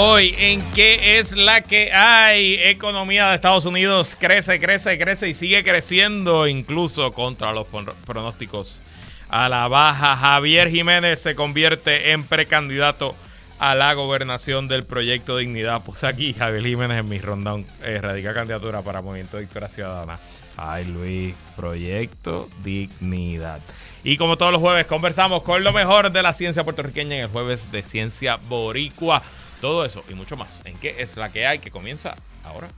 Hoy 0.00 0.32
en 0.38 0.62
qué 0.74 1.18
es 1.18 1.36
la 1.36 1.60
que 1.60 1.92
hay. 1.92 2.54
Economía 2.54 3.30
de 3.30 3.34
Estados 3.34 3.64
Unidos 3.64 4.16
crece, 4.16 4.60
crece, 4.60 4.96
crece 4.96 5.28
y 5.28 5.34
sigue 5.34 5.64
creciendo 5.64 6.46
incluso 6.46 7.10
contra 7.10 7.52
los 7.52 7.66
pronósticos 8.06 8.80
a 9.28 9.48
la 9.48 9.66
baja. 9.66 10.14
Javier 10.14 10.70
Jiménez 10.70 11.20
se 11.20 11.34
convierte 11.34 12.12
en 12.12 12.22
precandidato 12.22 13.16
a 13.58 13.74
la 13.74 13.92
gobernación 13.94 14.68
del 14.68 14.84
proyecto 14.84 15.36
Dignidad. 15.36 15.82
Pues 15.84 16.04
aquí 16.04 16.32
Javier 16.32 16.64
Jiménez 16.64 17.00
en 17.00 17.08
mi 17.08 17.18
rondón 17.18 17.66
eh, 17.82 17.98
radica 18.00 18.32
candidatura 18.32 18.82
para 18.82 19.02
Movimiento 19.02 19.36
de 19.36 19.42
Victoria 19.42 19.68
Ciudadana. 19.68 20.20
Ay 20.56 20.84
Luis, 20.84 21.34
proyecto 21.56 22.48
Dignidad. 22.62 23.58
Y 24.04 24.16
como 24.16 24.38
todos 24.38 24.52
los 24.52 24.60
jueves 24.60 24.86
conversamos 24.86 25.42
con 25.42 25.64
lo 25.64 25.72
mejor 25.72 26.12
de 26.12 26.22
la 26.22 26.32
ciencia 26.34 26.62
puertorriqueña 26.62 27.16
en 27.16 27.22
el 27.22 27.30
jueves 27.30 27.72
de 27.72 27.82
ciencia 27.82 28.36
boricua. 28.36 29.24
Todo 29.60 29.84
eso 29.84 30.04
y 30.08 30.14
mucho 30.14 30.36
más 30.36 30.62
en 30.64 30.76
qué 30.78 30.96
es 30.98 31.16
la 31.16 31.30
que 31.32 31.46
hay 31.46 31.58
que 31.58 31.70
comienza 31.70 32.16
ahora. 32.44 32.68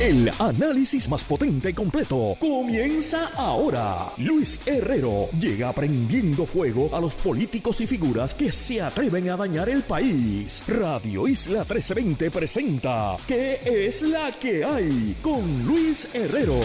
El 0.00 0.30
análisis 0.38 1.10
más 1.10 1.22
potente 1.24 1.68
y 1.70 1.74
completo 1.74 2.34
comienza 2.40 3.32
ahora. 3.36 4.10
Luis 4.16 4.58
Herrero 4.64 5.28
llega 5.38 5.74
prendiendo 5.74 6.46
fuego 6.46 6.88
a 6.96 7.00
los 7.02 7.16
políticos 7.16 7.82
y 7.82 7.86
figuras 7.86 8.32
que 8.32 8.50
se 8.50 8.80
atreven 8.80 9.28
a 9.28 9.36
dañar 9.36 9.68
el 9.68 9.82
país. 9.82 10.62
Radio 10.66 11.28
Isla 11.28 11.60
1320 11.60 12.30
presenta 12.30 13.18
¿Qué 13.26 13.60
es 13.62 14.00
la 14.00 14.32
que 14.32 14.64
hay? 14.64 15.16
con 15.20 15.66
Luis 15.66 16.08
Herrero. 16.14 16.60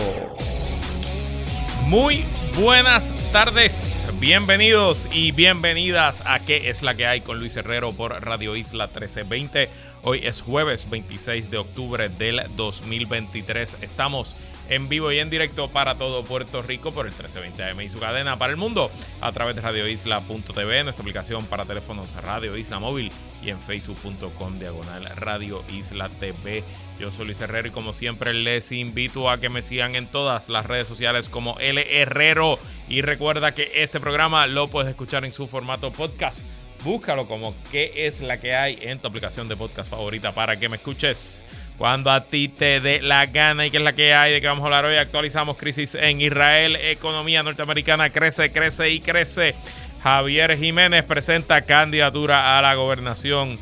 Muy 1.83 2.25
buenas 2.55 3.13
tardes, 3.31 4.07
bienvenidos 4.19 5.07
y 5.11 5.31
bienvenidas 5.31 6.23
a 6.25 6.39
¿Qué 6.39 6.69
es 6.69 6.81
la 6.81 6.95
que 6.95 7.05
hay? 7.05 7.21
con 7.21 7.39
Luis 7.39 7.55
Herrero 7.55 7.91
por 7.93 8.11
Radio 8.23 8.55
Isla 8.55 8.87
1320. 8.87 9.69
Hoy 10.01 10.21
es 10.23 10.41
jueves 10.41 10.89
26 10.89 11.51
de 11.51 11.57
octubre 11.59 12.09
del 12.09 12.41
2023. 12.55 13.77
Estamos 13.81 14.35
en 14.69 14.89
vivo 14.89 15.11
y 15.11 15.19
en 15.19 15.29
directo 15.29 15.69
para 15.69 15.95
todo 15.95 16.23
Puerto 16.23 16.61
Rico 16.63 16.91
por 16.91 17.05
el 17.05 17.11
1320 17.11 17.63
AM 17.63 17.81
y 17.81 17.89
su 17.89 17.99
cadena 17.99 18.37
para 18.37 18.51
el 18.51 18.57
mundo 18.57 18.89
a 19.21 19.31
través 19.31 19.55
de 19.55 19.61
radioisla.tv, 19.61 20.83
nuestra 20.83 21.03
aplicación 21.03 21.45
para 21.45 21.65
teléfonos 21.65 22.15
Radio 22.15 22.57
Isla 22.57 22.79
Móvil 22.79 23.11
y 23.43 23.49
en 23.49 23.59
facebook.com 23.59 24.57
diagonal 24.59 25.05
Radio 25.17 25.63
Isla 25.71 26.09
TV. 26.09 26.63
Yo 26.99 27.11
soy 27.11 27.25
Luis 27.25 27.41
Herrero 27.41 27.67
y 27.67 27.71
como 27.71 27.91
siempre 27.91 28.33
les 28.33 28.71
invito 28.71 29.29
a 29.29 29.39
que 29.39 29.49
me 29.49 29.61
sigan 29.61 29.95
en 29.95 30.07
todas 30.07 30.47
las 30.47 30.65
redes 30.65 30.87
sociales 30.87 31.27
como 31.27 31.59
L 31.59 31.85
Herrero. 32.01 32.57
Y 32.87 33.01
recuerda 33.01 33.53
que 33.53 33.69
este 33.75 33.99
programa 33.99 34.47
lo 34.47 34.69
puedes 34.69 34.89
escuchar 34.89 35.25
en 35.25 35.33
su 35.33 35.47
formato 35.47 35.91
podcast. 35.91 36.43
Búscalo 36.85 37.27
como 37.27 37.53
qué 37.69 37.91
es 37.95 38.21
la 38.21 38.39
que 38.39 38.55
hay 38.55 38.79
en 38.81 38.99
tu 38.99 39.07
aplicación 39.07 39.49
de 39.49 39.57
podcast 39.57 39.89
favorita 39.89 40.33
para 40.33 40.57
que 40.57 40.69
me 40.69 40.77
escuches 40.77 41.43
cuando 41.77 42.11
a 42.11 42.23
ti 42.23 42.47
te 42.47 42.79
dé 42.79 43.01
la 43.01 43.25
gana. 43.25 43.65
Y 43.65 43.71
qué 43.71 43.77
es 43.77 43.83
la 43.83 43.93
que 43.93 44.13
hay 44.13 44.31
de 44.31 44.39
que 44.39 44.47
vamos 44.47 44.63
a 44.63 44.67
hablar 44.67 44.85
hoy. 44.85 44.95
Actualizamos 44.95 45.57
crisis 45.57 45.95
en 45.95 46.21
Israel, 46.21 46.77
economía 46.77 47.43
norteamericana 47.43 48.09
crece, 48.09 48.53
crece 48.53 48.89
y 48.91 49.01
crece. 49.01 49.53
Javier 50.01 50.57
Jiménez 50.57 51.03
presenta 51.03 51.63
candidatura 51.63 52.57
a 52.57 52.61
la 52.61 52.75
gobernación 52.75 53.59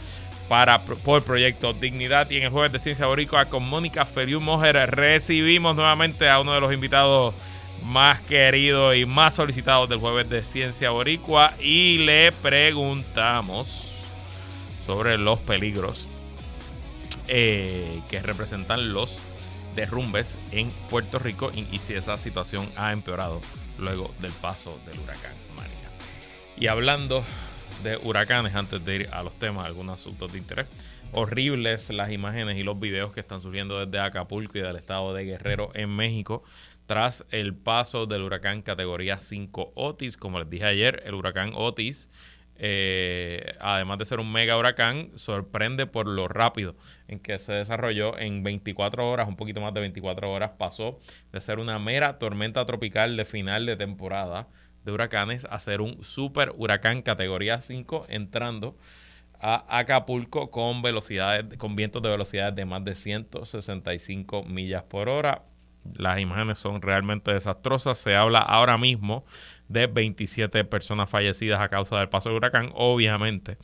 para, 0.53 0.83
por 0.85 1.23
Proyecto 1.23 1.73
Dignidad. 1.73 2.29
Y 2.29 2.37
en 2.37 2.43
el 2.43 2.49
jueves 2.51 2.71
de 2.71 2.79
Ciencia 2.79 3.07
Boricua 3.07 3.45
con 3.45 3.67
Mónica 3.67 4.05
Feriu 4.05 4.39
Mojer 4.39 4.75
recibimos 4.91 5.75
nuevamente 5.75 6.29
a 6.29 6.39
uno 6.39 6.53
de 6.53 6.61
los 6.61 6.71
invitados 6.71 7.33
más 7.85 8.21
querido 8.21 8.93
y 8.93 9.07
más 9.07 9.33
solicitado 9.33 9.87
del 9.87 9.97
jueves 9.97 10.29
de 10.29 10.43
Ciencia 10.43 10.91
Boricua 10.91 11.55
y 11.59 11.97
le 12.05 12.31
preguntamos 12.31 14.03
sobre 14.85 15.17
los 15.17 15.39
peligros 15.39 16.07
eh, 17.27 18.03
que 18.07 18.19
representan 18.19 18.94
los 18.94 19.22
derrumbes 19.75 20.38
en 20.51 20.69
Puerto 20.88 21.17
Rico 21.17 21.51
y, 21.51 21.79
si 21.79 21.95
esa 21.95 22.16
situación 22.16 22.69
ha 22.75 22.91
empeorado 22.91 23.41
luego 23.79 24.13
del 24.19 24.33
paso 24.33 24.79
del 24.85 24.99
huracán 24.99 25.33
María. 25.55 25.89
Y 26.55 26.67
hablando 26.67 27.23
de 27.83 27.97
huracanes, 27.97 28.55
antes 28.55 28.83
de 28.85 28.95
ir 28.95 29.09
a 29.11 29.21
los 29.21 29.38
temas, 29.38 29.66
algunos 29.66 29.99
asuntos 29.99 30.31
de 30.31 30.38
interés, 30.38 30.67
horribles 31.11 31.89
las 31.89 32.11
imágenes 32.11 32.57
y 32.57 32.63
los 32.63 32.79
videos 32.79 33.11
que 33.11 33.19
están 33.19 33.39
surgiendo 33.39 33.85
desde 33.85 33.99
Acapulco 33.99 34.57
y 34.57 34.61
del 34.61 34.75
estado 34.75 35.13
de 35.13 35.25
Guerrero 35.25 35.71
en 35.73 35.89
México 35.89 36.43
tras 36.85 37.25
el 37.31 37.53
paso 37.55 38.05
del 38.05 38.23
huracán 38.23 38.61
categoría 38.61 39.19
5 39.19 39.73
Otis. 39.75 40.17
Como 40.17 40.39
les 40.39 40.49
dije 40.49 40.66
ayer, 40.66 41.01
el 41.05 41.13
huracán 41.13 41.51
Otis, 41.55 42.09
eh, 42.57 43.55
además 43.59 43.97
de 43.99 44.05
ser 44.05 44.19
un 44.19 44.31
mega 44.31 44.57
huracán, 44.57 45.11
sorprende 45.16 45.85
por 45.85 46.07
lo 46.07 46.27
rápido 46.27 46.75
en 47.07 47.19
que 47.19 47.39
se 47.39 47.53
desarrolló. 47.53 48.17
En 48.17 48.43
24 48.43 49.09
horas, 49.09 49.27
un 49.27 49.35
poquito 49.35 49.61
más 49.61 49.73
de 49.73 49.81
24 49.81 50.31
horas, 50.31 50.51
pasó 50.57 50.99
de 51.31 51.41
ser 51.41 51.59
una 51.59 51.79
mera 51.79 52.19
tormenta 52.19 52.66
tropical 52.66 53.17
de 53.17 53.25
final 53.25 53.66
de 53.66 53.75
temporada 53.75 54.47
de 54.83 54.91
huracanes 54.91 55.45
a 55.49 55.59
ser 55.59 55.81
un 55.81 56.03
super 56.03 56.53
huracán 56.55 57.01
categoría 57.01 57.61
5 57.61 58.05
entrando 58.09 58.77
a 59.39 59.66
Acapulco 59.79 60.51
con 60.51 60.81
velocidades 60.81 61.57
con 61.57 61.75
vientos 61.75 62.01
de 62.01 62.09
velocidades 62.09 62.55
de 62.55 62.66
más 62.66 62.83
de 62.85 62.95
165 62.95 64.43
millas 64.43 64.83
por 64.83 65.09
hora 65.09 65.43
las 65.95 66.19
imágenes 66.19 66.59
son 66.59 66.81
realmente 66.81 67.33
desastrosas. 67.33 67.97
Se 67.97 68.16
habla 68.16 68.39
ahora 68.39 68.77
mismo 68.77 69.25
de 69.67 69.88
27 69.88 70.63
personas 70.66 71.09
fallecidas 71.09 71.59
a 71.59 71.69
causa 71.69 71.99
del 71.99 72.09
paso 72.09 72.29
del 72.29 72.38
huracán. 72.38 72.72
Obviamente, 72.73 73.57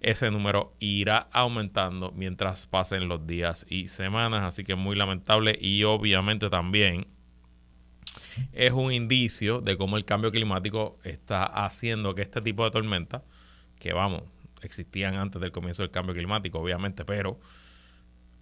ese 0.00 0.30
número 0.30 0.74
irá 0.80 1.28
aumentando 1.32 2.12
mientras 2.12 2.66
pasen 2.66 3.08
los 3.08 3.26
días 3.26 3.66
y 3.68 3.88
semanas. 3.88 4.42
Así 4.42 4.64
que 4.64 4.74
muy 4.74 4.96
lamentable 4.96 5.56
y 5.60 5.84
obviamente 5.84 6.50
también 6.50 7.06
es 8.52 8.72
un 8.72 8.92
indicio 8.92 9.60
de 9.60 9.76
cómo 9.76 9.96
el 9.96 10.04
cambio 10.04 10.30
climático 10.30 10.98
está 11.04 11.44
haciendo 11.44 12.14
que 12.14 12.22
este 12.22 12.40
tipo 12.40 12.64
de 12.64 12.70
tormentas, 12.70 13.22
que 13.78 13.92
vamos, 13.92 14.22
existían 14.62 15.14
antes 15.14 15.40
del 15.40 15.52
comienzo 15.52 15.82
del 15.82 15.90
cambio 15.90 16.14
climático, 16.14 16.58
obviamente, 16.58 17.04
pero 17.04 17.40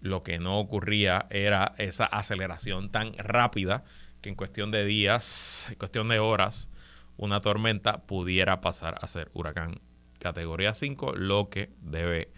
lo 0.00 0.22
que 0.22 0.38
no 0.38 0.58
ocurría 0.58 1.26
era 1.30 1.74
esa 1.78 2.06
aceleración 2.06 2.90
tan 2.90 3.14
rápida 3.18 3.84
que 4.20 4.28
en 4.28 4.34
cuestión 4.34 4.70
de 4.70 4.84
días, 4.84 5.66
en 5.70 5.76
cuestión 5.76 6.08
de 6.08 6.18
horas, 6.18 6.68
una 7.16 7.40
tormenta 7.40 8.06
pudiera 8.06 8.60
pasar 8.60 8.98
a 9.00 9.06
ser 9.06 9.30
huracán 9.34 9.80
categoría 10.18 10.74
5, 10.74 11.14
lo 11.14 11.48
que 11.48 11.70
debe 11.80 12.30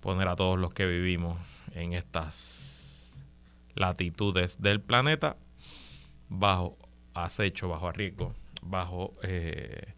poner 0.00 0.28
a 0.28 0.36
todos 0.36 0.58
los 0.58 0.72
que 0.72 0.86
vivimos 0.86 1.38
en 1.74 1.92
estas 1.92 3.14
latitudes 3.74 4.60
del 4.60 4.80
planeta 4.80 5.36
bajo 6.28 6.76
acecho, 7.24 7.68
bajo 7.68 7.92
riesgo, 7.92 8.34
bajo 8.62 9.14
eh, 9.22 9.94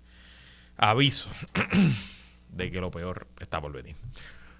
aviso 0.77 1.28
de 2.49 2.71
que 2.71 2.81
lo 2.81 2.91
peor 2.91 3.27
está 3.41 3.60
por 3.60 3.72
venir. 3.72 3.97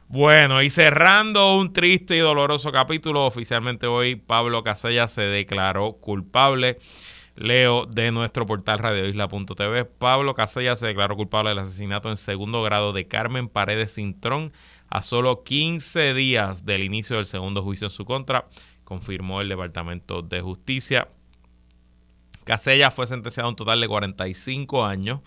Bueno, 0.09 0.61
y 0.61 0.69
cerrando 0.69 1.57
un 1.57 1.73
triste 1.73 2.17
y 2.17 2.19
doloroso 2.19 2.71
capítulo, 2.71 3.25
oficialmente 3.25 3.87
hoy 3.87 4.17
Pablo 4.17 4.63
Casella 4.63 5.09
se 5.09 5.23
declaró 5.23 5.95
culpable. 5.95 6.79
Leo 7.35 7.87
de 7.87 8.13
nuestro 8.13 8.45
portal 8.45 8.79
radioisla.tv. 8.79 9.87
Pablo 9.87 10.35
Casella 10.35 10.77
se 10.77 10.87
declaró 10.87 11.17
culpable 11.17 11.49
del 11.51 11.61
asesinato 11.61 12.11
en 12.11 12.19
segundo 12.19 12.63
grado 12.63 12.93
de 12.93 13.09
Carmen 13.09 13.49
Paredes 13.49 13.95
Cintrón 13.95 14.53
a 14.91 15.03
solo 15.03 15.43
15 15.45 16.13
días 16.13 16.67
del 16.67 16.83
inicio 16.83 17.17
del 17.17 17.25
segundo 17.25 17.63
juicio 17.63 17.87
en 17.87 17.91
su 17.91 18.05
contra, 18.05 18.49
confirmó 18.85 19.41
el 19.41 19.49
Departamento 19.49 20.21
de 20.21 20.43
Justicia. 20.43 21.09
Casella 22.45 22.91
fue 22.91 23.07
sentenciado 23.07 23.47
a 23.47 23.51
un 23.51 23.57
total 23.57 23.81
de 23.81 23.89
45 23.89 24.85
años 24.85 25.21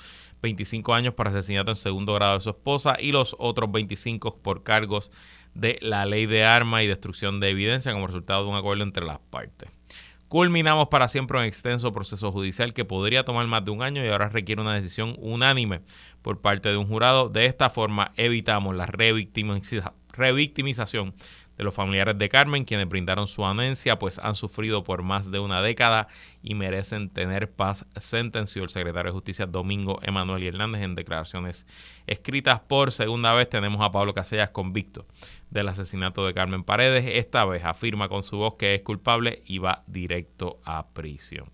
25 0.45 0.93
años 0.93 1.13
por 1.13 1.27
asesinato 1.27 1.71
en 1.71 1.75
segundo 1.75 2.13
grado 2.13 2.35
de 2.35 2.41
su 2.41 2.51
esposa 2.51 2.95
y 2.99 3.11
los 3.11 3.35
otros 3.39 3.71
25 3.71 4.37
por 4.37 4.61
cargos 4.63 5.11
de 5.53 5.79
la 5.81 6.05
ley 6.05 6.27
de 6.27 6.43
armas 6.43 6.83
y 6.83 6.87
destrucción 6.87 7.39
de 7.39 7.49
evidencia 7.49 7.93
como 7.93 8.07
resultado 8.07 8.43
de 8.43 8.51
un 8.51 8.55
acuerdo 8.55 8.83
entre 8.83 9.05
las 9.05 9.19
partes. 9.19 9.69
Culminamos 10.27 10.87
para 10.89 11.07
siempre 11.07 11.37
un 11.37 11.45
extenso 11.45 11.91
proceso 11.91 12.31
judicial 12.31 12.73
que 12.73 12.85
podría 12.85 13.23
tomar 13.23 13.47
más 13.47 13.63
de 13.63 13.71
un 13.71 13.81
año 13.81 14.03
y 14.03 14.09
ahora 14.09 14.29
requiere 14.29 14.61
una 14.61 14.73
decisión 14.73 15.15
unánime 15.19 15.81
por 16.21 16.41
parte 16.41 16.69
de 16.69 16.77
un 16.77 16.87
jurado. 16.87 17.29
De 17.29 17.45
esta 17.45 17.69
forma 17.69 18.11
evitamos 18.17 18.75
la 18.75 18.87
revictimización 18.87 21.13
de 21.57 21.63
los 21.63 21.73
familiares 21.73 22.17
de 22.17 22.29
Carmen, 22.29 22.65
quienes 22.65 22.89
brindaron 22.89 23.27
su 23.27 23.45
anencia, 23.45 23.97
pues 23.97 24.19
han 24.19 24.35
sufrido 24.35 24.83
por 24.83 25.03
más 25.03 25.31
de 25.31 25.39
una 25.39 25.61
década 25.61 26.07
y 26.43 26.55
merecen 26.55 27.09
tener 27.09 27.51
paz, 27.51 27.85
sentenció 27.97 28.63
el 28.63 28.69
secretario 28.69 29.11
de 29.11 29.15
Justicia 29.15 29.45
Domingo 29.45 29.99
Emanuel 30.01 30.43
Hernández 30.43 30.81
en 30.81 30.95
declaraciones 30.95 31.65
escritas 32.07 32.59
por 32.59 32.91
segunda 32.91 33.33
vez. 33.33 33.49
Tenemos 33.49 33.81
a 33.81 33.91
Pablo 33.91 34.13
Casellas 34.13 34.49
convicto 34.49 35.05
del 35.49 35.69
asesinato 35.69 36.25
de 36.25 36.33
Carmen 36.33 36.63
Paredes. 36.63 37.05
Esta 37.07 37.45
vez 37.45 37.63
afirma 37.63 38.09
con 38.09 38.23
su 38.23 38.37
voz 38.37 38.55
que 38.55 38.75
es 38.75 38.81
culpable 38.81 39.43
y 39.45 39.59
va 39.59 39.83
directo 39.87 40.59
a 40.65 40.87
prisión. 40.87 41.49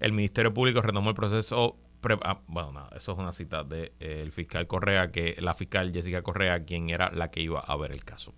El 0.00 0.12
Ministerio 0.12 0.54
Público 0.54 0.80
retomó 0.80 1.10
el 1.10 1.16
proceso 1.16 1.76
Ah, 2.22 2.40
bueno, 2.46 2.72
nada, 2.72 2.90
eso 2.96 3.12
es 3.12 3.18
una 3.18 3.32
cita 3.32 3.64
del 3.64 3.92
de, 3.98 4.30
fiscal 4.32 4.66
Correa, 4.66 5.10
que 5.10 5.36
la 5.40 5.54
fiscal 5.54 5.92
Jessica 5.92 6.22
Correa, 6.22 6.64
quien 6.64 6.90
era 6.90 7.10
la 7.10 7.30
que 7.30 7.40
iba 7.40 7.60
a 7.60 7.76
ver 7.76 7.92
el 7.92 8.04
caso. 8.04 8.34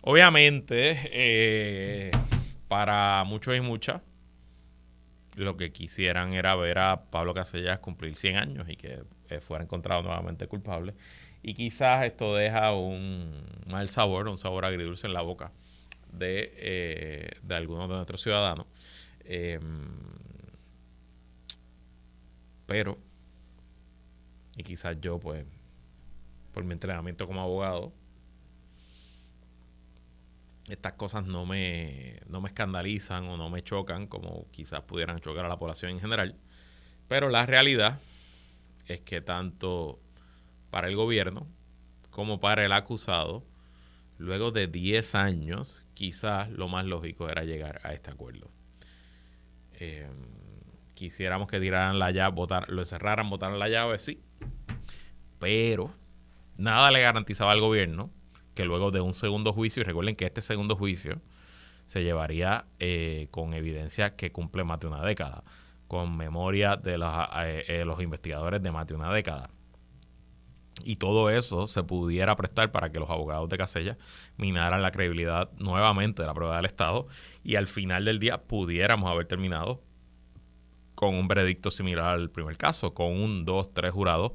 Obviamente, 0.00 0.98
eh, 1.12 2.10
para 2.68 3.24
muchos 3.24 3.56
y 3.56 3.60
muchas, 3.60 4.02
lo 5.36 5.56
que 5.56 5.72
quisieran 5.72 6.32
era 6.32 6.54
ver 6.54 6.78
a 6.78 7.04
Pablo 7.10 7.34
Casellas 7.34 7.78
cumplir 7.80 8.14
100 8.14 8.36
años 8.36 8.68
y 8.68 8.76
que 8.76 9.02
eh, 9.28 9.40
fuera 9.40 9.64
encontrado 9.64 10.02
nuevamente 10.02 10.46
culpable. 10.46 10.94
Y 11.42 11.54
quizás 11.54 12.04
esto 12.06 12.34
deja 12.34 12.72
un 12.72 13.44
mal 13.66 13.88
sabor, 13.88 14.28
un 14.28 14.38
sabor 14.38 14.64
agridulce 14.64 15.06
en 15.06 15.12
la 15.12 15.20
boca 15.20 15.52
de, 16.10 16.52
eh, 16.56 17.30
de 17.42 17.54
algunos 17.54 17.88
de 17.88 17.96
nuestros 17.96 18.22
ciudadanos. 18.22 18.66
Em, 19.24 19.88
pero, 22.66 22.98
y 24.56 24.62
quizás 24.62 25.00
yo, 25.00 25.18
pues, 25.18 25.44
por 26.52 26.64
mi 26.64 26.72
entrenamiento 26.72 27.26
como 27.26 27.40
abogado, 27.42 27.92
estas 30.68 30.94
cosas 30.94 31.26
no 31.26 31.44
me, 31.44 32.20
no 32.26 32.40
me 32.40 32.48
escandalizan 32.48 33.24
o 33.24 33.36
no 33.36 33.50
me 33.50 33.62
chocan 33.62 34.06
como 34.06 34.46
quizás 34.50 34.82
pudieran 34.82 35.20
chocar 35.20 35.44
a 35.44 35.48
la 35.48 35.58
población 35.58 35.92
en 35.92 36.00
general. 36.00 36.36
Pero 37.08 37.28
la 37.28 37.44
realidad 37.44 38.00
es 38.86 39.00
que 39.00 39.20
tanto 39.20 40.00
para 40.70 40.88
el 40.88 40.96
gobierno 40.96 41.46
como 42.10 42.40
para 42.40 42.64
el 42.64 42.72
acusado, 42.72 43.44
luego 44.18 44.52
de 44.52 44.68
10 44.68 45.14
años, 45.14 45.84
quizás 45.94 46.48
lo 46.50 46.68
más 46.68 46.86
lógico 46.86 47.28
era 47.28 47.44
llegar 47.44 47.80
a 47.82 47.92
este 47.92 48.10
acuerdo. 48.10 48.50
Eh, 49.74 50.08
quisiéramos 51.04 51.48
que 51.48 51.60
tiraran 51.60 51.98
la 51.98 52.10
llave, 52.10 52.34
votar, 52.34 52.68
lo 52.70 52.80
encerraran, 52.80 53.28
votaran 53.28 53.58
la 53.58 53.68
llave, 53.68 53.98
sí. 53.98 54.22
Pero 55.38 55.92
nada 56.56 56.90
le 56.90 57.02
garantizaba 57.02 57.52
al 57.52 57.60
gobierno 57.60 58.10
que 58.54 58.64
luego 58.64 58.90
de 58.90 59.00
un 59.00 59.12
segundo 59.12 59.52
juicio, 59.52 59.82
y 59.82 59.84
recuerden 59.84 60.16
que 60.16 60.24
este 60.24 60.40
segundo 60.40 60.76
juicio 60.76 61.20
se 61.86 62.02
llevaría 62.02 62.64
eh, 62.78 63.28
con 63.30 63.52
evidencia 63.52 64.16
que 64.16 64.32
cumple 64.32 64.64
más 64.64 64.80
de 64.80 64.86
una 64.86 65.04
década, 65.04 65.44
con 65.88 66.16
memoria 66.16 66.76
de 66.76 66.96
los, 66.96 67.12
eh, 67.36 67.64
eh, 67.68 67.84
los 67.84 68.00
investigadores 68.00 68.62
de 68.62 68.70
más 68.70 68.86
de 68.86 68.94
una 68.94 69.12
década. 69.12 69.50
Y 70.82 70.96
todo 70.96 71.30
eso 71.30 71.66
se 71.66 71.82
pudiera 71.82 72.34
prestar 72.36 72.72
para 72.72 72.90
que 72.90 72.98
los 72.98 73.10
abogados 73.10 73.48
de 73.48 73.58
Casella 73.58 73.98
minaran 74.36 74.82
la 74.82 74.90
credibilidad 74.90 75.50
nuevamente 75.58 76.22
de 76.22 76.26
la 76.26 76.34
prueba 76.34 76.56
del 76.56 76.64
Estado 76.64 77.06
y 77.42 77.56
al 77.56 77.66
final 77.66 78.04
del 78.04 78.18
día 78.18 78.38
pudiéramos 78.38 79.10
haber 79.10 79.26
terminado 79.26 79.82
con 80.94 81.14
un 81.14 81.28
veredicto 81.28 81.70
similar 81.70 82.14
al 82.14 82.30
primer 82.30 82.56
caso, 82.56 82.94
con 82.94 83.08
un, 83.08 83.44
dos, 83.44 83.72
tres 83.72 83.92
jurados 83.92 84.32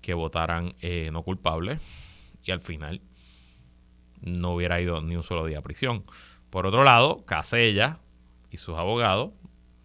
que 0.00 0.14
votaran 0.14 0.74
eh, 0.80 1.10
no 1.12 1.22
culpable 1.22 1.78
y 2.42 2.50
al 2.50 2.60
final 2.60 3.00
no 4.20 4.54
hubiera 4.54 4.80
ido 4.80 5.00
ni 5.00 5.16
un 5.16 5.22
solo 5.22 5.46
día 5.46 5.58
a 5.58 5.62
prisión. 5.62 6.04
Por 6.50 6.66
otro 6.66 6.84
lado, 6.84 7.24
Casella 7.24 7.98
y 8.50 8.58
sus 8.58 8.76
abogados, 8.76 9.32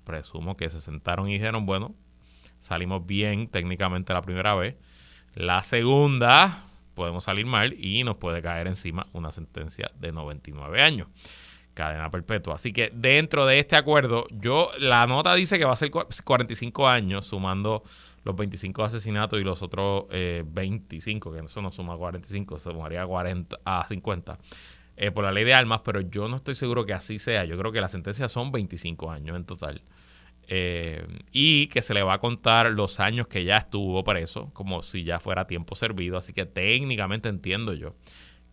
presumo 0.04 0.57
que 0.57 0.69
se 0.69 0.81
sentaron 0.81 1.30
y 1.30 1.33
dijeron, 1.33 1.66
bueno, 1.66 1.95
salimos 2.60 3.06
bien 3.06 3.48
técnicamente 3.48 4.13
la 4.13 4.21
primera 4.21 4.56
vez, 4.56 4.75
la 5.36 5.63
segunda 5.63 6.66
podemos 6.95 7.24
salir 7.24 7.45
mal 7.45 7.74
y 7.80 8.04
nos 8.04 8.18
puede 8.18 8.42
caer 8.42 8.68
encima 8.68 9.07
una 9.13 9.31
sentencia 9.31 9.89
de 9.95 10.12
99 10.12 10.81
años 10.81 11.07
cadena 11.80 12.12
perpetua. 12.12 12.56
Así 12.56 12.74
que 12.74 12.92
dentro 12.94 13.46
de 13.46 13.60
este 13.60 13.78
acuerdo, 13.78 14.28
yo 14.31 14.70
la 14.80 15.08
nota 15.08 15.34
dice 15.34 15.58
que 15.58 15.64
va 15.64 15.72
a 15.72 15.78
ser 15.78 15.90
45 15.92 16.88
años, 16.88 17.28
sumando 17.28 17.84
los 18.26 18.36
25 18.36 18.84
asesinatos 18.84 19.40
y 19.40 19.44
los 19.44 19.62
otros 19.62 20.06
25, 20.10 21.30
eh, 21.34 21.40
que 21.40 21.46
eso 21.46 21.62
no 21.62 21.72
suma 21.72 21.96
45, 21.96 22.60
se 22.60 22.70
sumaría 22.70 23.06
40, 23.06 23.60
a 23.64 23.88
50. 23.88 24.38
Eh, 24.98 25.12
por 25.12 25.24
la 25.24 25.31
ley 25.31 25.46
de 25.46 25.54
armas, 25.54 25.80
pero 25.86 26.02
yo 26.02 26.28
no 26.28 26.36
estoy 26.36 26.56
seguro 26.56 26.86
que 26.86 26.92
así 26.92 27.18
sea. 27.18 27.46
Yo 27.46 27.58
creo 27.58 27.72
que 27.72 27.80
la 27.80 27.88
sentencia 27.88 28.28
son 28.28 28.52
25 28.52 29.10
años 29.10 29.38
en 29.38 29.46
total. 29.46 29.81
Eh, 30.50 31.08
y 31.31 31.68
que 31.68 31.81
se 31.81 31.94
le 31.94 32.04
va 32.04 32.16
a 32.16 32.20
contar 32.20 32.72
los 32.72 33.00
años 33.00 33.28
que 33.28 33.46
ya 33.46 33.56
estuvo 33.56 34.04
preso, 34.04 34.50
como 34.52 34.81
si 34.81 35.06
ya 35.06 35.20
fuera 35.22 35.48
tiempo 35.48 35.76
servido. 35.76 36.18
Así 36.18 36.34
que 36.34 36.46
técnicamente 36.46 37.30
entiendo 37.30 37.74
yo 37.74 37.96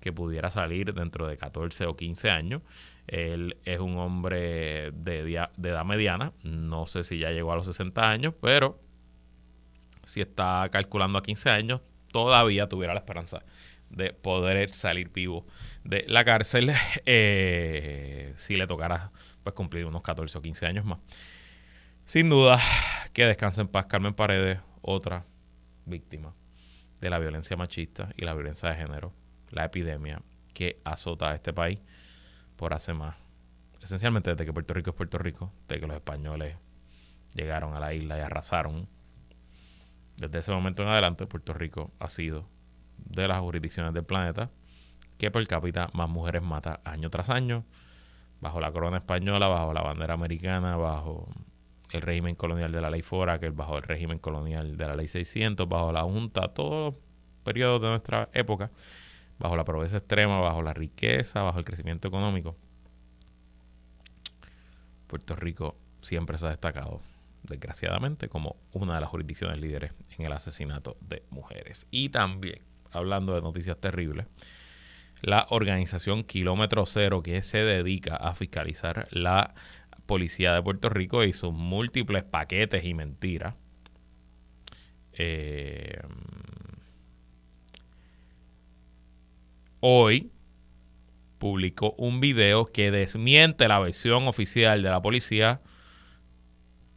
que 0.06 0.12
pudiera 0.12 0.52
salir 0.52 0.94
dentro 0.94 1.26
de 1.26 1.36
14 1.36 1.86
o 1.86 1.96
15 1.96 2.30
años. 2.30 2.62
Él 3.08 3.56
es 3.64 3.80
un 3.80 3.98
hombre 3.98 4.92
de, 4.92 5.18
edad 5.18 5.84
mediana, 5.84 6.32
no 6.44 6.86
sé 6.86 7.02
si 7.02 7.18
ya 7.18 7.32
llegó 7.32 7.50
a 7.50 7.56
los 7.56 7.66
60 7.66 8.08
años, 8.08 8.32
pero 8.40 8.78
si 10.04 10.20
está 10.20 10.68
calculando 10.70 11.18
a 11.18 11.24
15 11.24 11.50
años, 11.50 11.80
todavía 12.12 12.68
tuviera 12.68 12.94
la 12.94 13.00
esperanza 13.00 13.42
de 13.90 14.12
poder 14.12 14.72
salir 14.74 15.08
vivo 15.08 15.44
de 15.82 16.04
la 16.06 16.24
cárcel 16.24 16.70
eh, 17.04 18.32
si 18.36 18.56
le 18.56 18.68
tocara 18.68 19.10
pues 19.42 19.56
cumplir 19.56 19.86
unos 19.86 20.02
14 20.02 20.38
o 20.38 20.40
15 20.40 20.66
años 20.66 20.84
más. 20.84 21.00
Sin 22.04 22.30
duda, 22.30 22.60
que 23.12 23.24
descanse 23.24 23.60
en 23.60 23.66
paz 23.66 23.86
Carmen 23.86 24.14
Paredes, 24.14 24.60
otra 24.82 25.26
víctima 25.84 26.32
de 27.00 27.10
la 27.10 27.18
violencia 27.18 27.56
machista 27.56 28.10
y 28.16 28.24
la 28.24 28.34
violencia 28.34 28.68
de 28.68 28.76
género, 28.76 29.12
la 29.50 29.64
epidemia 29.64 30.22
que 30.52 30.80
azota 30.84 31.30
a 31.30 31.34
este 31.34 31.52
país 31.52 31.80
por 32.56 32.74
hace 32.74 32.94
más. 32.94 33.16
Esencialmente 33.82 34.30
desde 34.30 34.44
que 34.44 34.52
Puerto 34.52 34.74
Rico 34.74 34.90
es 34.90 34.96
Puerto 34.96 35.18
Rico, 35.18 35.52
desde 35.68 35.80
que 35.80 35.86
los 35.86 35.96
españoles 35.96 36.56
llegaron 37.34 37.74
a 37.74 37.80
la 37.80 37.94
isla 37.94 38.18
y 38.18 38.20
arrasaron. 38.20 38.88
Desde 40.16 40.38
ese 40.38 40.50
momento 40.52 40.82
en 40.82 40.88
adelante, 40.88 41.26
Puerto 41.26 41.52
Rico 41.52 41.92
ha 41.98 42.08
sido 42.08 42.48
de 42.96 43.28
las 43.28 43.40
jurisdicciones 43.40 43.92
del 43.92 44.04
planeta 44.04 44.50
que 45.18 45.30
por 45.30 45.46
cápita 45.46 45.88
más 45.92 46.08
mujeres 46.08 46.42
mata 46.42 46.80
año 46.84 47.10
tras 47.10 47.30
año, 47.30 47.64
bajo 48.40 48.60
la 48.60 48.72
corona 48.72 48.98
española, 48.98 49.48
bajo 49.48 49.72
la 49.72 49.82
bandera 49.82 50.14
americana, 50.14 50.76
bajo 50.76 51.28
el 51.90 52.02
régimen 52.02 52.34
colonial 52.34 52.72
de 52.72 52.80
la 52.80 52.90
ley 52.90 53.02
Fora, 53.02 53.38
que 53.38 53.50
bajo 53.50 53.76
el 53.78 53.82
régimen 53.82 54.18
colonial 54.18 54.76
de 54.76 54.86
la 54.86 54.94
ley 54.94 55.08
600, 55.08 55.68
bajo 55.68 55.92
la 55.92 56.02
Junta, 56.02 56.48
todos 56.48 56.94
los 56.94 57.04
periodos 57.44 57.80
de 57.80 57.88
nuestra 57.88 58.28
época 58.32 58.70
bajo 59.38 59.56
la 59.56 59.64
pobreza 59.64 59.98
extrema, 59.98 60.40
bajo 60.40 60.62
la 60.62 60.72
riqueza, 60.72 61.42
bajo 61.42 61.58
el 61.58 61.64
crecimiento 61.64 62.08
económico, 62.08 62.56
Puerto 65.06 65.36
Rico 65.36 65.76
siempre 66.00 66.38
se 66.38 66.46
ha 66.46 66.50
destacado, 66.50 67.00
desgraciadamente, 67.42 68.28
como 68.28 68.56
una 68.72 68.94
de 68.94 69.00
las 69.00 69.10
jurisdicciones 69.10 69.58
líderes 69.58 69.92
en 70.18 70.26
el 70.26 70.32
asesinato 70.32 70.96
de 71.00 71.22
mujeres. 71.30 71.86
Y 71.90 72.08
también, 72.08 72.60
hablando 72.90 73.34
de 73.34 73.42
noticias 73.42 73.78
terribles, 73.80 74.26
la 75.22 75.46
organización 75.50 76.24
Kilómetro 76.24 76.84
Cero, 76.86 77.22
que 77.22 77.42
se 77.42 77.58
dedica 77.58 78.16
a 78.16 78.34
fiscalizar 78.34 79.08
la 79.10 79.54
policía 80.06 80.52
de 80.54 80.62
Puerto 80.62 80.88
Rico 80.88 81.24
y 81.24 81.32
sus 81.32 81.52
múltiples 81.52 82.22
paquetes 82.24 82.84
y 82.84 82.94
mentiras, 82.94 83.54
eh, 85.12 85.85
hoy 89.80 90.30
publicó 91.38 91.94
un 91.98 92.20
video 92.20 92.66
que 92.66 92.90
desmiente 92.90 93.68
la 93.68 93.78
versión 93.78 94.26
oficial 94.28 94.82
de 94.82 94.90
la 94.90 95.02
policía 95.02 95.60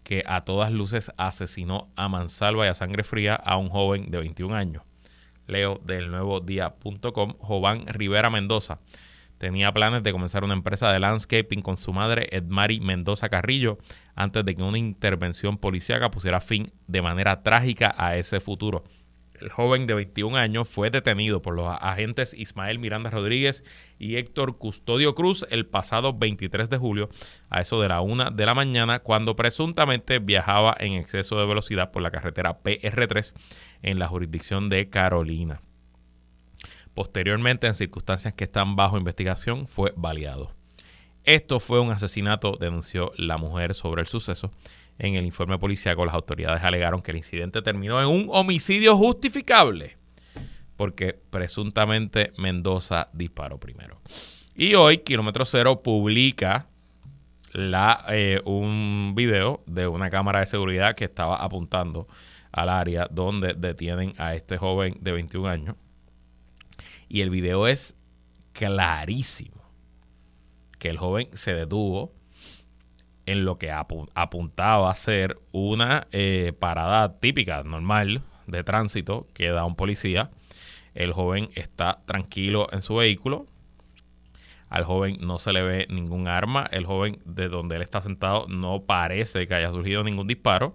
que 0.04 0.24
a 0.26 0.44
todas 0.44 0.72
luces 0.72 1.12
asesinó 1.18 1.92
a 1.96 2.08
mansalva 2.08 2.66
y 2.66 2.70
a 2.70 2.74
sangre 2.74 3.04
fría 3.04 3.36
a 3.36 3.58
un 3.58 3.70
joven 3.70 4.10
de 4.10 4.18
21 4.18 4.56
años. 4.56 4.84
Leo 5.46 5.80
del 5.84 6.10
nuevo 6.10 6.40
día.com, 6.40 7.36
Jován 7.40 7.86
Rivera 7.88 8.30
Mendoza. 8.30 8.80
Tenía 9.38 9.72
planes 9.72 10.04
de 10.04 10.12
comenzar 10.12 10.44
una 10.44 10.54
empresa 10.54 10.92
de 10.92 11.00
landscaping 11.00 11.62
con 11.62 11.78
su 11.78 11.94
madre 11.94 12.28
Edmari 12.32 12.80
Mendoza 12.80 13.30
Carrillo 13.30 13.78
antes 14.16 14.44
de 14.44 14.56
que 14.56 14.64
una 14.64 14.78
intervención 14.78 15.58
policíaca 15.58 16.12
pusiera 16.12 16.42
fin 16.42 16.74
de 16.88 17.02
manera 17.02 17.42
trágica 17.42 17.94
a 17.98 18.18
ese 18.18 18.40
futuro. 18.40 18.84
El 19.42 19.50
joven 19.50 19.88
de 19.88 19.94
21 19.94 20.38
años 20.38 20.68
fue 20.68 20.90
detenido 20.90 21.42
por 21.42 21.56
los 21.56 21.68
agentes 21.80 22.34
Ismael 22.34 22.80
Miranda 22.80 23.10
Rodríguez 23.10 23.64
y 23.98 24.18
Héctor 24.18 24.58
Custodio 24.58 25.16
Cruz 25.16 25.46
el 25.50 25.66
pasado 25.66 26.14
23 26.14 26.70
de 26.70 26.78
julio 26.78 27.10
a 27.50 27.62
eso 27.62 27.82
de 27.82 27.88
la 27.88 28.02
una 28.02 28.32
de 28.32 28.46
la 28.46 28.54
mañana 28.54 29.00
cuando 29.00 29.36
presuntamente 29.36 30.20
viajaba 30.20 30.76
en 30.80 30.94
exceso 30.94 31.40
de 31.40 31.46
velocidad 31.46 31.92
por 31.92 32.02
la 32.02 32.12
carretera 32.12 32.62
PR3 32.62 33.34
en 33.82 34.00
la 34.00 34.08
jurisdicción 34.08 34.70
de 34.70 34.90
Carolina. 34.90 35.62
Posteriormente, 36.94 37.68
en 37.68 37.76
circunstancias 37.76 38.34
que 38.34 38.44
están 38.44 38.76
bajo 38.76 38.98
investigación, 38.98 39.68
fue 39.68 39.94
baleado. 39.96 40.52
Esto 41.24 41.60
fue 41.60 41.80
un 41.80 41.92
asesinato, 41.92 42.58
denunció 42.60 43.14
la 43.16 43.38
mujer 43.38 43.76
sobre 43.76 44.02
el 44.02 44.08
suceso 44.08 44.52
en 45.00 45.16
el 45.16 45.26
informe 45.26 45.58
policiaco, 45.58 46.06
las 46.06 46.14
autoridades 46.14 46.64
alegaron 46.64 47.02
que 47.02 47.12
el 47.12 47.18
incidente 47.18 47.62
terminó 47.62 48.00
en 48.00 48.08
un 48.08 48.28
homicidio 48.32 48.96
justificable 48.96 50.00
porque 50.80 51.14
presuntamente 51.30 52.32
Mendoza 52.38 53.10
disparó 53.12 53.60
primero. 53.60 54.00
Y 54.56 54.76
hoy 54.76 55.00
Kilómetro 55.00 55.44
Cero 55.44 55.84
publica 55.84 56.68
la, 57.52 58.06
eh, 58.08 58.42
un 58.46 59.12
video 59.14 59.62
de 59.66 59.88
una 59.88 60.10
cámara 60.10 60.40
de 60.40 60.46
seguridad 60.46 60.96
que 60.96 61.04
estaba 61.04 61.36
apuntando 61.36 62.08
al 62.54 62.70
área 62.70 63.10
donde 63.12 63.56
detienen 63.56 64.14
a 64.18 64.36
este 64.36 64.56
joven 64.56 64.98
de 65.02 65.12
21 65.12 65.50
años. 65.50 65.76
Y 67.10 67.24
el 67.24 67.30
video 67.30 67.68
es 67.68 67.98
clarísimo 68.54 69.62
que 70.78 70.88
el 70.88 70.98
joven 70.98 71.28
se 71.34 71.54
detuvo 71.56 72.14
en 73.30 73.46
lo 73.46 73.60
que 73.60 73.72
apuntaba 73.72 74.90
a 74.90 74.96
ser 74.96 75.38
una 75.52 76.08
eh, 76.12 76.52
parada 76.58 77.20
típica, 77.20 77.64
normal, 77.64 78.24
de 78.48 78.64
tránsito 78.64 79.28
que 79.36 79.50
da 79.50 79.66
un 79.66 79.76
policía. 79.76 80.32
El 80.96 81.14
joven 81.14 81.52
está 81.54 82.00
tranquilo 82.08 82.70
en 82.72 82.82
su 82.82 82.96
vehículo. 82.96 83.46
Al 84.68 84.84
joven 84.84 85.18
no 85.22 85.38
se 85.38 85.54
le 85.54 85.62
ve 85.62 85.86
ningún 85.92 86.28
arma. 86.28 86.68
El 86.72 86.88
joven 86.88 87.20
de 87.24 87.50
donde 87.50 87.76
él 87.76 87.84
está 87.84 88.02
sentado 88.02 88.48
no 88.48 88.82
parece 88.82 89.46
que 89.46 89.54
haya 89.54 89.72
surgido 89.72 90.04
ningún 90.04 90.26
disparo. 90.26 90.74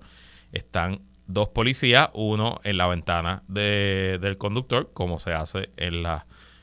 Están 0.53 1.01
dos 1.27 1.49
policías, 1.49 2.11
uno 2.15 2.61
en 2.63 2.77
la 2.77 2.87
ventana 2.87 3.43
del 3.49 4.39
conductor, 4.39 4.93
como 4.95 5.19
se 5.19 5.33
hace 5.33 5.71
en 5.77 6.05
las 6.05 6.23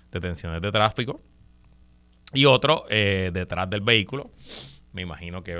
detenciones 0.09 0.61
de 0.61 0.71
tráfico, 0.71 1.19
y 2.33 2.45
otro 2.45 2.85
eh, 2.89 3.31
detrás 3.33 3.69
del 3.69 3.81
vehículo 3.81 4.29
me 4.93 5.01
imagino 5.01 5.43
que 5.43 5.57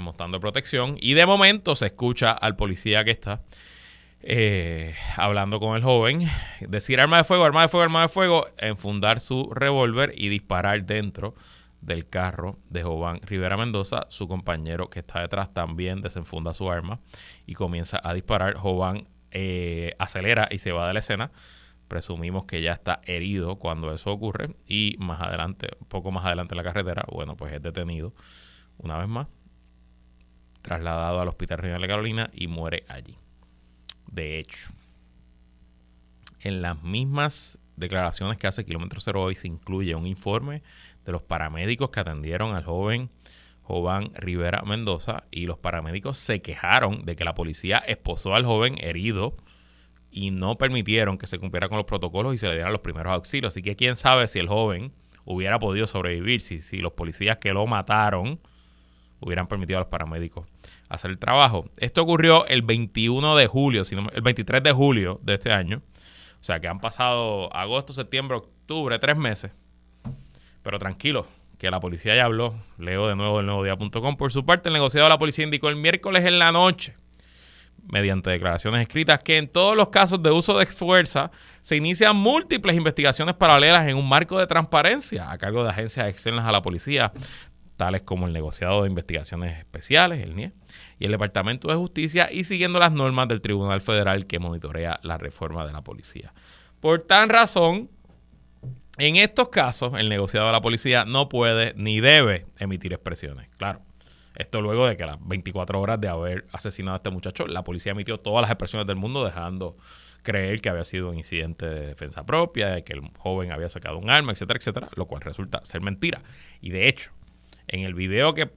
mostrando 0.00 0.40
protección. 0.40 0.96
Y 1.00 1.14
de 1.14 1.26
momento 1.26 1.74
se 1.74 1.86
escucha 1.86 2.32
al 2.32 2.56
policía 2.56 3.04
que 3.04 3.10
está 3.10 3.42
eh, 4.24 4.94
hablando 5.16 5.58
con 5.58 5.76
el 5.76 5.82
joven, 5.82 6.28
decir 6.60 7.00
arma 7.00 7.18
de 7.18 7.24
fuego, 7.24 7.44
arma 7.44 7.62
de 7.62 7.68
fuego, 7.68 7.82
arma 7.84 8.02
de 8.02 8.08
fuego, 8.08 8.46
enfundar 8.58 9.18
su 9.20 9.50
revólver 9.52 10.12
y 10.16 10.28
disparar 10.28 10.84
dentro 10.84 11.34
del 11.80 12.08
carro 12.08 12.56
de 12.70 12.84
Jován 12.84 13.20
Rivera 13.22 13.56
Mendoza. 13.56 14.06
Su 14.08 14.28
compañero 14.28 14.90
que 14.90 15.00
está 15.00 15.20
detrás 15.20 15.52
también 15.52 16.02
desenfunda 16.02 16.54
su 16.54 16.70
arma 16.70 17.00
y 17.46 17.54
comienza 17.54 18.00
a 18.02 18.14
disparar. 18.14 18.54
Jován 18.54 19.08
eh, 19.32 19.96
acelera 19.98 20.48
y 20.50 20.58
se 20.58 20.70
va 20.70 20.86
de 20.86 20.92
la 20.92 21.00
escena. 21.00 21.32
Presumimos 21.88 22.44
que 22.44 22.62
ya 22.62 22.72
está 22.72 23.00
herido 23.04 23.56
cuando 23.56 23.92
eso 23.92 24.12
ocurre 24.12 24.54
y 24.66 24.96
más 24.98 25.20
adelante, 25.20 25.68
un 25.80 25.88
poco 25.88 26.12
más 26.12 26.24
adelante 26.24 26.54
en 26.54 26.58
la 26.58 26.62
carretera, 26.62 27.04
bueno, 27.10 27.36
pues 27.36 27.52
es 27.52 27.60
detenido 27.60 28.14
una 28.82 28.98
vez 28.98 29.08
más, 29.08 29.28
trasladado 30.62 31.20
al 31.20 31.28
Hospital 31.28 31.58
Regional 31.58 31.82
de 31.82 31.88
Carolina 31.88 32.30
y 32.32 32.46
muere 32.46 32.84
allí. 32.88 33.16
De 34.10 34.38
hecho, 34.38 34.70
en 36.40 36.62
las 36.62 36.82
mismas 36.82 37.58
declaraciones 37.76 38.36
que 38.36 38.46
hace 38.46 38.64
Kilómetro 38.64 39.00
Cero 39.00 39.22
hoy 39.22 39.34
se 39.34 39.48
incluye 39.48 39.94
un 39.94 40.06
informe 40.06 40.62
de 41.04 41.12
los 41.12 41.22
paramédicos 41.22 41.90
que 41.90 42.00
atendieron 42.00 42.54
al 42.54 42.64
joven 42.64 43.10
Jován 43.62 44.12
Rivera 44.14 44.62
Mendoza 44.62 45.24
y 45.30 45.46
los 45.46 45.58
paramédicos 45.58 46.18
se 46.18 46.42
quejaron 46.42 47.04
de 47.04 47.16
que 47.16 47.24
la 47.24 47.34
policía 47.34 47.78
esposó 47.78 48.34
al 48.34 48.44
joven 48.44 48.76
herido 48.78 49.36
y 50.10 50.30
no 50.30 50.58
permitieron 50.58 51.16
que 51.16 51.26
se 51.26 51.38
cumpliera 51.38 51.68
con 51.68 51.78
los 51.78 51.86
protocolos 51.86 52.34
y 52.34 52.38
se 52.38 52.48
le 52.48 52.54
dieran 52.54 52.72
los 52.72 52.82
primeros 52.82 53.12
auxilios. 53.14 53.52
Así 53.52 53.62
que 53.62 53.76
quién 53.76 53.96
sabe 53.96 54.28
si 54.28 54.40
el 54.40 54.48
joven 54.48 54.92
hubiera 55.24 55.58
podido 55.58 55.86
sobrevivir, 55.86 56.40
si, 56.40 56.58
si 56.58 56.78
los 56.78 56.92
policías 56.92 57.38
que 57.38 57.54
lo 57.54 57.66
mataron 57.66 58.40
hubieran 59.22 59.46
permitido 59.46 59.78
a 59.78 59.82
los 59.82 59.88
paramédicos 59.88 60.46
hacer 60.88 61.10
el 61.10 61.18
trabajo. 61.18 61.64
Esto 61.78 62.02
ocurrió 62.02 62.46
el 62.46 62.62
21 62.62 63.36
de 63.36 63.46
julio, 63.46 63.84
sino 63.84 64.08
el 64.12 64.20
23 64.20 64.62
de 64.62 64.72
julio 64.72 65.20
de 65.22 65.34
este 65.34 65.52
año. 65.52 65.82
O 66.40 66.44
sea 66.44 66.60
que 66.60 66.68
han 66.68 66.80
pasado 66.80 67.54
agosto, 67.54 67.92
septiembre, 67.92 68.36
octubre, 68.36 68.98
tres 68.98 69.16
meses. 69.16 69.52
Pero 70.62 70.78
tranquilo, 70.78 71.26
que 71.58 71.70
la 71.70 71.80
policía 71.80 72.14
ya 72.14 72.24
habló. 72.24 72.54
Leo 72.78 73.08
de 73.08 73.16
nuevo 73.16 73.40
el 73.40 73.46
nuevo 73.46 73.64
día.com. 73.64 74.16
Por 74.16 74.32
su 74.32 74.44
parte, 74.44 74.68
el 74.68 74.72
negociado 74.72 75.06
de 75.06 75.10
la 75.10 75.18
policía 75.18 75.44
indicó 75.44 75.68
el 75.68 75.76
miércoles 75.76 76.24
en 76.24 76.38
la 76.38 76.52
noche 76.52 76.94
mediante 77.90 78.30
declaraciones 78.30 78.82
escritas 78.82 79.22
que 79.22 79.38
en 79.38 79.48
todos 79.48 79.76
los 79.76 79.88
casos 79.88 80.22
de 80.22 80.30
uso 80.30 80.58
de 80.58 80.66
fuerza 80.66 81.30
se 81.62 81.76
inician 81.76 82.16
múltiples 82.16 82.76
investigaciones 82.76 83.34
paralelas 83.34 83.88
en 83.88 83.96
un 83.96 84.08
marco 84.08 84.38
de 84.38 84.46
transparencia 84.46 85.30
a 85.30 85.38
cargo 85.38 85.64
de 85.64 85.70
agencias 85.70 86.08
externas 86.08 86.46
a 86.46 86.52
la 86.52 86.62
policía, 86.62 87.12
tales 87.82 88.02
como 88.02 88.28
el 88.28 88.32
negociado 88.32 88.84
de 88.84 88.88
investigaciones 88.88 89.58
especiales, 89.58 90.22
el 90.22 90.36
NIE, 90.36 90.52
y 91.00 91.06
el 91.06 91.10
Departamento 91.10 91.66
de 91.66 91.74
Justicia, 91.74 92.28
y 92.30 92.44
siguiendo 92.44 92.78
las 92.78 92.92
normas 92.92 93.26
del 93.26 93.40
Tribunal 93.40 93.80
Federal 93.80 94.28
que 94.28 94.38
monitorea 94.38 95.00
la 95.02 95.18
reforma 95.18 95.66
de 95.66 95.72
la 95.72 95.82
policía. 95.82 96.32
Por 96.78 97.02
tan 97.02 97.28
razón, 97.28 97.90
en 98.98 99.16
estos 99.16 99.48
casos, 99.48 99.94
el 99.98 100.08
negociado 100.08 100.46
de 100.46 100.52
la 100.52 100.60
policía 100.60 101.04
no 101.04 101.28
puede 101.28 101.74
ni 101.74 101.98
debe 101.98 102.46
emitir 102.60 102.92
expresiones. 102.92 103.50
Claro, 103.56 103.80
esto 104.36 104.60
luego 104.60 104.86
de 104.86 104.96
que 104.96 105.02
a 105.02 105.06
las 105.06 105.26
24 105.26 105.80
horas 105.80 106.00
de 106.00 106.06
haber 106.06 106.46
asesinado 106.52 106.94
a 106.94 106.98
este 106.98 107.10
muchacho, 107.10 107.48
la 107.48 107.64
policía 107.64 107.90
emitió 107.90 108.20
todas 108.20 108.42
las 108.42 108.50
expresiones 108.52 108.86
del 108.86 108.94
mundo 108.94 109.24
dejando 109.24 109.76
creer 110.22 110.60
que 110.60 110.68
había 110.68 110.84
sido 110.84 111.10
un 111.10 111.16
incidente 111.16 111.66
de 111.66 111.88
defensa 111.88 112.24
propia, 112.24 112.68
de 112.68 112.84
que 112.84 112.92
el 112.92 113.02
joven 113.18 113.50
había 113.50 113.68
sacado 113.68 113.98
un 113.98 114.08
arma, 114.08 114.30
etcétera, 114.30 114.58
etcétera, 114.58 114.88
lo 114.94 115.06
cual 115.06 115.22
resulta 115.22 115.64
ser 115.64 115.80
mentira. 115.80 116.22
Y 116.60 116.70
de 116.70 116.86
hecho, 116.88 117.10
en 117.72 117.80
el 117.80 117.94
video 117.94 118.34
que, 118.34 118.50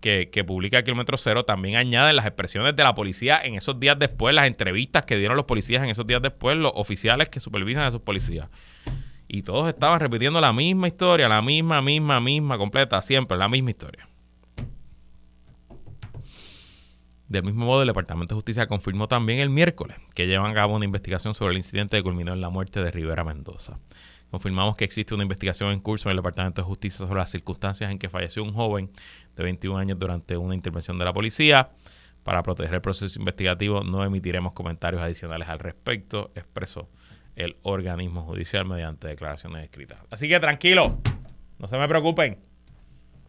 que, 0.00 0.30
que, 0.30 0.44
publica 0.44 0.84
Kilómetro 0.84 1.16
Cero 1.16 1.44
también 1.44 1.74
añaden 1.74 2.14
las 2.14 2.24
expresiones 2.24 2.76
de 2.76 2.84
la 2.84 2.94
policía 2.94 3.40
en 3.42 3.56
esos 3.56 3.80
días 3.80 3.98
después, 3.98 4.32
las 4.32 4.46
entrevistas 4.46 5.02
que 5.02 5.16
dieron 5.16 5.36
los 5.36 5.44
policías 5.44 5.82
en 5.82 5.90
esos 5.90 6.06
días 6.06 6.22
después, 6.22 6.56
los 6.56 6.70
oficiales 6.76 7.28
que 7.28 7.40
supervisan 7.40 7.82
a 7.82 7.88
esos 7.88 8.00
policías. 8.00 8.48
Y 9.26 9.42
todos 9.42 9.68
estaban 9.68 9.98
repitiendo 9.98 10.40
la 10.40 10.52
misma 10.52 10.86
historia, 10.86 11.28
la 11.28 11.42
misma, 11.42 11.82
misma, 11.82 12.20
misma, 12.20 12.58
completa, 12.58 13.02
siempre 13.02 13.36
la 13.36 13.48
misma 13.48 13.70
historia. 13.70 14.08
Del 17.26 17.42
mismo 17.42 17.66
modo, 17.66 17.82
el 17.82 17.88
Departamento 17.88 18.34
de 18.34 18.36
Justicia 18.36 18.68
confirmó 18.68 19.08
también 19.08 19.40
el 19.40 19.50
miércoles 19.50 19.96
que 20.14 20.28
llevan 20.28 20.52
a 20.52 20.54
cabo 20.54 20.76
una 20.76 20.84
investigación 20.84 21.34
sobre 21.34 21.52
el 21.52 21.58
incidente 21.58 21.96
que 21.96 22.02
culminó 22.04 22.32
en 22.32 22.40
la 22.40 22.50
muerte 22.50 22.82
de 22.82 22.90
Rivera 22.92 23.24
Mendoza. 23.24 23.78
Confirmamos 24.30 24.76
que 24.76 24.84
existe 24.84 25.14
una 25.14 25.24
investigación 25.24 25.72
en 25.72 25.80
curso 25.80 26.08
en 26.08 26.12
el 26.12 26.18
Departamento 26.18 26.62
de 26.62 26.66
Justicia 26.66 26.98
sobre 26.98 27.18
las 27.18 27.30
circunstancias 27.30 27.90
en 27.90 27.98
que 27.98 28.08
falleció 28.08 28.44
un 28.44 28.52
joven 28.52 28.90
de 29.34 29.42
21 29.42 29.76
años 29.76 29.98
durante 29.98 30.36
una 30.36 30.54
intervención 30.54 30.98
de 30.98 31.04
la 31.04 31.12
policía. 31.12 31.70
Para 32.22 32.42
proteger 32.42 32.74
el 32.74 32.80
proceso 32.80 33.18
investigativo 33.18 33.82
no 33.82 34.04
emitiremos 34.04 34.52
comentarios 34.52 35.02
adicionales 35.02 35.48
al 35.48 35.58
respecto, 35.58 36.30
expresó 36.34 36.88
el 37.34 37.56
organismo 37.62 38.22
judicial 38.22 38.66
mediante 38.66 39.08
declaraciones 39.08 39.64
escritas. 39.64 39.98
Así 40.10 40.28
que 40.28 40.38
tranquilo, 40.38 40.98
no 41.58 41.66
se 41.66 41.78
me 41.78 41.88
preocupen. 41.88 42.38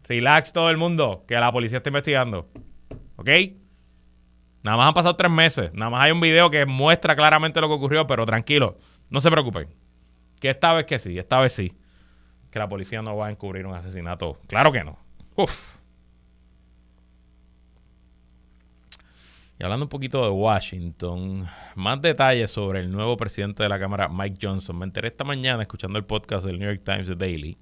Relax 0.04 0.54
todo 0.54 0.70
el 0.70 0.78
mundo, 0.78 1.24
que 1.28 1.36
la 1.36 1.52
policía 1.52 1.78
está 1.78 1.90
investigando. 1.90 2.50
¿Ok? 3.16 3.30
Nada 4.64 4.78
más 4.78 4.88
han 4.90 4.94
pasado 4.94 5.16
tres 5.16 5.32
meses. 5.32 5.74
Nada 5.74 5.90
más 5.90 6.04
hay 6.04 6.12
un 6.12 6.20
video 6.22 6.52
que 6.52 6.66
muestra 6.66 7.16
claramente 7.16 7.60
lo 7.62 7.68
que 7.68 7.74
ocurrió, 7.74 8.06
pero 8.06 8.26
tranquilo, 8.26 8.78
no 9.10 9.22
se 9.22 9.32
preocupen. 9.32 9.81
Que 10.42 10.50
esta 10.50 10.74
vez 10.74 10.86
que 10.86 11.00
sí, 11.00 11.18
esta 11.18 11.40
vez 11.40 11.54
sí. 11.54 11.74
Que 12.50 12.60
la 12.60 12.68
policía 12.68 13.02
no 13.02 13.16
va 13.16 13.28
a 13.28 13.32
encubrir 13.32 13.66
un 13.66 13.74
asesinato. 13.74 14.38
Claro 14.48 14.74
que 14.74 14.84
no. 14.84 15.00
Uf. 15.38 15.78
Y 19.58 19.64
hablando 19.64 19.86
un 19.86 19.90
poquito 19.90 20.24
de 20.24 20.32
Washington, 20.32 21.48
más 21.76 22.02
detalles 22.02 22.52
sobre 22.52 22.82
el 22.82 22.92
nuevo 22.92 23.16
presidente 23.16 23.64
de 23.64 23.70
la 23.70 23.80
Cámara, 23.80 24.10
Mike 24.10 24.40
Johnson. 24.42 24.78
Me 24.78 24.86
enteré 24.86 25.08
esta 25.08 25.24
mañana 25.24 25.62
escuchando 25.62 25.98
el 25.98 26.06
podcast 26.06 26.46
del 26.46 26.60
New 26.60 26.68
York 26.68 26.82
Times 26.84 27.16
Daily 27.18 27.58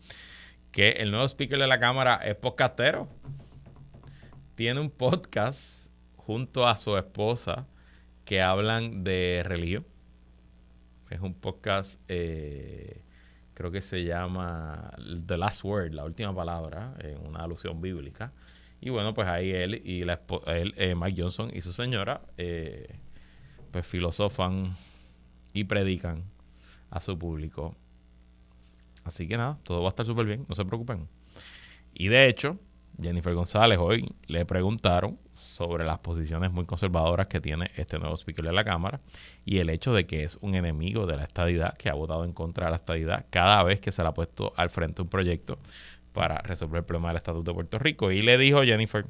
que 0.72 0.90
el 0.90 1.12
nuevo 1.12 1.26
speaker 1.28 1.58
de 1.58 1.68
la 1.68 1.80
Cámara 1.80 2.16
es 2.24 2.36
podcastero. 2.36 3.10
Tiene 4.56 4.80
un 4.80 4.90
podcast 4.90 5.88
junto 6.16 6.68
a 6.68 6.78
su 6.78 6.96
esposa 6.98 7.68
que 8.24 8.42
hablan 8.42 9.04
de 9.04 9.42
religión. 9.44 9.86
Es 11.10 11.22
un 11.22 11.34
podcast, 11.34 12.00
eh, 12.08 13.02
creo 13.56 13.72
que 13.72 13.82
se 13.82 14.04
llama 14.04 14.92
The 15.26 15.38
Last 15.38 15.64
Word, 15.64 15.94
la 15.94 16.06
última 16.06 16.36
palabra, 16.36 16.94
en 17.00 17.26
una 17.26 17.40
alusión 17.40 17.82
bíblica. 17.82 18.32
Y 18.80 18.92
bueno, 18.92 19.14
pues 19.16 19.28
ahí 19.28 19.50
él 19.50 19.82
y 19.84 20.06
la 20.06 20.22
él, 20.46 20.74
eh, 20.78 20.94
Mike 20.96 21.22
Johnson 21.22 21.52
y 21.54 21.62
su 21.62 21.74
señora, 21.74 22.22
eh, 22.38 22.96
pues 23.72 23.88
filosofan 23.88 24.76
y 25.52 25.64
predican 25.64 26.24
a 26.92 27.02
su 27.02 27.18
público. 27.18 27.76
Así 29.04 29.28
que 29.28 29.36
nada, 29.36 29.58
todo 29.64 29.82
va 29.82 29.88
a 29.88 29.90
estar 29.90 30.06
súper 30.06 30.28
bien, 30.28 30.46
no 30.48 30.54
se 30.54 30.64
preocupen. 30.64 31.08
Y 31.94 32.10
de 32.10 32.30
hecho, 32.30 32.60
Jennifer 33.02 33.34
González 33.34 33.80
hoy 33.80 34.14
le 34.28 34.46
preguntaron 34.46 35.18
sobre 35.60 35.84
las 35.84 36.00
posiciones 36.00 36.54
muy 36.54 36.66
conservadoras 36.66 37.28
que 37.28 37.42
tiene 37.42 37.70
este 37.76 38.00
nuevo 38.00 38.16
speaker 38.16 38.46
de 38.46 38.54
la 38.54 38.64
Cámara 38.64 39.02
y 39.44 39.58
el 39.58 39.70
hecho 39.70 39.94
de 39.94 40.06
que 40.06 40.24
es 40.24 40.38
un 40.40 40.56
enemigo 40.56 41.06
de 41.06 41.18
la 41.18 41.24
estadidad, 41.24 41.76
que 41.78 41.90
ha 41.90 41.94
votado 41.96 42.24
en 42.24 42.32
contra 42.32 42.68
de 42.68 42.72
la 42.72 42.78
estadidad 42.78 43.26
cada 43.30 43.62
vez 43.64 43.82
que 43.82 43.92
se 43.92 44.02
le 44.02 44.08
ha 44.08 44.14
puesto 44.14 44.54
al 44.56 44.70
frente 44.70 45.02
un 45.02 45.10
proyecto 45.10 45.60
para 46.14 46.38
resolver 46.38 46.80
el 46.80 46.86
problema 46.86 47.10
del 47.10 47.18
Estatuto 47.18 47.52
de 47.52 47.56
Puerto 47.56 47.78
Rico. 47.78 48.10
Y 48.10 48.22
le 48.22 48.38
dijo 48.38 48.64
Jennifer 48.64 49.06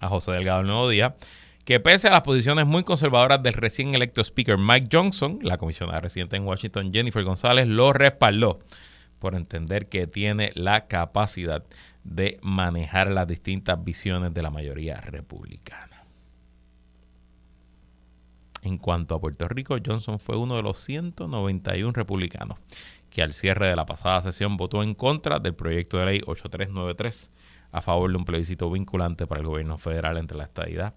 a 0.00 0.08
José 0.08 0.32
Delgado 0.32 0.60
el 0.60 0.66
Nuevo 0.66 0.90
Día 0.90 1.16
que 1.64 1.80
pese 1.80 2.08
a 2.08 2.10
las 2.10 2.22
posiciones 2.22 2.66
muy 2.66 2.84
conservadoras 2.84 3.42
del 3.42 3.54
recién 3.54 3.94
electo 3.94 4.20
speaker 4.20 4.58
Mike 4.58 4.88
Johnson, 4.92 5.38
la 5.40 5.56
comisionada 5.56 6.00
residente 6.00 6.36
en 6.36 6.44
Washington 6.44 6.92
Jennifer 6.92 7.24
González 7.24 7.66
lo 7.66 7.94
respaldó 7.94 8.58
por 9.22 9.36
entender 9.36 9.88
que 9.88 10.08
tiene 10.08 10.50
la 10.56 10.88
capacidad 10.88 11.62
de 12.02 12.40
manejar 12.42 13.08
las 13.08 13.28
distintas 13.28 13.82
visiones 13.84 14.34
de 14.34 14.42
la 14.42 14.50
mayoría 14.50 14.96
republicana. 14.96 16.02
En 18.62 18.78
cuanto 18.78 19.14
a 19.14 19.20
Puerto 19.20 19.46
Rico, 19.46 19.76
Johnson 19.84 20.18
fue 20.18 20.36
uno 20.36 20.56
de 20.56 20.62
los 20.64 20.78
191 20.78 21.92
republicanos 21.92 22.58
que 23.10 23.22
al 23.22 23.32
cierre 23.32 23.68
de 23.68 23.76
la 23.76 23.86
pasada 23.86 24.20
sesión 24.22 24.56
votó 24.56 24.82
en 24.82 24.94
contra 24.94 25.38
del 25.38 25.54
proyecto 25.54 25.98
de 25.98 26.06
ley 26.06 26.20
8393 26.26 27.30
a 27.70 27.80
favor 27.80 28.10
de 28.10 28.16
un 28.16 28.24
plebiscito 28.24 28.68
vinculante 28.72 29.28
para 29.28 29.40
el 29.40 29.46
gobierno 29.46 29.78
federal 29.78 30.16
entre 30.16 30.36
la 30.36 30.44
estadidad, 30.44 30.94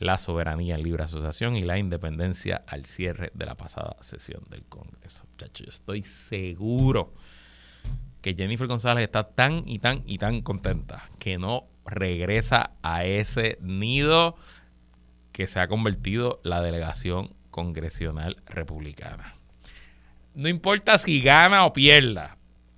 la 0.00 0.18
soberanía 0.18 0.74
en 0.74 0.82
libre 0.82 1.04
asociación 1.04 1.54
y 1.54 1.60
la 1.60 1.78
independencia 1.78 2.64
al 2.66 2.86
cierre 2.86 3.30
de 3.34 3.46
la 3.46 3.54
pasada 3.54 3.94
sesión 4.00 4.42
del 4.50 4.64
Congreso. 4.64 5.22
Muchachos, 5.30 5.66
yo 5.66 5.70
estoy 5.70 6.02
seguro 6.02 7.12
que 8.20 8.34
Jennifer 8.34 8.66
González 8.66 9.04
está 9.04 9.24
tan 9.24 9.62
y 9.66 9.78
tan 9.78 10.02
y 10.06 10.18
tan 10.18 10.42
contenta 10.42 11.08
que 11.18 11.38
no 11.38 11.64
regresa 11.84 12.72
a 12.82 13.04
ese 13.04 13.58
nido 13.60 14.36
que 15.32 15.46
se 15.46 15.60
ha 15.60 15.68
convertido 15.68 16.40
la 16.42 16.62
delegación 16.62 17.34
congresional 17.50 18.36
republicana. 18.46 19.34
No 20.34 20.48
importa 20.48 20.98
si 20.98 21.20
gana 21.20 21.64
o 21.64 21.72
pierda, 21.72 22.36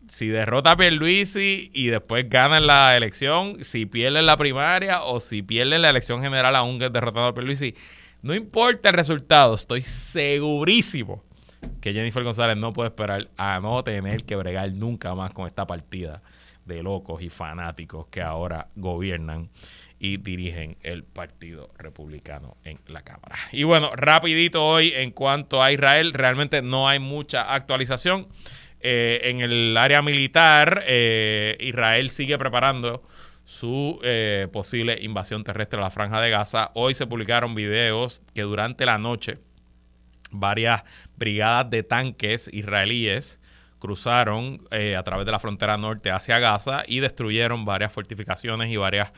si 0.08 0.28
derrota 0.28 0.72
a 0.72 0.76
Pierluisi 0.76 1.70
y 1.72 1.86
después 1.86 2.28
gana 2.28 2.58
en 2.58 2.66
la 2.66 2.96
elección, 2.96 3.62
si 3.62 3.86
pierde 3.86 4.20
en 4.20 4.26
la 4.26 4.36
primaria 4.36 5.02
o 5.02 5.20
si 5.20 5.42
pierde 5.42 5.76
en 5.76 5.82
la 5.82 5.90
elección 5.90 6.22
general 6.22 6.56
aún 6.56 6.78
derrotado 6.78 7.26
a 7.26 7.34
Pierluisi, 7.34 7.74
no 8.22 8.34
importa 8.34 8.90
el 8.90 8.96
resultado, 8.96 9.54
estoy 9.54 9.82
segurísimo 9.82 11.24
que 11.80 11.92
Jennifer 11.92 12.22
González 12.22 12.56
no 12.56 12.72
puede 12.72 12.88
esperar 12.88 13.28
a 13.36 13.60
no 13.60 13.82
tener 13.84 14.24
que 14.24 14.36
bregar 14.36 14.72
nunca 14.72 15.14
más 15.14 15.32
con 15.32 15.46
esta 15.46 15.66
partida 15.66 16.22
de 16.64 16.82
locos 16.82 17.22
y 17.22 17.30
fanáticos 17.30 18.06
que 18.08 18.22
ahora 18.22 18.68
gobiernan 18.76 19.48
y 19.98 20.16
dirigen 20.16 20.76
el 20.82 21.04
Partido 21.04 21.70
Republicano 21.78 22.56
en 22.64 22.78
la 22.86 23.02
Cámara. 23.02 23.36
Y 23.52 23.64
bueno, 23.64 23.94
rapidito 23.94 24.64
hoy 24.66 24.92
en 24.94 25.10
cuanto 25.10 25.62
a 25.62 25.72
Israel, 25.72 26.14
realmente 26.14 26.62
no 26.62 26.88
hay 26.88 26.98
mucha 26.98 27.54
actualización. 27.54 28.28
Eh, 28.80 29.20
en 29.24 29.40
el 29.40 29.76
área 29.76 30.00
militar, 30.00 30.84
eh, 30.86 31.56
Israel 31.60 32.08
sigue 32.08 32.38
preparando 32.38 33.02
su 33.44 33.98
eh, 34.02 34.48
posible 34.52 34.96
invasión 35.02 35.44
terrestre 35.44 35.78
a 35.78 35.82
la 35.82 35.90
franja 35.90 36.20
de 36.20 36.30
Gaza. 36.30 36.70
Hoy 36.74 36.94
se 36.94 37.06
publicaron 37.06 37.54
videos 37.54 38.22
que 38.32 38.42
durante 38.42 38.86
la 38.86 38.96
noche 38.96 39.38
varias 40.30 40.82
brigadas 41.16 41.70
de 41.70 41.82
tanques 41.82 42.48
israelíes 42.52 43.38
cruzaron 43.78 44.60
a 44.70 45.02
través 45.02 45.24
de 45.24 45.32
la 45.32 45.38
frontera 45.38 45.78
norte 45.78 46.10
hacia 46.10 46.38
Gaza 46.38 46.84
y 46.86 47.00
destruyeron 47.00 47.64
varias 47.64 47.92
fortificaciones 47.92 48.68
y 48.70 48.76
varias 48.76 49.12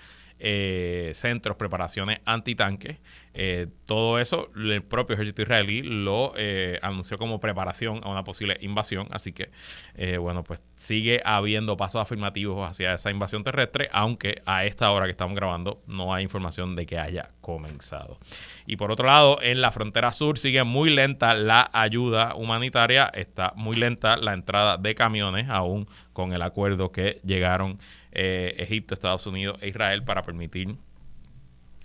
eh, 0.45 1.13
centros, 1.15 1.57
preparaciones 1.57 2.21
antitanques. 2.25 2.99
Eh, 3.35 3.69
todo 3.87 4.19
eso 4.19 4.51
el 4.57 4.83
propio 4.83 5.15
ejército 5.15 5.41
israelí 5.41 5.83
lo 5.83 6.35
eh, 6.37 6.79
anunció 6.83 7.17
como 7.17 7.41
preparación 7.41 8.01
a 8.03 8.11
una 8.11 8.25
posible 8.25 8.59
invasión. 8.61 9.07
Así 9.13 9.33
que, 9.33 9.51
eh, 9.95 10.19
bueno, 10.19 10.43
pues 10.43 10.63
sigue 10.75 11.23
habiendo 11.25 11.77
pasos 11.77 12.03
afirmativos 12.03 12.69
hacia 12.69 12.95
esa 12.95 13.11
invasión 13.13 13.45
terrestre, 13.45 13.89
aunque 13.93 14.43
a 14.45 14.65
esta 14.65 14.91
hora 14.91 15.07
que 15.07 15.13
estamos 15.13 15.37
grabando 15.37 15.81
no 15.87 16.13
hay 16.13 16.25
información 16.25 16.75
de 16.75 16.87
que 16.87 16.99
haya 16.99 17.31
comenzado. 17.41 18.19
Y 18.67 18.77
por 18.77 18.91
otro 18.91 19.07
lado, 19.07 19.39
en 19.43 19.63
la 19.63 19.71
frontera 19.71 20.11
sur 20.11 20.39
sigue 20.39 20.65
muy 20.65 20.91
lenta 20.91 21.35
la 21.35 21.71
ayuda 21.73 22.35
humanitaria, 22.35 23.11
está 23.15 23.53
muy 23.55 23.77
lenta 23.77 24.17
la 24.17 24.33
entrada 24.33 24.77
de 24.77 24.95
camiones, 24.97 25.49
aún 25.49 25.87
con 26.13 26.33
el 26.33 26.43
acuerdo 26.43 26.91
que 26.91 27.21
llegaron 27.25 27.79
eh, 28.12 28.54
Egipto, 28.59 28.95
Estados 28.95 29.26
Unidos 29.26 29.59
e 29.61 29.69
Israel 29.69 30.04
para 30.04 30.23
permitir 30.23 30.76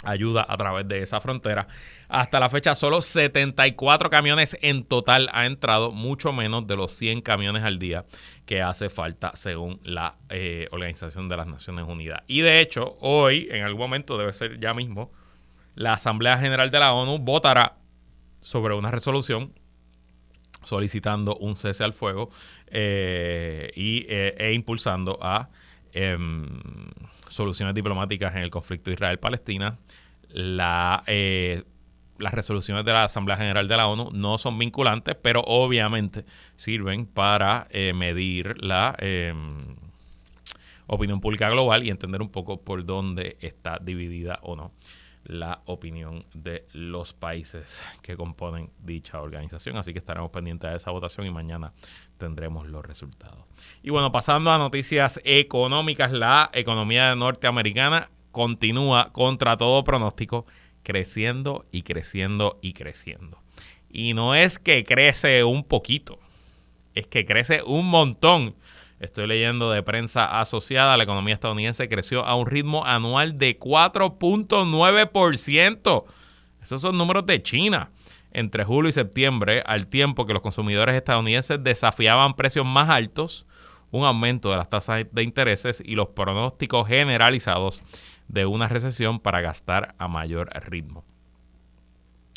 ayuda 0.03 0.45
a 0.47 0.57
través 0.57 0.87
de 0.87 1.01
esa 1.01 1.19
frontera. 1.19 1.67
Hasta 2.07 2.39
la 2.39 2.49
fecha, 2.49 2.75
solo 2.75 3.01
74 3.01 4.09
camiones 4.09 4.57
en 4.61 4.83
total 4.83 5.29
ha 5.33 5.45
entrado, 5.45 5.91
mucho 5.91 6.33
menos 6.33 6.67
de 6.67 6.75
los 6.75 6.91
100 6.93 7.21
camiones 7.21 7.63
al 7.63 7.79
día 7.79 8.05
que 8.45 8.61
hace 8.61 8.89
falta 8.89 9.31
según 9.35 9.79
la 9.83 10.17
eh, 10.29 10.67
Organización 10.71 11.27
de 11.27 11.37
las 11.37 11.47
Naciones 11.47 11.85
Unidas. 11.87 12.21
Y 12.27 12.41
de 12.41 12.61
hecho, 12.61 12.97
hoy, 13.01 13.47
en 13.51 13.63
algún 13.63 13.81
momento, 13.81 14.17
debe 14.17 14.33
ser 14.33 14.59
ya 14.59 14.73
mismo, 14.73 15.11
la 15.75 15.93
Asamblea 15.93 16.37
General 16.37 16.71
de 16.71 16.79
la 16.79 16.93
ONU 16.93 17.19
votará 17.19 17.77
sobre 18.41 18.75
una 18.75 18.91
resolución 18.91 19.53
solicitando 20.63 21.37
un 21.37 21.55
cese 21.55 21.83
al 21.83 21.93
fuego 21.93 22.29
eh, 22.67 23.71
y, 23.75 24.05
e 24.09 24.51
impulsando 24.53 25.17
a 25.21 25.49
Em, 25.99 26.45
soluciones 27.27 27.73
diplomáticas 27.73 28.35
en 28.35 28.43
el 28.43 28.51
conflicto 28.51 28.91
Israel-Palestina. 28.91 29.79
Eh, 31.07 31.63
las 32.19 32.33
resoluciones 32.35 32.85
de 32.85 32.93
la 32.93 33.05
Asamblea 33.05 33.35
General 33.35 33.67
de 33.67 33.77
la 33.77 33.87
ONU 33.87 34.11
no 34.13 34.37
son 34.37 34.59
vinculantes, 34.59 35.15
pero 35.15 35.41
obviamente 35.41 36.23
sirven 36.55 37.07
para 37.07 37.67
eh, 37.71 37.93
medir 37.93 38.63
la 38.63 38.95
em, 38.99 39.75
opinión 40.85 41.19
pública 41.19 41.49
global 41.49 41.83
y 41.83 41.89
entender 41.89 42.21
un 42.21 42.29
poco 42.29 42.61
por 42.61 42.85
dónde 42.85 43.37
está 43.41 43.79
dividida 43.81 44.37
o 44.43 44.55
no 44.55 44.71
la 45.27 45.61
opinión 45.65 46.25
de 46.33 46.65
los 46.71 47.13
países 47.13 47.81
que 48.01 48.15
componen 48.15 48.71
dicha 48.79 49.21
organización. 49.21 49.77
Así 49.77 49.91
que 49.93 49.99
estaremos 49.99 50.31
pendientes 50.31 50.69
de 50.69 50.77
esa 50.77 50.91
votación 50.91 51.27
y 51.27 51.31
mañana 51.31 51.73
tendremos 52.17 52.67
los 52.67 52.85
resultados. 52.85 53.45
Y 53.83 53.89
bueno, 53.89 54.11
pasando 54.11 54.51
a 54.51 54.57
noticias 54.57 55.19
económicas, 55.23 56.11
la 56.11 56.49
economía 56.53 57.13
norteamericana 57.15 58.09
continúa 58.31 59.11
contra 59.11 59.57
todo 59.57 59.83
pronóstico 59.83 60.45
creciendo 60.83 61.65
y 61.71 61.81
creciendo 61.81 62.59
y 62.61 62.71
creciendo. 62.73 63.41
Y 63.89 64.13
no 64.13 64.35
es 64.35 64.59
que 64.59 64.85
crece 64.85 65.43
un 65.43 65.65
poquito, 65.65 66.19
es 66.93 67.07
que 67.07 67.25
crece 67.25 67.61
un 67.63 67.89
montón. 67.89 68.55
Estoy 68.99 69.27
leyendo 69.27 69.69
de 69.71 69.83
prensa 69.83 70.39
asociada, 70.39 70.97
la 70.97 71.03
economía 71.03 71.35
estadounidense 71.35 71.87
creció 71.87 72.25
a 72.25 72.35
un 72.35 72.47
ritmo 72.47 72.83
anual 72.85 73.37
de 73.37 73.59
4.9%. 73.59 76.05
Esos 76.61 76.81
son 76.81 76.97
números 76.97 77.25
de 77.25 77.41
China 77.43 77.91
entre 78.37 78.63
julio 78.63 78.89
y 78.89 78.93
septiembre, 78.93 79.63
al 79.65 79.87
tiempo 79.87 80.27
que 80.27 80.33
los 80.33 80.43
consumidores 80.43 80.95
estadounidenses 80.95 81.63
desafiaban 81.63 82.35
precios 82.35 82.67
más 82.67 82.87
altos, 82.87 83.47
un 83.89 84.05
aumento 84.05 84.51
de 84.51 84.57
las 84.57 84.69
tasas 84.69 85.07
de 85.11 85.23
intereses 85.23 85.81
y 85.83 85.95
los 85.95 86.09
pronósticos 86.09 86.87
generalizados 86.87 87.81
de 88.27 88.45
una 88.45 88.67
recesión 88.67 89.19
para 89.19 89.41
gastar 89.41 89.95
a 89.97 90.07
mayor 90.07 90.49
ritmo. 90.65 91.03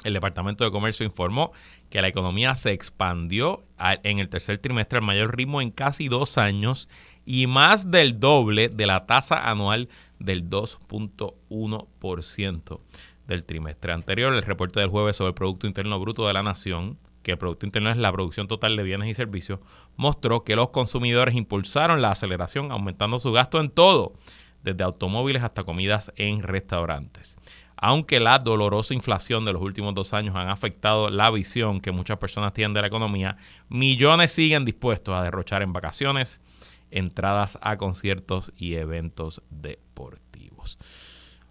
El 0.04 0.14
Departamento 0.14 0.64
de 0.64 0.70
Comercio 0.70 1.04
informó 1.04 1.52
que 1.90 2.00
la 2.00 2.08
economía 2.08 2.54
se 2.54 2.72
expandió 2.72 3.64
en 4.02 4.18
el 4.18 4.30
tercer 4.30 4.56
trimestre 4.58 4.98
al 4.98 5.04
mayor 5.04 5.36
ritmo 5.36 5.60
en 5.60 5.70
casi 5.70 6.08
dos 6.08 6.38
años 6.38 6.88
y 7.26 7.46
más 7.46 7.90
del 7.90 8.18
doble 8.18 8.70
de 8.70 8.86
la 8.86 9.04
tasa 9.06 9.50
anual 9.50 9.90
del 10.18 10.48
2.1% 10.48 12.80
del 13.26 13.44
trimestre 13.44 13.92
anterior. 13.92 14.32
El 14.34 14.40
reporte 14.42 14.80
del 14.80 14.88
jueves 14.88 15.16
sobre 15.16 15.28
el 15.28 15.34
Producto 15.34 15.66
Interno 15.66 16.00
Bruto 16.00 16.26
de 16.26 16.32
la 16.32 16.42
Nación, 16.42 16.96
que 17.22 17.32
el 17.32 17.38
Producto 17.38 17.66
Interno 17.66 17.90
es 17.90 17.98
la 17.98 18.10
producción 18.10 18.48
total 18.48 18.76
de 18.76 18.82
bienes 18.82 19.08
y 19.08 19.14
servicios, 19.14 19.60
mostró 19.96 20.44
que 20.44 20.56
los 20.56 20.70
consumidores 20.70 21.34
impulsaron 21.34 22.00
la 22.00 22.12
aceleración 22.12 22.72
aumentando 22.72 23.18
su 23.18 23.32
gasto 23.32 23.60
en 23.60 23.68
todo, 23.68 24.14
desde 24.62 24.84
automóviles 24.84 25.42
hasta 25.42 25.64
comidas 25.64 26.12
en 26.16 26.42
restaurantes. 26.42 27.36
Aunque 27.82 28.20
la 28.20 28.38
dolorosa 28.38 28.92
inflación 28.92 29.46
de 29.46 29.54
los 29.54 29.62
últimos 29.62 29.94
dos 29.94 30.12
años 30.12 30.36
han 30.36 30.50
afectado 30.50 31.08
la 31.08 31.30
visión 31.30 31.80
que 31.80 31.92
muchas 31.92 32.18
personas 32.18 32.52
tienen 32.52 32.74
de 32.74 32.82
la 32.82 32.88
economía, 32.88 33.38
millones 33.70 34.32
siguen 34.32 34.66
dispuestos 34.66 35.14
a 35.14 35.22
derrochar 35.22 35.62
en 35.62 35.72
vacaciones, 35.72 36.42
entradas 36.90 37.58
a 37.62 37.78
conciertos 37.78 38.52
y 38.54 38.74
eventos 38.74 39.42
deportivos. 39.48 40.78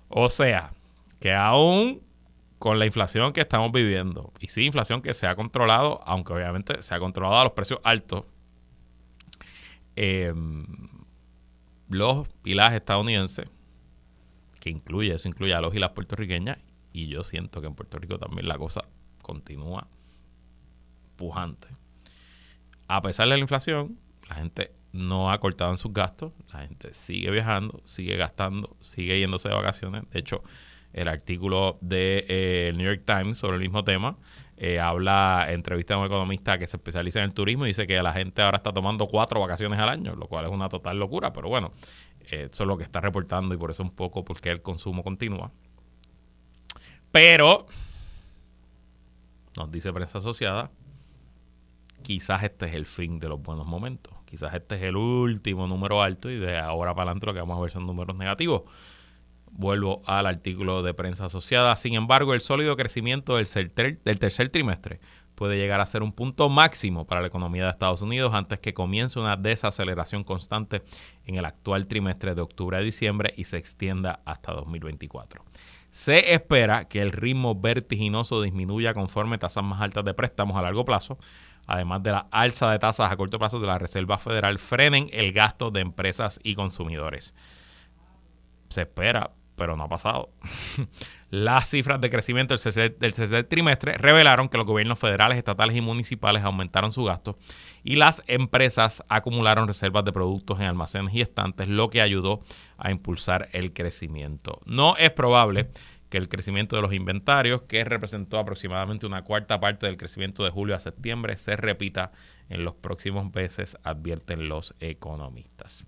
O 0.08 0.30
sea, 0.30 0.72
que 1.20 1.34
aún 1.34 2.04
con 2.60 2.78
la 2.78 2.86
inflación 2.86 3.34
que 3.34 3.42
estamos 3.42 3.72
viviendo, 3.72 4.32
y 4.40 4.50
sí, 4.50 4.66
inflación 4.66 5.02
que 5.02 5.16
se 5.16 5.26
ha 5.26 5.36
controlado, 5.36 6.00
aunque 6.06 6.34
obviamente 6.34 6.84
se 6.84 6.94
ha 6.94 7.00
controlado 7.00 7.40
a 7.40 7.44
los 7.46 7.54
precios 7.54 7.80
altos, 7.84 8.26
eh, 9.96 10.32
los 11.90 12.28
pilares 12.44 12.78
estadounidenses 12.78 13.50
que 14.60 14.70
incluye, 14.70 15.14
eso 15.14 15.28
incluye 15.28 15.54
a 15.54 15.62
los 15.62 15.74
y 15.76 15.80
las 15.80 15.92
puertorriqueñas, 15.92 16.58
y 16.92 17.08
yo 17.08 17.24
siento 17.24 17.62
que 17.62 17.68
en 17.68 17.76
Puerto 17.76 17.98
Rico 17.98 18.18
también 18.18 18.48
la 18.48 18.58
cosa 18.58 18.86
continúa 19.22 19.88
pujante. 21.16 21.68
A 22.88 23.02
pesar 23.02 23.28
de 23.28 23.36
la 23.36 23.40
inflación, 23.40 24.00
la 24.28 24.36
gente 24.36 24.72
no 24.92 25.32
ha 25.32 25.40
cortado 25.40 25.72
en 25.72 25.78
sus 25.78 25.94
gastos, 25.94 26.34
la 26.52 26.62
gente 26.62 26.94
sigue 26.94 27.30
viajando, 27.30 27.82
sigue 27.86 28.16
gastando, 28.18 28.76
sigue 28.80 29.20
yéndose 29.20 29.50
de 29.50 29.56
vacaciones. 29.56 30.04
De 30.12 30.20
hecho, 30.20 30.44
el 30.94 31.08
artículo 31.08 31.78
de 31.82 32.26
eh, 32.28 32.74
New 32.76 32.86
York 32.86 33.04
Times 33.06 33.38
sobre 33.38 33.58
el 33.58 33.62
mismo 33.62 33.84
tema 33.84 34.18
eh, 34.62 34.78
habla, 34.78 35.48
entrevista 35.50 35.94
a 35.94 36.00
un 36.00 36.06
economista 36.06 36.58
que 36.58 36.68
se 36.68 36.76
especializa 36.76 37.20
en 37.20 37.26
el 37.26 37.34
turismo 37.34 37.64
y 37.66 37.70
dice 37.70 37.88
que 37.88 38.04
la 38.04 38.12
gente 38.12 38.42
ahora 38.42 38.58
está 38.58 38.74
tomando 38.74 39.08
cuatro 39.08 39.40
vacaciones 39.40 39.80
al 39.80 39.88
año, 39.88 40.16
lo 40.16 40.28
cual 40.28 40.44
es 40.44 40.52
una 40.52 40.68
total 40.68 41.00
locura, 41.00 41.32
pero 41.32 41.48
bueno, 41.48 41.72
eso 42.30 42.64
es 42.64 42.68
lo 42.68 42.78
que 42.78 42.84
está 42.84 43.00
reportando 43.00 43.56
y 43.56 43.58
por 43.58 43.72
eso 43.72 43.84
un 43.84 43.92
poco 43.92 44.26
porque 44.26 44.50
el 44.50 44.62
consumo 44.62 45.02
continúa. 45.02 45.50
Pero 47.10 47.68
nos 49.56 49.72
dice 49.72 49.94
prensa 49.94 50.18
asociada, 50.18 50.72
quizás 52.04 52.44
este 52.44 52.66
es 52.66 52.74
el 52.74 52.86
fin 52.86 53.18
de 53.18 53.30
los 53.30 53.42
buenos 53.42 53.66
momentos. 53.66 54.14
Quizás 54.26 54.54
este 54.54 54.76
es 54.76 54.82
el 54.84 54.98
último 54.98 55.68
número 55.68 56.02
alto 56.02 56.30
y 56.30 56.38
de 56.38 56.58
ahora 56.58 56.94
para 56.94 57.12
adelante 57.12 57.28
lo 57.28 57.34
que 57.34 57.40
vamos 57.40 57.58
a 57.58 57.62
ver 57.62 57.72
son 57.72 57.88
números 57.88 58.18
negativos. 58.18 58.64
Vuelvo 59.52 60.02
al 60.06 60.26
artículo 60.26 60.84
de 60.84 60.94
prensa 60.94 61.26
asociada. 61.26 61.76
Sin 61.76 61.94
embargo, 61.96 62.34
el 62.34 62.42
sólido 62.42 62.76
crecimiento 62.76 63.36
del 63.36 64.20
tercer 64.20 64.50
trimestre 64.50 65.00
puede 65.40 65.58
llegar 65.58 65.80
a 65.80 65.86
ser 65.86 66.04
un 66.04 66.12
punto 66.12 66.50
máximo 66.50 67.08
para 67.08 67.22
la 67.22 67.28
economía 67.28 67.64
de 67.64 67.70
Estados 67.70 68.02
Unidos 68.02 68.34
antes 68.34 68.60
que 68.60 68.74
comience 68.74 69.20
una 69.20 69.38
desaceleración 69.38 70.26
constante 70.26 70.82
en 71.26 71.38
el 71.38 71.46
actual 71.46 71.88
trimestre 71.88 72.36
de 72.36 72.42
octubre 72.42 72.76
a 72.76 72.82
diciembre 72.82 73.34
y 73.38 73.46
se 73.46 73.56
extienda 73.56 74.20
hasta 74.26 74.52
2024. 74.52 75.46
Se 75.92 76.34
espera 76.34 76.90
que 76.90 77.02
el 77.02 77.14
ritmo 77.14 77.56
vertiginoso 77.56 78.42
disminuya 78.42 78.94
conforme 78.94 79.38
tasas 79.38 79.64
más 79.64 79.82
altas 79.82 80.04
de 80.04 80.14
préstamos 80.14 80.58
a 80.58 80.62
largo 80.62 80.84
plazo, 80.84 81.18
además 81.68 82.04
de 82.04 82.12
la 82.12 82.28
alza 82.32 82.70
de 82.72 82.80
tasas 82.80 83.10
a 83.10 83.16
corto 83.16 83.40
plazo 83.40 83.62
de 83.62 83.68
la 83.68 83.80
Reserva 83.80 84.18
Federal, 84.18 84.60
frenen 84.60 85.10
el 85.14 85.32
gasto 85.32 85.72
de 85.72 85.80
empresas 85.80 86.40
y 86.44 86.54
consumidores. 86.54 87.34
Se 88.68 88.82
espera, 88.82 89.32
pero 89.60 89.76
no 89.78 89.84
ha 89.84 89.90
pasado. 89.90 90.32
Las 91.30 91.70
cifras 91.70 92.02
de 92.02 92.10
crecimiento 92.10 92.56
del 92.56 92.98
tercer, 92.98 93.44
trimestre 93.44 93.94
revelaron 94.00 94.50
que 94.50 94.58
los 94.58 94.66
gobiernos 94.66 94.98
federales, 94.98 95.38
estatales 95.38 95.76
y 95.76 95.82
municipales 95.82 96.44
aumentaron 96.44 96.92
su 96.92 97.04
gasto 97.04 97.36
y 97.84 97.98
las 97.98 98.24
empresas 98.26 99.04
acumularon 99.10 99.68
reservas 99.68 100.06
de 100.06 100.12
productos 100.12 100.60
en 100.60 100.66
almacenes 100.66 101.14
y 101.14 101.22
estantes, 101.22 101.68
lo 101.68 101.92
que 101.92 102.02
ayudó 102.02 102.42
a 102.80 102.90
impulsar 102.90 103.48
el 103.52 103.74
crecimiento. 103.74 104.60
No 104.66 104.98
es 104.98 105.12
probable 105.12 105.70
que 106.10 106.18
el 106.18 106.30
crecimiento 106.30 106.76
de 106.76 106.82
los 106.82 106.94
inventarios, 106.94 107.62
que 107.64 107.84
representó 107.84 108.40
aproximadamente 108.40 109.06
una 109.06 109.24
cuarta 109.24 109.60
parte 109.60 109.86
del 109.86 109.98
crecimiento 109.98 110.44
de 110.44 110.50
julio 110.50 110.76
a 110.76 110.80
septiembre, 110.80 111.38
se 111.38 111.56
repita 111.56 112.12
en 112.50 112.64
los 112.64 112.74
próximos 112.74 113.32
meses, 113.36 113.78
advierten 113.84 114.50
los 114.50 114.74
economistas. 114.80 115.86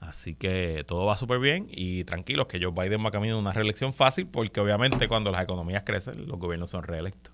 Así 0.00 0.34
que 0.34 0.84
todo 0.86 1.06
va 1.06 1.16
súper 1.16 1.40
bien 1.40 1.66
y 1.70 2.04
tranquilos 2.04 2.46
que 2.46 2.60
Joe 2.62 2.72
Biden 2.72 3.04
va 3.04 3.10
camino 3.10 3.34
de 3.34 3.40
una 3.40 3.52
reelección 3.52 3.92
fácil 3.92 4.26
porque 4.26 4.60
obviamente 4.60 5.08
cuando 5.08 5.32
las 5.32 5.42
economías 5.42 5.82
crecen 5.84 6.26
los 6.28 6.38
gobiernos 6.38 6.70
son 6.70 6.84
reelectos. 6.84 7.32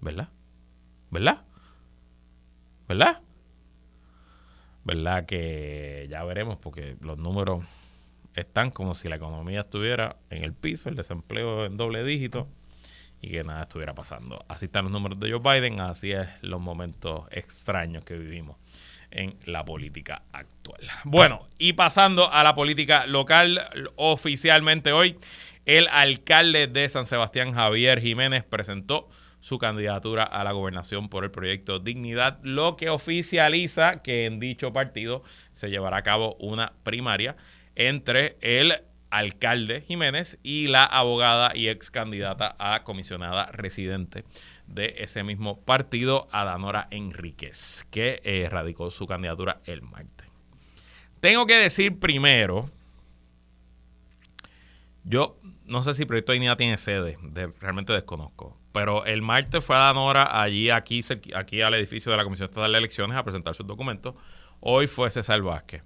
¿Verdad? 0.00 0.28
¿Verdad? 1.10 1.44
¿Verdad? 2.88 3.22
¿Verdad? 4.84 5.26
Que 5.26 6.06
ya 6.10 6.24
veremos 6.24 6.56
porque 6.56 6.96
los 7.00 7.18
números 7.18 7.64
están 8.34 8.70
como 8.70 8.94
si 8.94 9.08
la 9.08 9.16
economía 9.16 9.60
estuviera 9.60 10.16
en 10.30 10.42
el 10.42 10.52
piso, 10.52 10.88
el 10.88 10.96
desempleo 10.96 11.66
en 11.66 11.76
doble 11.76 12.02
dígito 12.02 12.48
y 13.22 13.30
que 13.30 13.44
nada 13.44 13.62
estuviera 13.62 13.94
pasando. 13.94 14.44
Así 14.48 14.66
están 14.66 14.84
los 14.84 14.92
números 14.92 15.20
de 15.20 15.30
Joe 15.30 15.38
Biden, 15.40 15.80
así 15.80 16.10
es 16.10 16.28
los 16.42 16.60
momentos 16.60 17.26
extraños 17.30 18.04
que 18.04 18.18
vivimos 18.18 18.56
en 19.14 19.36
la 19.46 19.64
política 19.64 20.22
actual. 20.32 20.80
Bueno, 21.04 21.48
y 21.58 21.72
pasando 21.72 22.30
a 22.30 22.42
la 22.44 22.54
política 22.54 23.06
local, 23.06 23.68
oficialmente 23.96 24.92
hoy, 24.92 25.16
el 25.64 25.88
alcalde 25.88 26.66
de 26.66 26.88
San 26.88 27.06
Sebastián, 27.06 27.54
Javier 27.54 28.00
Jiménez, 28.00 28.44
presentó 28.44 29.08
su 29.40 29.58
candidatura 29.58 30.24
a 30.24 30.42
la 30.42 30.52
gobernación 30.52 31.08
por 31.08 31.24
el 31.24 31.30
proyecto 31.30 31.78
Dignidad, 31.78 32.38
lo 32.42 32.76
que 32.76 32.90
oficializa 32.90 34.02
que 34.02 34.26
en 34.26 34.40
dicho 34.40 34.72
partido 34.72 35.22
se 35.52 35.68
llevará 35.68 35.98
a 35.98 36.02
cabo 36.02 36.36
una 36.36 36.72
primaria 36.82 37.36
entre 37.76 38.36
el 38.40 38.74
alcalde 39.14 39.80
Jiménez 39.80 40.38
y 40.42 40.66
la 40.66 40.84
abogada 40.84 41.52
y 41.54 41.68
ex 41.68 41.90
candidata 41.90 42.56
a 42.58 42.82
comisionada 42.82 43.46
residente 43.52 44.24
de 44.66 44.96
ese 44.98 45.22
mismo 45.22 45.60
partido, 45.60 46.26
Adanora 46.32 46.88
Enríquez, 46.90 47.86
que 47.90 48.20
eh, 48.24 48.48
radicó 48.50 48.90
su 48.90 49.06
candidatura 49.06 49.60
el 49.66 49.82
martes. 49.82 50.26
Tengo 51.20 51.46
que 51.46 51.54
decir 51.54 52.00
primero, 52.00 52.68
yo 55.04 55.38
no 55.64 55.82
sé 55.84 55.94
si 55.94 56.06
Proyecto 56.06 56.32
de 56.32 56.36
Dignidad 56.36 56.56
tiene 56.56 56.76
sede, 56.76 57.16
realmente 57.60 57.92
desconozco, 57.92 58.58
pero 58.72 59.04
el 59.04 59.22
martes 59.22 59.64
fue 59.64 59.76
Adanora 59.76 60.42
allí, 60.42 60.70
aquí, 60.70 61.02
aquí 61.36 61.62
al 61.62 61.74
edificio 61.74 62.10
de 62.10 62.18
la 62.18 62.24
Comisión 62.24 62.48
Estatal 62.48 62.72
de 62.72 62.78
Elecciones 62.78 63.16
a 63.16 63.22
presentar 63.22 63.54
sus 63.54 63.66
documentos. 63.66 64.16
Hoy 64.58 64.88
fue 64.88 65.10
César 65.10 65.40
Vázquez. 65.40 65.82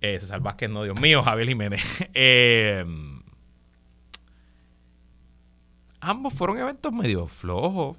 Eh, 0.00 0.18
César 0.20 0.40
Vázquez, 0.40 0.70
no, 0.70 0.84
Dios 0.84 1.00
mío, 1.00 1.22
Javier 1.22 1.48
Jiménez. 1.48 1.82
eh, 2.14 2.84
ambos 6.00 6.34
fueron 6.34 6.58
eventos 6.58 6.92
medio 6.92 7.26
flojos. 7.26 7.96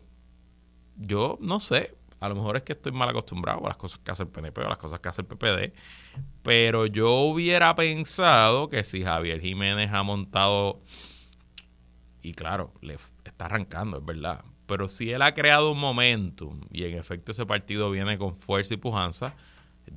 Yo 0.95 1.37
no 1.41 1.59
sé, 1.59 1.95
a 2.19 2.29
lo 2.29 2.35
mejor 2.35 2.57
es 2.57 2.63
que 2.63 2.73
estoy 2.73 2.91
mal 2.91 3.09
acostumbrado 3.09 3.65
a 3.65 3.69
las 3.69 3.77
cosas 3.77 3.99
que 3.99 4.11
hace 4.11 4.23
el 4.23 4.29
PNP 4.29 4.61
o 4.61 4.69
las 4.69 4.77
cosas 4.77 4.99
que 4.99 5.09
hace 5.09 5.21
el 5.21 5.27
PPD, 5.27 5.73
pero 6.43 6.85
yo 6.85 7.11
hubiera 7.21 7.75
pensado 7.75 8.69
que 8.69 8.83
si 8.83 9.03
Javier 9.03 9.39
Jiménez 9.39 9.91
ha 9.93 10.03
montado, 10.03 10.81
y 12.21 12.33
claro, 12.33 12.73
le 12.81 12.95
está 13.23 13.45
arrancando, 13.45 13.97
es 13.99 14.05
verdad, 14.05 14.43
pero 14.65 14.87
si 14.87 15.11
él 15.11 15.21
ha 15.21 15.33
creado 15.33 15.71
un 15.71 15.79
momentum 15.79 16.61
y 16.71 16.83
en 16.83 16.97
efecto 16.97 17.31
ese 17.31 17.45
partido 17.45 17.89
viene 17.89 18.17
con 18.17 18.35
fuerza 18.35 18.73
y 18.73 18.77
pujanza, 18.77 19.35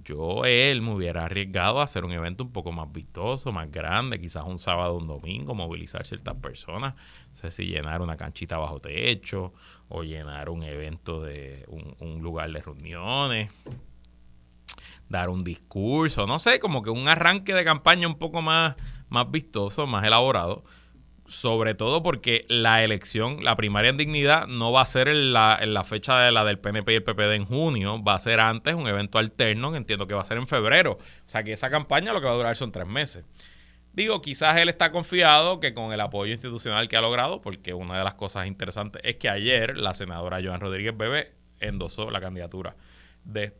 yo 0.04 0.44
él 0.44 0.82
me 0.82 0.94
hubiera 0.94 1.24
arriesgado 1.24 1.80
a 1.80 1.84
hacer 1.84 2.04
un 2.04 2.12
evento 2.12 2.44
un 2.44 2.52
poco 2.52 2.72
más 2.72 2.90
vistoso, 2.92 3.52
más 3.52 3.70
grande, 3.70 4.20
quizás 4.20 4.44
un 4.46 4.58
sábado 4.58 4.96
un 4.96 5.06
domingo, 5.06 5.54
movilizar 5.54 6.06
ciertas 6.06 6.36
personas, 6.36 6.94
no 6.94 7.36
sé 7.36 7.50
si 7.50 7.66
llenar 7.66 8.02
una 8.02 8.16
canchita 8.16 8.58
bajo 8.58 8.80
techo 8.80 9.52
o 9.88 10.02
llenar 10.02 10.48
un 10.48 10.62
evento 10.62 11.22
de 11.22 11.64
un, 11.68 12.22
lugar 12.22 12.50
de 12.52 12.60
reuniones, 12.60 13.50
dar 15.08 15.28
un 15.28 15.44
discurso, 15.44 16.26
no 16.26 16.38
sé, 16.38 16.60
como 16.60 16.82
que 16.82 16.90
un 16.90 17.08
arranque 17.08 17.54
de 17.54 17.64
campaña 17.64 18.06
un 18.06 18.18
poco 18.18 18.42
más, 18.42 18.76
más 19.08 19.30
vistoso, 19.30 19.86
más 19.86 20.04
elaborado 20.04 20.64
sobre 21.32 21.74
todo 21.74 22.02
porque 22.02 22.44
la 22.48 22.84
elección, 22.84 23.42
la 23.42 23.56
primaria 23.56 23.90
en 23.90 23.96
dignidad, 23.96 24.46
no 24.46 24.70
va 24.70 24.82
a 24.82 24.86
ser 24.86 25.08
en 25.08 25.32
la, 25.32 25.58
en 25.60 25.74
la 25.74 25.82
fecha 25.82 26.18
de 26.20 26.30
la 26.30 26.44
del 26.44 26.58
PNP 26.58 26.92
y 26.92 26.96
el 26.96 27.02
PPD 27.02 27.32
en 27.32 27.46
junio, 27.46 28.02
va 28.02 28.14
a 28.14 28.18
ser 28.18 28.38
antes, 28.38 28.74
un 28.74 28.86
evento 28.86 29.18
alterno, 29.18 29.72
que 29.72 29.78
entiendo 29.78 30.06
que 30.06 30.14
va 30.14 30.22
a 30.22 30.26
ser 30.26 30.36
en 30.36 30.46
febrero. 30.46 30.92
O 30.92 31.28
sea 31.28 31.42
que 31.42 31.52
esa 31.52 31.70
campaña 31.70 32.12
lo 32.12 32.20
que 32.20 32.26
va 32.26 32.32
a 32.32 32.36
durar 32.36 32.56
son 32.56 32.70
tres 32.70 32.86
meses. 32.86 33.24
Digo, 33.94 34.22
quizás 34.22 34.56
él 34.58 34.68
está 34.68 34.92
confiado 34.92 35.58
que 35.58 35.74
con 35.74 35.92
el 35.92 36.00
apoyo 36.00 36.32
institucional 36.32 36.88
que 36.88 36.96
ha 36.96 37.00
logrado, 37.00 37.40
porque 37.40 37.74
una 37.74 37.98
de 37.98 38.04
las 38.04 38.14
cosas 38.14 38.46
interesantes 38.46 39.02
es 39.04 39.16
que 39.16 39.28
ayer 39.28 39.76
la 39.76 39.94
senadora 39.94 40.40
Joan 40.42 40.60
Rodríguez 40.60 40.96
Bebe 40.96 41.32
endosó 41.60 42.10
la 42.10 42.20
candidatura 42.20 42.76
de 43.24 43.54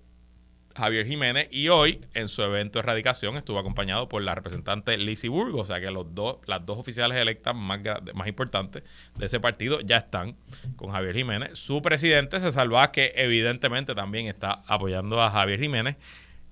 Javier 0.76 1.06
Jiménez 1.06 1.48
y 1.50 1.68
hoy 1.68 2.04
en 2.14 2.28
su 2.28 2.42
evento 2.42 2.78
de 2.78 2.84
erradicación 2.84 3.36
estuvo 3.36 3.58
acompañado 3.58 4.08
por 4.08 4.22
la 4.22 4.34
representante 4.34 4.96
Lizzie 4.96 5.28
Burgos, 5.28 5.62
o 5.62 5.64
sea 5.64 5.80
que 5.80 5.90
los 5.90 6.14
dos, 6.14 6.36
las 6.46 6.64
dos 6.64 6.78
oficiales 6.78 7.18
electas 7.18 7.54
más, 7.54 7.80
más 8.14 8.28
importantes 8.28 8.82
de 9.16 9.26
ese 9.26 9.40
partido 9.40 9.80
ya 9.80 9.98
están 9.98 10.36
con 10.76 10.90
Javier 10.90 11.14
Jiménez. 11.14 11.58
Su 11.58 11.82
presidente 11.82 12.40
César 12.40 12.68
que 12.92 13.12
evidentemente 13.16 13.94
también 13.94 14.26
está 14.26 14.62
apoyando 14.66 15.20
a 15.22 15.30
Javier 15.30 15.60
Jiménez. 15.60 15.96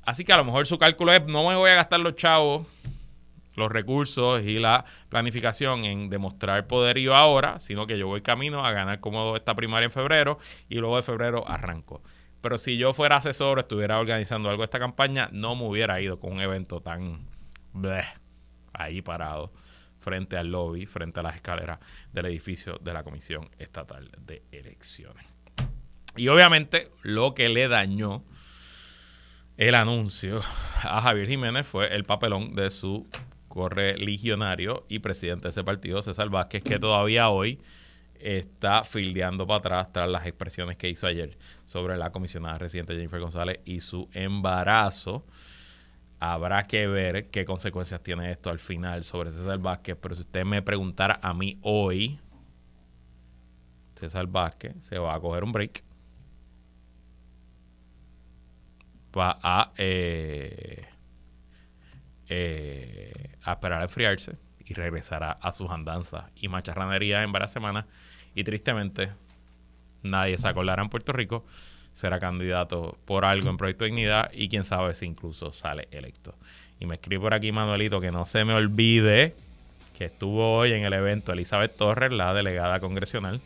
Así 0.03 0.25
que 0.25 0.33
a 0.33 0.37
lo 0.37 0.45
mejor 0.45 0.67
su 0.67 0.79
cálculo 0.79 1.13
es 1.13 1.25
no 1.27 1.49
me 1.49 1.55
voy 1.55 1.71
a 1.71 1.77
gastar 1.77 2.01
los 2.01 2.17
chavos, 2.17 2.67
los 3.57 3.71
recursos 3.71 4.43
y 4.43 4.59
la 4.59 4.85
planificación 5.09 5.85
en 5.85 6.09
demostrar 6.09 6.67
poderío 6.67 7.15
ahora, 7.15 7.61
sino 7.61 7.87
que 7.87 7.99
yo 7.99 8.07
voy 8.07 8.23
camino 8.23 8.65
a 8.65 8.73
ganar 8.73 9.01
cómodo 9.01 9.37
esta 9.37 9.55
primaria 9.55 9.87
en 9.87 9.93
febrero 9.93 10.39
y 10.69 10.77
luego 10.77 10.97
de 10.97 11.03
febrero 11.03 11.49
arranco. 11.49 12.03
Pero 12.41 12.59
si 12.59 12.77
yo 12.77 12.93
fuera 12.93 13.17
asesor 13.17 13.59
o 13.59 13.61
estuviera 13.61 13.99
organizando 13.99 14.49
algo 14.49 14.63
de 14.63 14.67
esta 14.67 14.79
campaña, 14.79 15.29
no 15.33 15.55
me 15.57 15.65
hubiera 15.65 16.01
ido 16.01 16.19
con 16.19 16.33
un 16.33 16.41
evento 16.41 16.81
tan 16.81 17.27
ahí 18.73 19.03
parado 19.03 19.53
frente 19.99 20.37
al 20.37 20.51
lobby, 20.51 20.87
frente 20.87 21.21
a 21.21 21.23
las 21.23 21.37
escaleras 21.37 21.79
del 22.13 22.27
edificio 22.27 22.79
de 22.81 22.95
la 22.95 23.05
Comisión 23.05 23.51
Estatal 23.59 24.11
de 24.19 24.43
Elecciones. 24.51 25.27
Y 26.17 26.29
obviamente 26.29 26.91
lo 27.03 27.35
que 27.35 27.49
le 27.49 27.69
dañó 27.69 28.25
el 29.57 29.75
anuncio 29.75 30.41
a 30.83 31.03
Javier 31.03 31.29
Jiménez 31.29 31.67
fue 31.67 31.95
el 31.95 32.05
papelón 32.05 32.55
de 32.55 32.71
su 32.71 33.07
correligionario 33.49 34.87
y 34.89 35.01
presidente 35.01 35.45
de 35.45 35.51
ese 35.51 35.65
partido, 35.65 36.01
César 36.01 36.31
Vázquez, 36.31 36.65
que 36.65 36.79
todavía 36.79 37.29
hoy 37.29 37.61
está 38.23 38.85
fildeando 38.85 39.47
para 39.47 39.59
atrás 39.59 39.93
tras 39.93 40.09
las 40.09 40.27
expresiones 40.27 40.77
que 40.77 40.89
hizo 40.89 41.07
ayer 41.07 41.37
sobre 41.65 41.97
la 41.97 42.11
comisionada 42.11 42.59
residente 42.59 42.95
Jennifer 42.95 43.21
González 43.21 43.61
y 43.65 43.81
su 43.81 44.09
embarazo. 44.13 45.27
Habrá 46.19 46.65
que 46.65 46.87
ver 46.87 47.31
qué 47.31 47.45
consecuencias 47.45 48.03
tiene 48.03 48.31
esto 48.31 48.51
al 48.51 48.59
final 48.59 49.05
sobre 49.05 49.31
César 49.31 49.59
Vázquez, 49.59 49.97
pero 50.01 50.15
si 50.15 50.23
usted 50.23 50.45
me 50.45 50.63
preguntara 50.63 51.19
a 51.23 51.33
mí 51.33 51.59
hoy, 51.63 52.21
César 53.95 54.27
Vázquez 54.27 54.75
se 54.81 54.99
va 54.99 55.15
a 55.15 55.21
coger 55.21 55.45
un 55.45 55.53
break. 55.53 55.83
Va 59.17 59.39
a, 59.43 59.73
eh, 59.77 60.85
eh, 62.29 63.13
a 63.43 63.53
esperar 63.53 63.81
a 63.81 63.85
enfriarse 63.85 64.50
y 64.71 64.75
regresará 64.75 65.33
a 65.33 65.53
sus 65.53 65.69
andanzas 65.69 66.27
y 66.37 66.47
macharranería 66.47 67.25
en 67.25 67.33
varias 67.33 67.53
semanas 67.53 67.87
y 68.37 68.45
tristemente 68.45 69.11
nadie 70.05 70.39
se 70.39 70.47
acordará 70.47 70.81
en 70.81 70.89
Puerto 70.89 71.13
Rico, 71.13 71.45
será 71.93 72.21
candidato 72.21 72.97
por 73.05 73.25
algo 73.25 73.51
en 73.51 73.57
Proyecto 73.57 73.85
Dignidad 73.85 74.31
y 74.33 74.49
quién 74.49 74.63
sabe 74.63 74.95
si 74.95 75.07
incluso 75.07 75.53
sale 75.53 75.89
electo. 75.91 76.37
Y 76.79 76.87
me 76.87 76.95
escribe 76.95 77.23
por 77.23 77.35
aquí 77.35 77.51
Manuelito 77.51 78.01
que 78.01 78.13
no 78.13 78.27
se 78.27 78.45
me 78.45 78.55
olvide 78.55 79.35
que 79.99 80.05
estuvo 80.05 80.59
hoy 80.59 80.73
en 80.73 80.85
el 80.85 80.93
evento 80.93 81.33
Elizabeth 81.33 81.77
Torres, 81.77 82.13
la 82.13 82.33
delegada 82.33 82.79
congresional, 82.79 83.41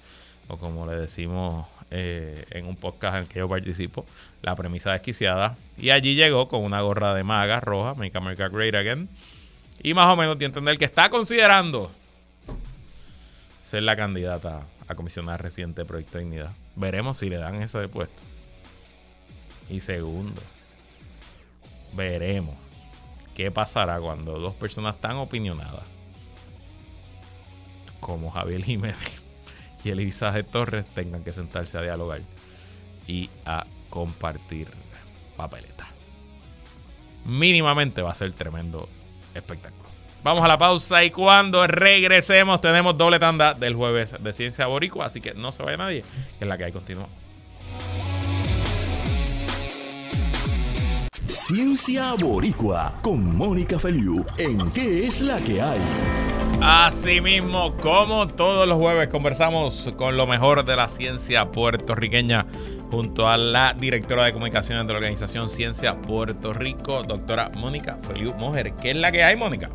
o 0.49 0.59
como 0.59 0.87
le 0.87 0.95
decimos 0.95 1.67
eh, 1.91 2.45
en 2.51 2.67
un 2.67 2.77
podcast 2.77 3.17
en 3.17 3.23
el 3.23 3.29
que 3.29 3.39
yo 3.39 3.49
participo, 3.49 4.05
la 4.43 4.55
premisa 4.55 4.93
desquiciada. 4.93 5.57
Y 5.79 5.89
allí 5.89 6.15
llegó 6.15 6.49
con 6.49 6.63
una 6.63 6.83
gorra 6.83 7.15
de 7.15 7.25
maga 7.25 7.61
roja, 7.61 7.95
Make 7.95 8.17
America 8.19 8.49
Great 8.49 8.75
Again. 8.75 9.09
Y 9.85 9.93
más 9.93 10.11
o 10.11 10.17
menos 10.17 10.41
a 10.41 10.45
entender 10.45 10.79
que 10.79 10.87
está 10.87 11.11
considerando 11.11 11.93
ser 13.69 13.83
la 13.83 13.95
candidata 13.95 14.67
a 14.89 14.95
comisionar 14.95 15.43
reciente 15.43 15.83
de 15.83 15.85
Proyecto 15.85 16.17
de 16.17 16.25
Dignidad. 16.25 16.53
Veremos 16.75 17.19
si 17.19 17.29
le 17.29 17.37
dan 17.37 17.57
ese 17.57 17.79
de 17.79 17.89
puesto. 17.89 18.23
Y 19.69 19.81
segundo, 19.81 20.41
veremos 21.93 22.55
qué 23.35 23.51
pasará 23.51 24.01
cuando 24.01 24.39
dos 24.39 24.55
personas 24.55 24.99
tan 25.03 25.17
opinionadas 25.17 25.85
como 28.01 28.31
Javier 28.31 28.65
Jiménez 28.65 28.97
y 29.85 29.91
Elizabeth 29.91 30.51
Torres 30.51 30.87
tengan 30.95 31.23
que 31.25 31.33
sentarse 31.35 31.77
a 31.77 31.83
dialogar 31.83 32.23
y 33.07 33.29
a 33.45 33.67
compartir 33.91 34.69
papeleta. 35.37 35.87
Mínimamente 37.27 38.01
va 38.01 38.13
a 38.13 38.15
ser 38.15 38.33
tremendo 38.33 38.89
espectáculo. 39.35 39.85
Vamos 40.23 40.43
a 40.43 40.49
la 40.49 40.57
pausa 40.57 41.05
y 41.05 41.11
cuando 41.11 41.67
regresemos 41.67 42.61
tenemos 42.61 42.97
doble 42.97 43.19
tanda 43.19 43.53
del 43.53 43.75
jueves 43.75 44.15
de 44.19 44.33
Ciencia 44.33 44.67
Boricua, 44.67 45.07
así 45.07 45.21
que 45.21 45.35
no 45.35 45.53
se 45.53 45.63
vaya 45.63 45.77
nadie, 45.77 46.03
que 46.39 46.45
es 46.45 46.49
la 46.49 46.57
que 46.57 46.65
hay 46.65 46.73
continúa. 46.73 47.09
Ciencia 51.29 52.15
Boricua 52.19 52.95
con 53.03 53.37
Mónica 53.37 53.79
Feliu 53.79 54.25
en 54.39 54.71
¿Qué 54.71 55.07
es 55.07 55.21
la 55.21 55.39
que 55.41 55.61
hay? 55.61 55.81
Asimismo, 56.63 57.77
como 57.83 58.27
todos 58.29 58.67
los 58.67 58.79
jueves, 58.79 59.09
conversamos 59.09 59.93
con 59.99 60.17
lo 60.17 60.27
mejor 60.27 60.65
de 60.65 60.77
la 60.77 60.89
ciencia 60.89 61.51
puertorriqueña 61.51 62.47
junto 62.95 63.29
a 63.29 63.37
la 63.37 63.75
directora 63.75 64.25
de 64.25 64.33
comunicaciones 64.33 64.87
de 64.87 64.93
la 64.93 64.99
organización 64.99 65.49
Ciencia 65.49 65.97
Puerto 65.97 66.53
Rico, 66.53 67.03
doctora 67.03 67.51
Mónica 67.57 67.99
Feliu 68.03 68.33
Mojer. 68.35 68.73
¿Qué 68.81 68.93
es 68.93 68.97
la 68.97 69.11
que 69.11 69.25
hay, 69.25 69.37
Mónica? 69.37 69.69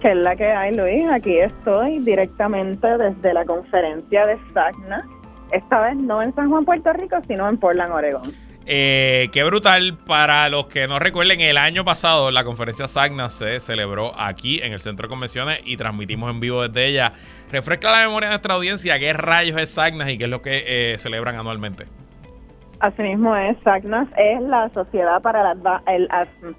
¿Qué 0.00 0.12
es 0.12 0.16
la 0.16 0.36
que 0.36 0.46
hay, 0.46 0.74
Luis? 0.74 1.04
Aquí 1.10 1.38
estoy 1.38 1.98
directamente 2.00 2.86
desde 2.98 3.34
la 3.34 3.44
conferencia 3.44 4.26
de 4.26 4.38
SACNA. 4.52 5.04
Esta 5.50 5.80
vez 5.80 5.96
no 5.96 6.22
en 6.22 6.34
San 6.34 6.50
Juan, 6.50 6.64
Puerto 6.64 6.92
Rico, 6.92 7.16
sino 7.26 7.48
en 7.48 7.58
Portland, 7.58 7.92
Oregón. 7.92 8.32
Eh, 8.66 9.28
qué 9.32 9.42
brutal. 9.44 9.98
Para 10.06 10.48
los 10.48 10.66
que 10.66 10.86
no 10.86 10.98
recuerden, 10.98 11.40
el 11.40 11.58
año 11.58 11.84
pasado 11.84 12.30
la 12.30 12.44
conferencia 12.44 12.86
SAGNA 12.86 13.28
se 13.28 13.60
celebró 13.60 14.18
aquí 14.18 14.60
en 14.62 14.72
el 14.72 14.80
Centro 14.80 15.08
de 15.08 15.10
Convenciones 15.10 15.60
y 15.64 15.76
transmitimos 15.76 16.30
en 16.30 16.40
vivo 16.40 16.66
desde 16.66 16.86
ella. 16.86 17.12
Refresca 17.50 17.90
la 17.90 18.06
memoria 18.06 18.28
de 18.28 18.34
nuestra 18.34 18.54
audiencia 18.54 18.98
qué 18.98 19.12
rayos 19.12 19.60
es 19.60 19.70
SAGNAS 19.70 20.10
y 20.10 20.18
qué 20.18 20.24
es 20.24 20.30
lo 20.30 20.42
que 20.42 20.64
eh, 20.66 20.98
celebran 20.98 21.36
anualmente. 21.36 21.86
Asimismo 22.84 23.34
es, 23.34 23.56
SAGNAS 23.64 24.08
es 24.14 24.42
la 24.42 24.68
Sociedad 24.74 25.22
para 25.22 25.52
el, 25.86 26.08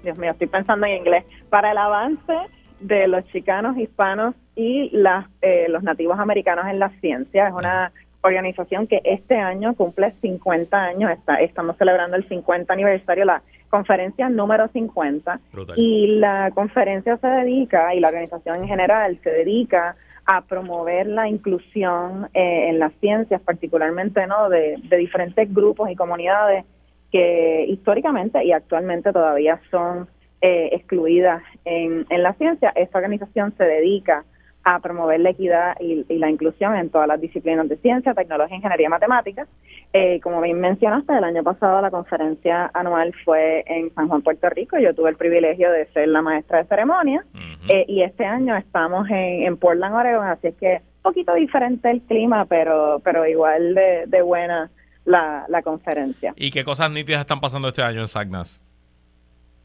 Dios 0.02 0.18
mío, 0.18 0.32
estoy 0.32 0.48
pensando 0.48 0.84
en 0.84 0.96
inglés, 0.96 1.24
para 1.50 1.70
el 1.70 1.78
avance 1.78 2.32
de 2.80 3.06
los 3.06 3.22
chicanos, 3.28 3.78
hispanos 3.78 4.34
y 4.56 4.90
las, 4.90 5.26
eh, 5.40 5.66
los 5.68 5.84
nativos 5.84 6.18
americanos 6.18 6.66
en 6.66 6.80
la 6.80 6.88
ciencia. 7.00 7.46
Es 7.46 7.54
una 7.54 7.92
organización 8.22 8.88
que 8.88 9.00
este 9.04 9.36
año 9.36 9.76
cumple 9.76 10.14
50 10.20 10.76
años, 10.76 11.12
está, 11.12 11.36
estamos 11.36 11.76
celebrando 11.76 12.16
el 12.16 12.26
50 12.28 12.72
aniversario, 12.72 13.24
la 13.24 13.42
conferencia 13.70 14.28
número 14.28 14.66
50, 14.66 15.38
y 15.76 16.18
la 16.18 16.50
conferencia 16.52 17.18
se 17.18 17.28
dedica, 17.28 17.94
y 17.94 18.00
la 18.00 18.08
organización 18.08 18.62
en 18.62 18.66
general 18.66 19.16
se 19.22 19.30
dedica 19.30 19.94
a 20.26 20.42
promover 20.42 21.06
la 21.06 21.28
inclusión 21.28 22.28
eh, 22.34 22.68
en 22.68 22.78
las 22.78 22.92
ciencias, 23.00 23.40
particularmente 23.42 24.26
no 24.26 24.48
de, 24.48 24.76
diferentes 24.98 25.52
grupos 25.54 25.90
y 25.90 25.96
comunidades 25.96 26.64
que 27.12 27.64
históricamente 27.68 28.44
y 28.44 28.52
actualmente 28.52 29.12
todavía 29.12 29.60
son 29.70 30.08
eh, 30.40 30.70
excluidas 30.72 31.42
en, 31.64 32.06
en 32.10 32.22
la 32.22 32.34
ciencia. 32.34 32.72
Esta 32.74 32.98
organización 32.98 33.54
se 33.56 33.64
dedica 33.64 34.24
a 34.66 34.80
promover 34.80 35.20
la 35.20 35.30
equidad 35.30 35.76
y, 35.78 36.04
la 36.18 36.28
inclusión 36.28 36.74
en 36.74 36.90
todas 36.90 37.06
las 37.06 37.20
disciplinas 37.20 37.68
de 37.68 37.76
ciencia, 37.76 38.14
tecnología, 38.14 38.56
ingeniería 38.56 38.88
y 38.88 38.90
matemáticas. 38.90 39.48
Eh, 39.92 40.18
como 40.20 40.40
bien 40.40 40.60
mencionaste, 40.60 41.16
el 41.16 41.22
año 41.22 41.44
pasado 41.44 41.80
la 41.80 41.92
conferencia 41.92 42.68
anual 42.74 43.14
fue 43.24 43.62
en 43.68 43.94
San 43.94 44.08
Juan, 44.08 44.22
Puerto 44.22 44.50
Rico. 44.50 44.76
Yo 44.76 44.92
tuve 44.92 45.10
el 45.10 45.16
privilegio 45.16 45.70
de 45.70 45.86
ser 45.92 46.08
la 46.08 46.20
maestra 46.20 46.58
de 46.58 46.64
ceremonia 46.64 47.24
eh, 47.68 47.84
y 47.86 48.02
este 48.02 48.24
año 48.24 48.56
estamos 48.56 49.06
en, 49.08 49.56
Portland, 49.56 49.94
Oregon, 49.94 50.26
así 50.26 50.48
es 50.48 50.56
que 50.56 50.80
un 50.96 51.12
poquito 51.12 51.34
diferente 51.34 51.88
el 51.88 52.02
clima, 52.02 52.44
pero, 52.46 53.00
pero 53.04 53.24
igual 53.24 53.72
de, 53.72 54.22
buena 54.22 54.68
la, 55.04 55.44
la 55.48 55.62
conferencia. 55.62 56.34
¿Y 56.36 56.50
qué 56.50 56.64
cosas 56.64 56.90
nítidas 56.90 57.20
están 57.20 57.38
pasando 57.38 57.68
este 57.68 57.82
año 57.82 58.00
en 58.00 58.08
Sagnas? 58.08 58.60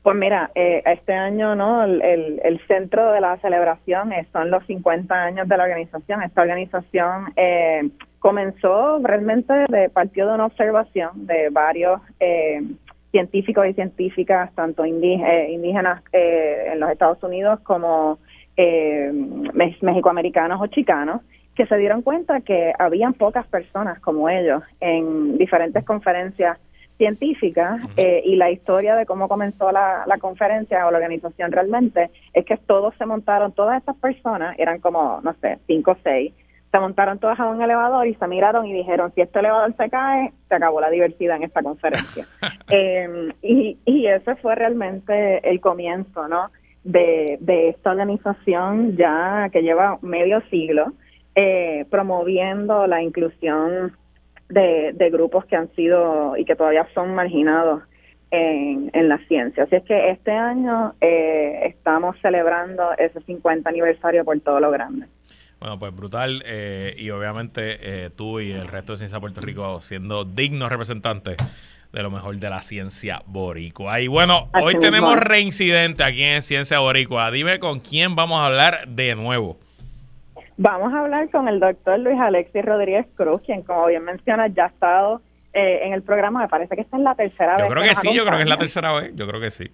Pues 0.04 0.16
mira, 0.16 0.50
eh, 0.56 0.82
este 0.86 1.14
año 1.14 1.54
no 1.56 1.84
el, 1.84 2.02
el, 2.44 2.60
centro 2.68 3.12
de 3.12 3.22
la 3.22 3.38
celebración 3.38 4.12
son 4.34 4.50
los 4.50 4.66
50 4.66 5.14
años 5.14 5.48
de 5.48 5.58
la 5.58 5.64
organización. 5.64 6.24
Esta 6.24 6.42
organización 6.42 7.32
eh, 7.36 7.88
comenzó 8.18 8.98
realmente 9.04 9.54
de 9.70 9.90
partió 9.90 10.28
de 10.28 10.34
una 10.34 10.48
observación 10.48 11.28
de 11.28 11.50
varios 11.52 12.02
eh, 12.20 12.64
científicos 13.12 13.68
y 13.68 13.74
científicas, 13.74 14.52
tanto 14.56 14.86
indígenas 14.86 16.02
en 16.14 16.80
los 16.80 16.90
Estados 16.90 17.22
Unidos 17.22 17.60
como 17.60 18.18
mexicoamericanos 19.82 20.62
o 20.62 20.68
chicanos, 20.68 21.22
que 21.56 21.68
se 21.68 21.78
dieron 21.78 22.02
cuenta 22.02 22.42
que 22.42 22.74
habían 22.80 23.14
pocas 23.14 23.46
personas 23.48 24.00
como 24.00 24.30
ellos 24.30 24.64
en 24.80 25.38
diferentes 25.38 25.84
conferencias 25.84 26.58
científica 27.02 27.80
eh, 27.98 28.22
y 28.24 28.36
la 28.36 28.52
historia 28.52 28.96
de 28.96 29.08
cómo 29.08 29.28
comenzó 29.28 29.72
la, 29.72 30.06
conferencia 30.20 30.86
o 30.86 30.92
la 30.92 31.00
organización 31.00 31.52
realmente 31.52 32.12
es 32.32 32.46
que 32.46 32.58
todos 32.58 32.94
se 33.00 33.08
montaron, 33.08 33.54
todas 33.54 33.80
estas 33.80 33.96
personas, 33.96 34.54
eran 34.60 34.80
como, 34.80 35.20
no 35.24 35.34
sé, 35.42 35.58
cinco 35.66 35.94
o 35.94 35.98
seis, 36.04 36.32
se 36.72 36.80
montaron 36.80 37.18
todas 37.18 37.40
a 37.40 37.50
un 37.50 37.60
elevador 37.60 38.06
y 38.06 38.14
se 38.14 38.28
miraron 38.28 38.68
y 38.68 38.74
dijeron, 38.74 39.12
si 39.16 39.22
este 39.22 39.40
elevador 39.40 39.76
se 39.76 39.90
cae, 39.90 40.32
se 40.48 40.56
acabó 40.56 40.80
la 40.80 40.92
diversidad 40.92 41.38
en 41.38 41.44
esta 41.44 41.64
conferencia. 41.64 42.26
Em, 42.70 43.34
y, 43.42 43.78
y 43.84 44.06
ese 44.06 44.36
fue 44.36 44.54
realmente 44.56 45.50
el 45.50 45.60
comienzo, 45.60 46.28
¿no? 46.28 46.52
De, 46.84 47.38
de 47.42 47.70
esta 47.70 47.92
organización 47.92 48.96
ya 48.96 49.50
que 49.52 49.62
lleva 49.62 49.98
medio 50.02 50.42
siglo 50.50 50.94
eh, 51.34 51.86
promoviendo 51.90 52.88
la 52.88 53.02
inclusión 53.02 53.94
de, 54.52 55.10
grupos 55.12 55.46
que 55.46 55.56
han 55.56 55.74
sido 55.76 56.36
y 56.38 56.46
que 56.46 56.56
todavía 56.56 56.88
son 56.94 57.16
marginados 57.16 57.84
en, 58.32 58.90
en, 58.94 59.10
la 59.10 59.18
ciencia. 59.28 59.64
Así 59.64 59.76
es 59.76 59.84
que 59.84 60.12
este 60.12 60.32
año 60.32 60.94
eh, 61.02 61.62
estamos 61.66 62.16
celebrando 62.22 62.92
ese 62.98 63.22
50 63.22 63.70
aniversario 63.70 64.24
por 64.24 64.40
todo 64.40 64.60
lo 64.60 64.72
grande. 64.72 65.08
Bueno, 65.60 65.78
pues 65.78 65.96
brutal. 65.96 66.42
Eh, 66.46 66.96
y 66.98 67.12
obviamente 67.12 67.78
eh, 67.82 68.10
tú 68.10 68.40
y 68.40 68.52
el 68.52 68.68
resto 68.68 68.94
de 68.94 68.98
Ciencia 68.98 69.18
de 69.18 69.22
Puerto 69.22 69.42
Rico 69.42 69.80
siendo 69.82 70.26
dignos 70.26 70.70
representantes 70.70 71.38
de 71.94 72.04
lo 72.04 72.10
mejor 72.10 72.38
de 72.38 72.50
la 72.50 72.62
ciencia 72.62 73.22
boricua. 73.28 74.00
Y 74.00 74.08
bueno, 74.08 74.50
hoy 74.60 74.80
tenemos 74.80 75.18
reincidente 75.18 76.04
aquí 76.04 76.24
en 76.24 76.42
Ciencia 76.42 76.80
Boricua. 76.80 77.30
Dime 77.32 77.60
con 77.60 77.80
quién 77.80 78.16
vamos 78.16 78.40
a 78.40 78.46
hablar 78.46 78.88
de 78.88 79.14
nuevo. 79.16 79.60
Vamos 80.64 80.94
a 80.94 81.00
hablar 81.00 81.28
con 81.32 81.48
el 81.48 81.60
doctor 81.60 81.98
Luis 81.98 82.20
Alexis 82.20 82.64
Rodríguez 82.64 83.08
Cruz, 83.16 83.42
quien 83.44 83.64
como 83.64 83.88
bien 83.88 84.04
menciona 84.04 84.46
ya 84.46 84.66
ha 84.66 84.68
estado 84.68 85.20
eh, 85.54 85.80
en 85.86 85.94
el 85.94 86.04
programa, 86.04 86.42
me 86.42 86.48
parece 86.48 86.76
que 86.76 86.82
esta 86.82 86.98
es 86.98 87.04
la 87.04 87.16
tercera 87.16 87.56
vez. 87.56 87.66
Yo 87.66 87.72
creo 87.72 87.84
que, 87.84 87.96
sí, 87.96 88.14
yo 88.14 88.24
creo 88.24 88.38
que 88.38 88.44
es 88.44 88.50
la 88.50 88.58
tercera 88.58 88.94
vez, 88.94 89.12
yo 89.16 89.28
creo 89.28 89.42
que 89.42 89.50
sí. 89.50 89.72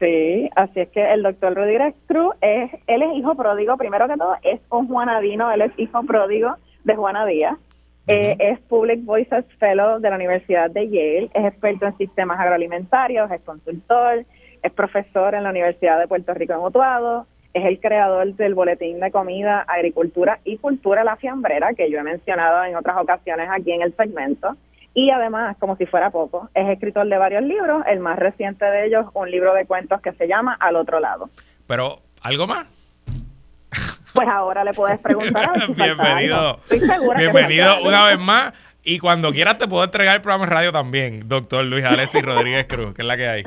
Sí, 0.00 0.48
así 0.56 0.80
es 0.80 0.88
que 0.88 1.12
el 1.12 1.22
doctor 1.22 1.54
Rodríguez 1.54 1.94
Cruz, 2.06 2.34
es, 2.40 2.70
él 2.86 3.02
es 3.02 3.14
hijo 3.14 3.34
pródigo, 3.34 3.76
primero 3.76 4.08
que 4.08 4.16
todo, 4.16 4.34
es 4.42 4.58
un 4.70 4.88
juanadino, 4.88 5.52
él 5.52 5.60
es 5.60 5.72
hijo 5.76 6.02
pródigo 6.04 6.56
de 6.84 6.96
Juana 6.96 7.26
Díaz. 7.26 7.58
Eh, 8.06 8.34
es 8.38 8.58
Public 8.60 9.04
Voices 9.04 9.44
Fellow 9.58 10.00
de 10.00 10.08
la 10.08 10.16
Universidad 10.16 10.70
de 10.70 10.88
Yale, 10.88 11.30
es 11.34 11.44
experto 11.44 11.84
en 11.86 11.96
sistemas 11.98 12.40
agroalimentarios, 12.40 13.30
es 13.30 13.42
consultor, 13.42 14.24
es 14.62 14.72
profesor 14.72 15.34
en 15.34 15.44
la 15.44 15.50
Universidad 15.50 16.00
de 16.00 16.08
Puerto 16.08 16.32
Rico 16.32 16.54
en 16.54 16.60
Utuado, 16.60 17.26
es 17.54 17.64
el 17.64 17.80
creador 17.80 18.34
del 18.34 18.54
boletín 18.54 19.00
de 19.00 19.10
comida, 19.10 19.60
agricultura 19.60 20.40
y 20.44 20.58
cultura 20.58 21.04
La 21.04 21.16
Fiambrera, 21.16 21.74
que 21.74 21.90
yo 21.90 21.98
he 21.98 22.02
mencionado 22.02 22.64
en 22.64 22.76
otras 22.76 22.96
ocasiones 22.98 23.48
aquí 23.50 23.72
en 23.72 23.82
el 23.82 23.94
segmento. 23.96 24.56
Y 24.94 25.10
además, 25.10 25.56
como 25.58 25.76
si 25.76 25.86
fuera 25.86 26.10
poco, 26.10 26.50
es 26.54 26.68
escritor 26.68 27.08
de 27.08 27.16
varios 27.16 27.42
libros, 27.42 27.82
el 27.86 28.00
más 28.00 28.18
reciente 28.18 28.64
de 28.64 28.86
ellos, 28.86 29.06
un 29.14 29.30
libro 29.30 29.54
de 29.54 29.64
cuentos 29.66 30.00
que 30.02 30.12
se 30.12 30.28
llama 30.28 30.56
Al 30.60 30.76
otro 30.76 31.00
lado. 31.00 31.30
Pero, 31.66 32.00
¿algo 32.22 32.46
más? 32.46 32.66
Pues 34.12 34.28
ahora 34.28 34.62
le 34.64 34.74
puedes 34.74 35.00
preguntar. 35.00 35.48
A 35.48 35.52
ver 35.66 35.70
bienvenido. 35.70 36.58
bienvenido 37.16 37.82
una 37.82 38.04
vez 38.04 38.18
más. 38.18 38.52
Y 38.84 38.98
cuando 38.98 39.30
quieras 39.30 39.58
te 39.58 39.68
puedo 39.68 39.84
entregar 39.84 40.16
el 40.16 40.22
programa 40.22 40.46
de 40.46 40.50
radio 40.50 40.72
también, 40.72 41.28
doctor 41.28 41.64
Luis 41.64 41.84
Alessi 41.84 42.20
Rodríguez 42.20 42.66
Cruz, 42.66 42.94
que 42.94 43.02
es 43.02 43.08
la 43.08 43.16
que 43.16 43.28
hay. 43.28 43.44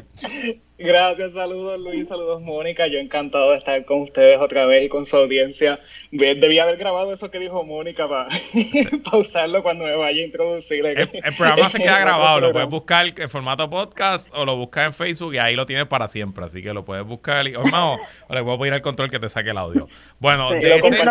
Gracias, 0.78 1.32
saludos 1.32 1.80
Luis, 1.80 2.10
saludos 2.10 2.42
Mónica. 2.42 2.86
Yo 2.88 3.00
encantado 3.00 3.52
de 3.52 3.58
estar 3.58 3.86
con 3.86 4.02
ustedes 4.02 4.38
otra 4.42 4.66
vez 4.66 4.84
y 4.84 4.90
con 4.90 5.06
su 5.06 5.16
audiencia. 5.16 5.80
Debía 6.12 6.64
haber 6.64 6.76
grabado 6.76 7.14
eso 7.14 7.32
que 7.32 7.40
dijo 7.40 7.64
Mónica 7.64 8.10
para 8.10 8.28
pausarlo 9.10 9.64
cuando 9.64 9.86
me 9.86 9.96
vaya 9.96 10.22
a 10.22 10.26
introducir. 10.26 10.86
El, 10.86 11.08
programa 11.38 11.70
se 11.70 11.80
queda 11.80 12.00
grabado, 12.00 12.42
lo 12.42 12.52
puedes 12.52 12.68
buscar 12.68 13.08
en 13.18 13.30
formato 13.30 13.70
podcast 13.70 14.36
o 14.36 14.44
lo 14.44 14.58
buscas 14.58 14.88
en 14.88 14.94
Facebook 14.94 15.36
y 15.36 15.38
ahí 15.38 15.56
lo 15.56 15.66
tienes 15.66 15.86
para 15.86 16.10
siempre. 16.10 16.44
Así 16.44 16.62
que 16.62 16.74
lo 16.74 16.84
puedes 16.84 17.06
buscar. 17.06 17.46
o, 17.56 17.64
no, 17.70 17.98
le 18.30 18.44
puedo 18.44 18.60
pedir 18.60 18.74
al 18.74 18.82
control 18.82 19.10
que 19.10 19.20
te 19.20 19.30
saque 19.30 19.52
el 19.52 19.58
audio. 19.58 19.88
Bueno, 20.20 20.50
no 20.54 20.60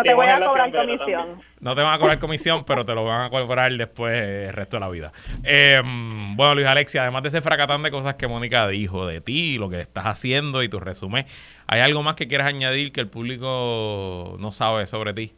te 0.03 0.13
voy 0.13 0.27
a 0.27 0.45
cobrar 0.45 0.71
comisión. 0.71 1.37
No 1.59 1.73
te 1.73 1.81
van 1.81 1.93
a 1.95 1.97
cobrar 1.97 2.19
comisión, 2.19 2.65
pero 2.65 2.85
te 2.85 2.93
lo 2.93 3.03
van 3.03 3.25
a 3.25 3.29
cobrar 3.31 3.73
después 3.73 4.15
el 4.15 4.53
resto 4.53 4.77
de 4.77 4.81
la 4.81 4.89
vida. 4.89 5.11
Em, 5.43 6.35
bueno, 6.37 6.53
Luis 6.53 6.67
Alexia, 6.67 7.01
además 7.01 7.23
de 7.23 7.29
ese 7.29 7.41
fracatán 7.41 7.81
de 7.81 7.89
cosas 7.89 8.13
que 8.13 8.27
Mónica 8.27 8.67
dijo 8.67 9.07
de 9.07 9.21
ti, 9.21 9.54
lo 9.57 9.69
que 9.69 9.81
estás 9.81 10.05
haciendo 10.05 10.63
y 10.63 10.69
tu 10.69 10.79
resumen. 10.79 11.25
¿Hay 11.67 11.81
algo 11.81 12.03
más 12.03 12.15
que 12.15 12.27
quieras 12.27 12.47
añadir 12.47 12.91
que 12.91 13.01
el 13.01 13.07
público 13.07 14.37
no 14.39 14.51
sabe 14.51 14.85
sobre 14.87 15.13
ti? 15.13 15.33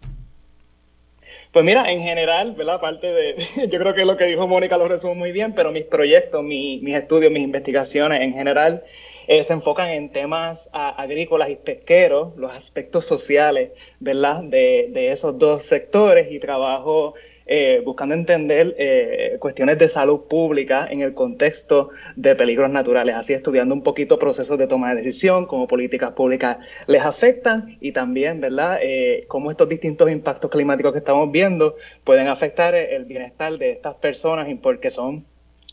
Pues 1.52 1.64
mira, 1.66 1.92
en 1.92 2.02
general, 2.02 2.54
¿verdad? 2.58 2.76
Aparte 2.76 3.12
de, 3.12 3.36
yo 3.72 3.80
creo 3.80 3.94
que 3.94 4.06
lo 4.06 4.18
que 4.18 4.26
dijo 4.26 4.48
Mónica 4.48 4.78
lo 4.78 4.88
resume 4.88 5.16
muy 5.16 5.32
bien, 5.32 5.54
pero 5.54 5.72
mis 5.72 5.84
proyectos, 5.84 6.44
mis 6.44 6.96
estudios, 6.96 7.32
mis 7.32 7.44
investigaciones 7.44 8.22
en 8.22 8.34
general 8.34 8.84
eh, 9.28 9.44
se 9.44 9.54
enfocan 9.54 9.90
en 9.90 10.12
temas 10.12 10.70
agrícolas 10.72 11.50
y 11.50 11.56
pesqueros, 11.56 12.36
los 12.38 12.52
aspectos 12.52 13.06
sociales, 13.06 13.72
¿verdad? 14.00 14.44
De 14.44 15.12
esos 15.12 15.38
dos 15.38 15.64
sectores 15.64 16.32
y 16.32 16.40
trabajo 16.40 17.16
eh, 17.50 17.82
buscando 17.86 18.14
entender 18.14 18.76
eh, 18.78 19.38
cuestiones 19.40 19.78
de 19.78 19.88
salud 19.88 20.26
pública 20.28 20.86
en 20.90 21.02
el 21.02 21.14
contexto 21.14 21.92
de 22.18 22.36
peligros 22.36 22.70
naturales, 22.70 23.16
así 23.16 23.32
estudiando 23.32 23.74
un 23.74 23.84
poquito 23.84 24.20
procesos 24.20 24.58
de 24.58 24.68
toma 24.68 24.90
de 24.90 24.98
decisión, 24.98 25.46
cómo 25.46 25.66
políticas 25.66 26.12
públicas 26.12 26.58
les 26.88 27.02
afectan 27.04 27.78
y 27.80 27.94
también, 27.94 28.42
¿verdad?, 28.42 28.80
eh, 28.82 29.24
cómo 29.30 29.50
estos 29.50 29.70
distintos 29.70 30.12
impactos 30.12 30.52
climáticos 30.52 30.92
que 30.92 31.00
estamos 31.00 31.32
viendo 31.32 31.76
pueden 32.04 32.28
afectar 32.28 32.76
el 32.76 33.06
bienestar 33.06 33.58
de 33.58 33.72
estas 33.72 33.96
personas 33.96 34.48
porque 34.62 34.92
son 34.92 35.26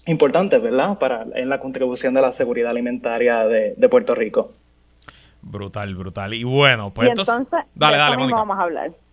importantes, 0.07 0.63
¿verdad?, 0.63 0.99
para 0.99 1.25
en 1.35 1.49
la 1.49 1.59
contribución 1.59 2.15
de 2.15 2.21
la 2.21 2.31
seguridad 2.31 2.71
alimentaria 2.71 3.49
de, 3.49 3.89
Puerto 3.89 4.15
Rico. 4.15 4.49
Brutal, 5.43 5.95
brutal. 5.97 6.35
Y 6.35 6.45
bueno, 6.45 6.93
pues 6.95 7.09
entonces, 7.09 7.49
dale, 7.75 7.97
dale, 7.97 8.17
vamos 8.17 8.59
a 8.59 8.63
hablar. 8.63 9.04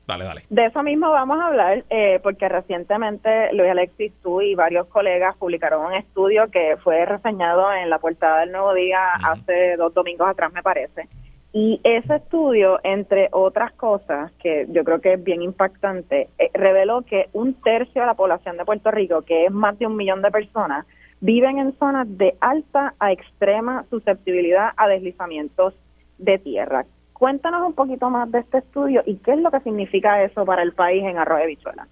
De 0.50 0.66
eso 0.66 0.84
mismo 0.84 1.10
vamos 1.10 1.40
a 1.40 1.48
hablar, 1.48 1.86
eh, 1.90 2.20
porque 2.22 2.50
recientemente 2.50 3.54
Luis 3.54 3.70
Alexis, 3.70 4.12
tú 4.22 4.42
y 4.42 4.56
varios 4.56 4.88
colegas 4.88 5.38
publicaron 5.38 5.86
un 5.86 5.94
estudio 5.94 6.50
que 6.50 6.78
fue 6.84 7.06
reseñado 7.06 7.72
en 7.72 7.90
la 7.90 8.00
portada 8.00 8.42
del 8.42 8.52
Nuevo 8.52 8.74
Día 8.74 9.14
hace 9.24 9.78
dos 9.78 9.94
domingos 9.94 10.28
atrás, 10.28 10.52
me 10.52 10.64
parece. 10.64 11.08
Y 11.54 11.82
ese 11.84 12.16
estudio, 12.16 12.80
entre 12.84 13.28
otras 13.32 13.74
cosas, 13.74 14.32
que 14.42 14.68
yo 14.70 14.84
creo 14.86 15.02
que 15.02 15.14
es 15.14 15.24
bien 15.24 15.42
impactante, 15.42 16.30
eh, 16.40 16.50
reveló 16.54 17.02
que 17.02 17.28
un 17.34 17.54
tercio 17.56 18.02
de 18.02 18.08
la 18.08 18.14
población 18.14 18.56
de 18.58 18.66
Puerto 18.66 18.90
Rico, 18.90 19.22
que 19.24 19.46
es 19.46 19.52
más 19.52 19.78
de 19.78 19.86
un 19.86 19.98
millón 19.98 20.22
de 20.22 20.32
personas, 20.32 20.86
viven 21.20 21.60
en 21.60 21.78
zonas 21.78 22.08
de 22.18 22.36
alta 22.40 22.94
a 23.00 23.12
extrema 23.12 23.86
susceptibilidad 23.90 24.72
a 24.78 24.88
deslizamientos 24.88 25.74
de 26.18 26.40
tierra. 26.40 26.86
Cuéntanos 27.22 27.62
un 27.68 27.74
poquito 27.74 28.10
más 28.10 28.32
de 28.32 28.40
este 28.40 28.58
estudio 28.58 29.04
y 29.06 29.18
qué 29.18 29.34
es 29.34 29.38
lo 29.38 29.52
que 29.52 29.60
significa 29.60 30.24
eso 30.24 30.44
para 30.44 30.64
el 30.64 30.74
país 30.74 31.04
en 31.04 31.20
Arroyo 31.20 31.42
de 31.42 31.50
Bichuela. 31.50 31.88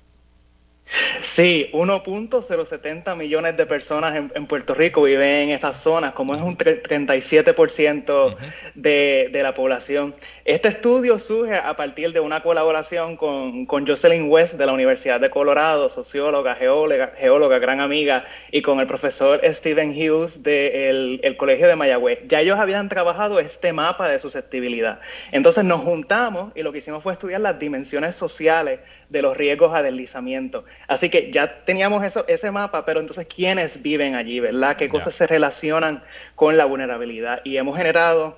Sí, 1.22 1.70
1.070 1.74 3.16
millones 3.16 3.56
de 3.56 3.66
personas 3.68 4.16
en, 4.34 4.48
Puerto 4.48 4.74
Rico 4.74 5.04
viven 5.04 5.44
en 5.44 5.50
esas 5.52 5.78
zonas, 5.78 6.14
como 6.14 6.34
es 6.34 6.42
un 6.42 6.58
37% 6.58 8.36
de, 8.74 9.30
de, 9.32 9.44
la 9.44 9.54
población. 9.54 10.16
Este 10.46 10.70
estudio 10.70 11.20
surge 11.20 11.56
a 11.56 11.76
partir 11.76 12.12
de 12.12 12.20
una 12.20 12.42
colaboración 12.42 13.18
con, 13.18 13.68
con 13.68 13.86
Jocelyn 13.86 14.32
West 14.32 14.56
de 14.56 14.66
la 14.66 14.74
Universidad 14.74 15.20
de 15.20 15.30
Colorado, 15.30 15.92
socióloga, 15.92 16.56
geóloga, 16.56 17.12
geóloga 17.16 17.60
gran 17.60 17.82
amiga, 17.82 18.26
y 18.52 18.64
con 18.64 18.80
el 18.80 18.88
profesor 18.88 19.42
Stephen 19.44 19.92
Hughes 19.92 20.42
del 20.42 21.20
el 21.22 21.38
Colegio 21.38 21.68
de 21.68 21.76
Mayagüez. 21.76 22.20
Ya 22.28 22.42
ellos 22.42 22.58
habían 22.58 22.90
trabajado 22.90 23.40
este 23.40 23.74
mapa 23.74 24.08
de 24.08 24.18
susceptibilidad. 24.18 25.00
Entonces 25.32 25.66
nos 25.66 25.82
juntamos 25.82 26.52
y 26.56 26.64
lo 26.64 26.72
que 26.72 26.80
hicimos 26.80 27.04
fue 27.04 27.14
estudiar 27.14 27.42
las 27.42 27.60
dimensiones 27.60 28.16
sociales 28.16 28.80
de 29.10 29.22
los 29.22 29.36
riesgos 29.36 29.76
a 29.76 29.82
deslizamiento. 29.82 30.64
Así 30.88 31.10
que 31.10 31.32
ya 31.32 31.64
teníamos 31.66 32.04
eso, 32.04 32.26
ese 32.28 32.52
mapa, 32.52 32.86
pero 32.86 33.00
entonces, 33.00 33.28
¿quiénes 33.28 33.82
viven 33.82 34.16
allí, 34.16 34.40
verdad? 34.40 34.78
¿Qué 34.78 34.88
cosas 34.88 35.16
se 35.16 35.28
relacionan 35.28 36.02
con 36.36 36.58
la 36.58 36.66
vulnerabilidad? 36.66 37.42
Y 37.44 37.58
hemos 37.58 37.78
generado 37.78 38.38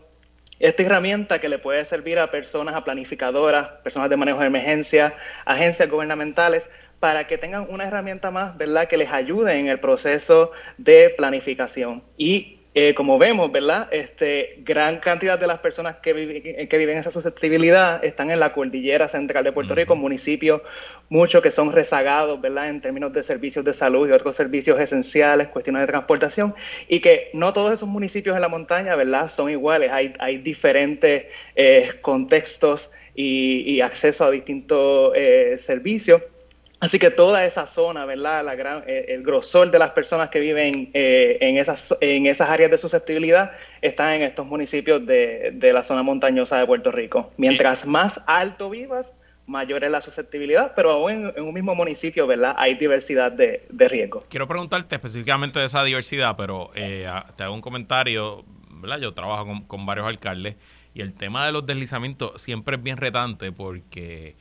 esta 0.59 0.83
herramienta 0.83 1.39
que 1.39 1.49
le 1.49 1.59
puede 1.59 1.83
servir 1.85 2.19
a 2.19 2.31
personas, 2.31 2.75
a 2.75 2.83
planificadoras, 2.83 3.67
personas 3.83 4.09
de 4.09 4.17
manejo 4.17 4.39
de 4.39 4.47
emergencia, 4.47 5.13
agencias 5.45 5.89
gubernamentales, 5.89 6.71
para 6.99 7.25
que 7.25 7.39
tengan 7.39 7.65
una 7.69 7.85
herramienta 7.85 8.29
más, 8.29 8.55
¿verdad?, 8.57 8.87
que 8.87 8.95
les 8.95 9.11
ayude 9.11 9.59
en 9.59 9.67
el 9.67 9.79
proceso 9.79 10.51
de 10.77 11.13
planificación. 11.17 12.03
Y 12.15 12.60
eh, 12.73 12.93
como 12.93 13.17
vemos, 13.17 13.51
¿verdad? 13.51 13.89
Este, 13.91 14.55
gran 14.59 14.99
cantidad 14.99 15.37
de 15.37 15.45
las 15.45 15.59
personas 15.59 15.97
que, 15.97 16.13
viven, 16.13 16.67
que 16.67 16.77
viven 16.77 16.97
esa 16.97 17.11
susceptibilidad 17.11 18.03
están 18.03 18.31
en 18.31 18.39
la 18.39 18.53
cordillera 18.53 19.09
central 19.09 19.43
de 19.43 19.51
Puerto 19.51 19.75
Rico, 19.75 19.95
municipios 19.95 20.61
muchos 21.09 21.43
que 21.43 21.51
son 21.51 21.73
rezagados, 21.73 22.39
¿verdad? 22.39 22.69
En 22.69 22.79
términos 22.79 23.11
de 23.11 23.23
servicios 23.23 23.65
de 23.65 23.73
salud 23.73 24.07
y 24.07 24.13
otros 24.13 24.33
servicios 24.33 24.79
esenciales, 24.79 25.49
cuestiones 25.49 25.81
de 25.81 25.87
transportación, 25.87 26.55
y 26.87 27.01
que 27.01 27.29
no 27.33 27.51
todos 27.51 27.73
esos 27.73 27.89
municipios 27.89 28.33
en 28.37 28.41
la 28.41 28.47
montaña, 28.47 28.95
¿verdad? 28.95 29.27
Son 29.27 29.49
iguales, 29.49 29.91
hay, 29.91 30.13
hay 30.19 30.37
diferentes 30.37 31.25
eh, 31.57 31.91
contextos 32.01 32.93
y, 33.13 33.81
acceso 33.81 34.25
a 34.25 34.31
distintos 34.31 35.11
eh, 35.15 35.55
servicios. 35.57 36.21
Así 36.81 36.97
que 36.97 37.11
toda 37.11 37.45
esa 37.45 37.67
zona, 37.67 38.05
¿verdad? 38.05 38.43
La 38.43 38.55
gran, 38.55 38.83
eh, 38.87 39.05
el 39.09 39.21
grosor 39.21 39.69
de 39.69 39.77
las 39.77 39.91
personas 39.91 40.29
que 40.29 40.39
viven 40.39 40.89
eh, 40.95 41.37
en, 41.39 41.57
esas, 41.57 41.95
en 42.01 42.25
esas 42.25 42.49
áreas 42.49 42.71
de 42.71 42.77
susceptibilidad 42.79 43.51
están 43.81 44.15
en 44.15 44.23
estos 44.23 44.47
municipios 44.47 45.05
de, 45.05 45.71
la 45.71 45.83
zona 45.83 46.01
montañosa 46.01 46.57
de 46.57 46.65
Puerto 46.65 46.91
Rico. 46.91 47.31
Mientras 47.37 47.85
más 47.85 48.27
alto 48.27 48.71
vivas, 48.71 49.21
mayor 49.45 49.83
es 49.83 49.91
la 49.91 50.01
susceptibilidad, 50.01 50.73
pero 50.75 50.89
aún 50.89 51.31
en, 51.35 51.43
un 51.43 51.53
mismo 51.53 51.75
municipio, 51.75 52.25
¿verdad? 52.25 52.55
Hay 52.57 52.73
diversidad 52.73 53.31
de, 53.31 53.67
de 53.69 53.87
riesgos. 53.87 54.23
Quiero 54.27 54.47
preguntarte 54.47 54.95
específicamente 54.95 55.59
de 55.59 55.65
esa 55.65 55.83
diversidad, 55.83 56.35
pero 56.35 56.71
eh, 56.73 57.07
te 57.35 57.43
hago 57.43 57.53
un 57.53 57.61
comentario, 57.61 58.43
¿verdad? 58.71 58.97
Yo 58.97 59.13
trabajo 59.13 59.45
con, 59.45 59.61
con 59.65 59.85
varios 59.85 60.07
alcaldes 60.07 60.55
y 60.95 61.01
el 61.01 61.13
tema 61.13 61.45
de 61.45 61.51
los 61.51 61.63
deslizamientos 61.63 62.41
siempre 62.41 62.77
es 62.77 62.81
bien 62.81 62.97
retante 62.97 63.51
porque 63.51 64.35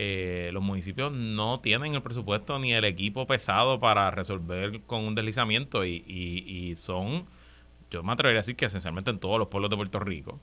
eh, 0.00 0.50
los 0.52 0.62
municipios 0.62 1.10
no 1.10 1.58
tienen 1.58 1.96
el 1.96 2.02
presupuesto 2.02 2.60
ni 2.60 2.72
el 2.72 2.84
equipo 2.84 3.26
pesado 3.26 3.80
para 3.80 4.12
resolver 4.12 4.80
con 4.82 5.04
un 5.04 5.16
deslizamiento 5.16 5.84
y, 5.84 6.04
y, 6.06 6.76
son, 6.76 7.26
yo 7.90 8.04
me 8.04 8.12
atrevería 8.12 8.38
a 8.38 8.42
decir 8.42 8.54
que 8.54 8.66
esencialmente 8.66 9.10
en 9.10 9.18
todos 9.18 9.40
los 9.40 9.48
pueblos 9.48 9.70
de 9.70 9.76
Puerto 9.76 9.98
Rico, 9.98 10.38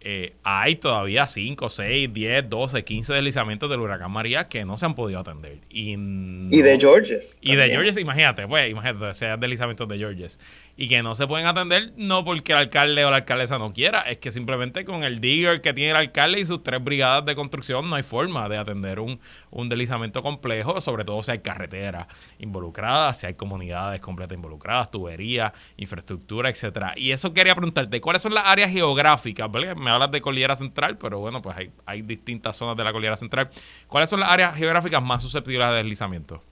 eh, 0.00 0.34
hay 0.44 0.76
todavía 0.76 1.26
5, 1.26 1.70
6, 1.70 2.12
10, 2.12 2.48
12, 2.48 2.84
15 2.84 3.14
deslizamientos 3.14 3.68
del 3.68 3.80
huracán 3.80 4.12
María 4.12 4.44
que 4.44 4.64
no 4.64 4.78
se 4.78 4.86
han 4.86 4.94
podido 4.94 5.18
atender. 5.18 5.58
Y, 5.68 5.96
de 5.96 6.78
Georges. 6.78 7.40
Y 7.42 7.56
de 7.56 7.70
Georges, 7.70 7.96
imagínate, 7.96 8.46
pues, 8.46 8.70
imagínate, 8.70 9.12
sean 9.14 9.40
deslizamientos 9.40 9.88
de 9.88 9.98
Georges 9.98 10.38
y 10.76 10.88
que 10.88 11.02
no 11.02 11.14
se 11.14 11.26
pueden 11.26 11.46
atender 11.46 11.92
no 11.96 12.24
porque 12.24 12.52
el 12.52 12.58
alcalde 12.58 13.04
o 13.04 13.10
la 13.10 13.18
alcaldesa 13.18 13.58
no 13.58 13.72
quiera, 13.72 14.00
es 14.02 14.18
que 14.18 14.32
simplemente 14.32 14.84
con 14.84 15.04
el 15.04 15.20
digger 15.20 15.60
que 15.60 15.72
tiene 15.72 15.90
el 15.92 15.96
alcalde 15.96 16.40
y 16.40 16.46
sus 16.46 16.62
tres 16.62 16.82
brigadas 16.82 17.24
de 17.24 17.34
construcción 17.34 17.88
no 17.88 17.96
hay 17.96 18.02
forma 18.02 18.48
de 18.48 18.56
atender 18.56 19.00
un, 19.00 19.20
un 19.50 19.68
deslizamiento 19.68 20.22
complejo, 20.22 20.80
sobre 20.80 21.04
todo 21.04 21.22
si 21.22 21.30
hay 21.30 21.38
carreteras 21.40 22.06
involucradas, 22.38 23.20
si 23.20 23.26
hay 23.26 23.34
comunidades 23.34 24.00
completas 24.00 24.34
involucradas, 24.36 24.90
tuberías, 24.90 25.52
infraestructura, 25.76 26.48
etcétera. 26.48 26.94
Y 26.96 27.12
eso 27.12 27.32
quería 27.32 27.54
preguntarte, 27.54 28.00
¿cuáles 28.00 28.22
son 28.22 28.34
las 28.34 28.46
áreas 28.46 28.70
geográficas? 28.70 29.48
Me 29.76 29.90
hablas 29.90 30.10
de 30.10 30.20
Cordillera 30.20 30.56
Central, 30.56 30.98
pero 30.98 31.20
bueno, 31.20 31.40
pues 31.42 31.56
hay, 31.56 31.70
hay 31.86 32.02
distintas 32.02 32.56
zonas 32.56 32.76
de 32.76 32.84
la 32.84 32.92
Cordillera 32.92 33.16
Central. 33.16 33.48
¿Cuáles 33.86 34.10
son 34.10 34.20
las 34.20 34.30
áreas 34.30 34.56
geográficas 34.56 35.02
más 35.02 35.22
susceptibles 35.22 35.66
a 35.66 35.72
deslizamiento? 35.72 36.42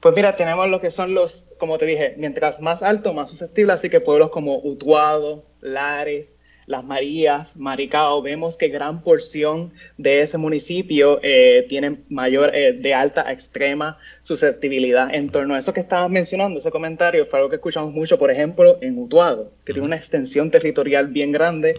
Pues 0.00 0.14
mira, 0.16 0.34
tenemos 0.34 0.66
lo 0.68 0.80
que 0.80 0.90
son 0.90 1.12
los, 1.12 1.52
como 1.58 1.76
te 1.76 1.84
dije, 1.84 2.14
mientras 2.16 2.62
más 2.62 2.82
alto, 2.82 3.12
más 3.12 3.28
susceptible, 3.28 3.74
así 3.74 3.90
que 3.90 4.00
pueblos 4.00 4.30
como 4.30 4.58
Utuado, 4.64 5.44
Lares, 5.60 6.40
Las 6.64 6.84
Marías, 6.84 7.58
Maricao, 7.58 8.22
vemos 8.22 8.56
que 8.56 8.68
gran 8.68 9.02
porción 9.02 9.74
de 9.98 10.22
ese 10.22 10.38
municipio 10.38 11.20
eh, 11.22 11.66
tienen 11.68 12.06
mayor, 12.08 12.54
eh, 12.54 12.72
de 12.72 12.94
alta 12.94 13.28
a 13.28 13.32
extrema 13.32 13.98
susceptibilidad. 14.22 15.14
En 15.14 15.28
torno 15.28 15.54
a 15.54 15.58
eso 15.58 15.74
que 15.74 15.80
estabas 15.80 16.08
mencionando, 16.08 16.60
ese 16.60 16.70
comentario, 16.70 17.26
fue 17.26 17.40
algo 17.40 17.50
que 17.50 17.56
escuchamos 17.56 17.92
mucho, 17.92 18.18
por 18.18 18.30
ejemplo, 18.30 18.78
en 18.80 18.98
Utuado, 18.98 19.52
que 19.66 19.74
tiene 19.74 19.86
una 19.86 19.96
extensión 19.96 20.50
territorial 20.50 21.08
bien 21.08 21.30
grande, 21.30 21.76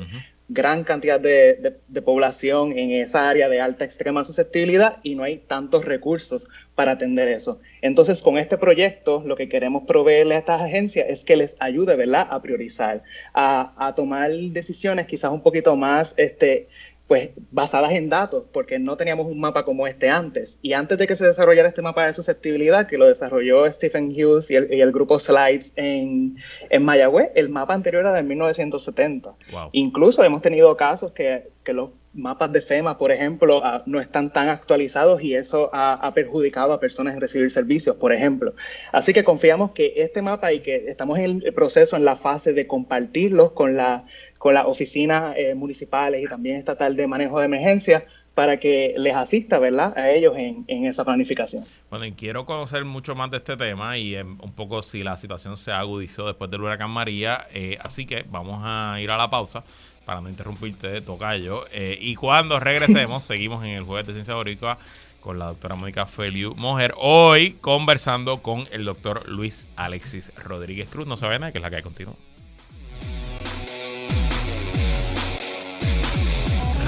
gran 0.54 0.84
cantidad 0.84 1.20
de, 1.20 1.76
población 2.04 2.78
en 2.78 2.92
esa 2.92 3.30
área 3.30 3.48
de 3.48 3.62
alta 3.62 3.86
extrema 3.86 4.26
susceptibilidad 4.26 4.98
y 5.02 5.16
no 5.16 5.24
hay 5.24 5.38
tantos 5.38 5.86
recursos 5.86 6.48
para 6.76 6.94
atender 6.94 7.28
eso. 7.28 7.60
Entonces, 7.82 8.22
con 8.22 8.38
este 8.38 8.58
proyecto, 8.58 9.24
lo 9.26 9.36
que 9.36 9.48
queremos 9.48 9.84
proveerle 9.88 10.36
a 10.36 10.40
estas 10.40 10.62
agencias 10.62 11.08
es 11.10 11.24
que 11.24 11.36
les 11.36 11.56
ayude, 11.60 11.96
¿verdad?, 11.96 12.28
a 12.30 12.42
priorizar, 12.42 13.04
a, 13.34 13.74
a 13.78 13.96
tomar 13.96 14.32
decisiones 14.32 15.08
quizás 15.08 15.32
un 15.32 15.42
poquito 15.42 15.76
más 15.76 16.16
este, 16.18 16.68
pues 17.12 17.32
basadas 17.52 17.92
en 17.92 18.08
datos, 18.08 18.46
porque 18.54 18.80
no 18.80 18.96
teníamos 18.96 19.28
un 19.28 19.38
mapa 19.38 19.66
como 19.66 19.86
este 19.86 20.10
antes. 20.10 20.60
Y 20.62 20.72
antes 20.72 20.98
de 20.98 21.08
que 21.08 21.16
se 21.16 21.26
desarrollara 21.26 21.68
este 21.68 21.82
mapa 21.82 22.06
de 22.06 22.14
susceptibilidad, 22.14 22.88
que 22.88 22.98
lo 22.98 23.06
desarrolló 23.06 23.70
Stephen 23.70 24.14
Hughes 24.16 24.50
y 24.50 24.56
el, 24.56 24.92
grupo 24.94 25.20
Slides 25.20 25.74
en, 25.76 26.38
en, 26.70 26.84
Mayagüez, 26.86 27.32
el 27.36 27.50
mapa 27.50 27.74
anterior 27.74 28.04
era 28.04 28.14
de 28.14 28.24
1970. 28.24 29.36
Incluso 29.74 30.24
hemos 30.24 30.42
tenido 30.42 30.78
casos 30.78 31.12
que, 31.12 31.50
que 31.66 31.74
los 31.74 31.90
mapas 32.14 32.52
de 32.52 32.62
FEMA, 32.62 32.98
por 32.98 33.12
ejemplo, 33.12 33.62
ah, 33.64 33.84
no 33.86 34.00
están 34.00 34.34
tan 34.34 34.50
actualizados 34.50 35.22
y 35.22 35.36
eso 35.36 35.70
ha, 35.74 36.12
perjudicado 36.14 36.74
a 36.74 36.80
personas 36.80 37.14
en 37.14 37.22
recibir 37.22 37.50
servicios, 37.52 37.96
por 37.96 38.12
ejemplo. 38.12 38.54
Así 38.92 39.14
que 39.14 39.24
confiamos 39.24 39.72
que 39.72 39.94
este 39.98 40.22
mapa 40.22 40.52
y 40.52 40.60
que 40.60 40.86
estamos 40.88 41.20
en 41.20 41.42
el 41.44 41.54
proceso, 41.54 41.96
en 41.96 42.06
la 42.06 42.16
fase 42.16 42.54
de 42.54 42.68
compartirlos 42.68 43.54
con, 43.54 43.76
la, 43.76 44.06
con 44.38 44.54
las 44.54 44.66
oficinas 44.66 45.36
eh, 45.38 45.56
municipales 45.56 46.22
y 46.24 46.28
también 46.28 46.58
estatal 46.58 46.96
de 46.96 47.08
manejo 47.08 47.40
de 47.40 47.46
emergencia 47.46 48.06
para 48.34 48.58
que 48.58 48.94
les 48.98 49.16
asista, 49.16 49.60
¿verdad?, 49.60 49.98
a 49.98 50.10
ellos 50.10 50.34
en, 50.38 50.66
esa 50.86 51.04
planificación. 51.04 51.66
Bueno, 51.90 52.06
y 52.06 52.14
quiero 52.14 52.46
conocer 52.46 52.86
mucho 52.86 53.14
más 53.14 53.30
de 53.30 53.38
este 53.38 53.58
tema 53.58 53.98
y 53.98 54.16
un 54.16 54.54
poco 54.56 54.82
si 54.82 55.04
la 55.04 55.18
situación 55.18 55.58
se 55.58 55.72
agudizó 55.72 56.26
después 56.28 56.50
del 56.50 56.62
huracán 56.62 56.92
María, 56.92 57.48
eh, 57.54 57.78
así 57.82 58.06
que 58.06 58.24
vamos 58.30 58.62
a 58.64 58.98
ir 59.02 59.12
a 59.12 59.18
la 59.18 59.30
pausa 59.30 59.64
para 60.12 60.20
no 60.20 60.28
interrumpirte, 60.28 61.00
tocayo. 61.00 61.64
Eh, 61.72 61.98
y 62.02 62.16
cuando 62.16 62.60
regresemos, 62.60 63.24
seguimos 63.28 63.64
en 63.64 63.70
el 63.70 63.86
Jueves 63.86 64.08
de 64.08 64.12
Ciencia 64.12 64.34
Boricua 64.34 64.78
con 65.22 65.40
la 65.40 65.46
doctora 65.46 65.76
Mónica 65.76 66.06
Feliu 66.06 66.54
Mojer. 66.56 66.94
Hoy 66.98 67.52
conversando 67.62 68.42
con 68.42 68.68
el 68.74 68.84
doctor 68.84 69.30
Luis 69.30 69.70
Alexis 69.78 70.34
Rodríguez 70.36 70.90
Cruz. 70.90 71.08
No 71.08 71.16
se 71.16 71.26
nada, 71.28 71.54
que 71.54 71.60
es 71.60 71.62
la 71.62 71.70
que 71.70 71.78
hay 71.78 71.82
continúa. 71.82 72.16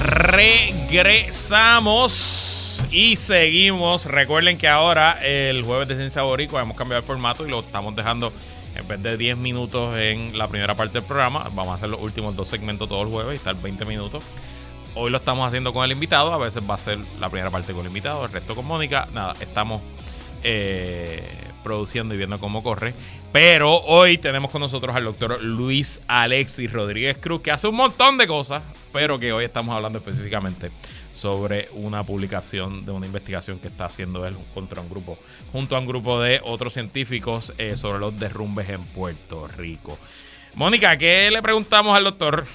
Regresamos 0.03 1.23
y 2.91 3.15
seguimos. 3.15 4.05
Recuerden 4.05 4.57
que 4.57 4.67
ahora 4.67 5.17
el 5.25 5.63
jueves 5.63 5.87
de 5.87 5.95
Ciencia 5.95 6.23
Boricua 6.23 6.61
hemos 6.61 6.75
cambiado 6.75 6.99
el 6.99 7.07
formato 7.07 7.47
y 7.47 7.49
lo 7.49 7.61
estamos 7.61 7.95
dejando 7.95 8.33
en 8.75 8.87
vez 8.87 9.01
de 9.01 9.17
10 9.17 9.37
minutos 9.37 9.95
en 9.97 10.37
la 10.37 10.47
primera 10.47 10.75
parte 10.75 10.99
del 10.99 11.03
programa, 11.03 11.49
vamos 11.53 11.69
a 11.69 11.73
hacer 11.75 11.89
los 11.89 12.01
últimos 12.01 12.35
dos 12.35 12.47
segmentos 12.47 12.89
todos 12.89 13.03
los 13.03 13.13
jueves 13.13 13.33
y 13.33 13.37
estar 13.37 13.55
20 13.55 13.85
minutos. 13.85 14.23
Hoy 14.95 15.09
lo 15.09 15.17
estamos 15.17 15.47
haciendo 15.47 15.73
con 15.73 15.83
el 15.85 15.91
invitado, 15.91 16.33
a 16.33 16.37
veces 16.37 16.61
va 16.69 16.75
a 16.75 16.77
ser 16.77 16.99
la 17.19 17.29
primera 17.29 17.49
parte 17.49 17.73
con 17.73 17.81
el 17.81 17.87
invitado, 17.87 18.25
el 18.25 18.31
resto 18.31 18.55
con 18.55 18.65
Mónica. 18.65 19.07
Nada, 19.13 19.33
estamos 19.39 19.81
eh, 20.43 21.25
produciendo 21.63 22.13
y 22.13 22.17
viendo 22.17 22.39
cómo 22.39 22.61
corre. 22.61 22.93
Pero 23.31 23.77
hoy 23.81 24.17
tenemos 24.17 24.51
con 24.51 24.61
nosotros 24.61 24.95
al 24.95 25.05
doctor 25.05 25.41
Luis 25.41 26.01
Alexis 26.07 26.71
Rodríguez 26.71 27.17
Cruz, 27.17 27.41
que 27.41 27.51
hace 27.51 27.67
un 27.67 27.75
montón 27.75 28.17
de 28.17 28.27
cosas, 28.27 28.63
pero 28.91 29.17
que 29.17 29.33
hoy 29.33 29.45
estamos 29.45 29.75
hablando 29.75 29.99
específicamente 29.99 30.71
sobre 31.13 31.69
una 31.73 32.03
publicación 32.03 32.85
de 32.85 32.91
una 32.91 33.05
investigación 33.05 33.59
que 33.59 33.67
está 33.67 33.85
haciendo 33.85 34.25
él 34.27 34.35
contra 34.53 34.81
un 34.81 34.89
grupo, 34.89 35.17
junto 35.51 35.75
a 35.75 35.79
un 35.79 35.87
grupo 35.87 36.19
de 36.19 36.41
otros 36.43 36.73
científicos 36.73 37.53
eh, 37.57 37.77
sobre 37.77 37.99
los 37.99 38.19
derrumbes 38.19 38.69
en 38.69 38.83
Puerto 38.83 39.47
Rico. 39.47 39.97
Mónica, 40.55 40.97
¿qué 40.97 41.29
le 41.31 41.41
preguntamos 41.41 41.95
al 41.95 42.03
doctor? 42.03 42.45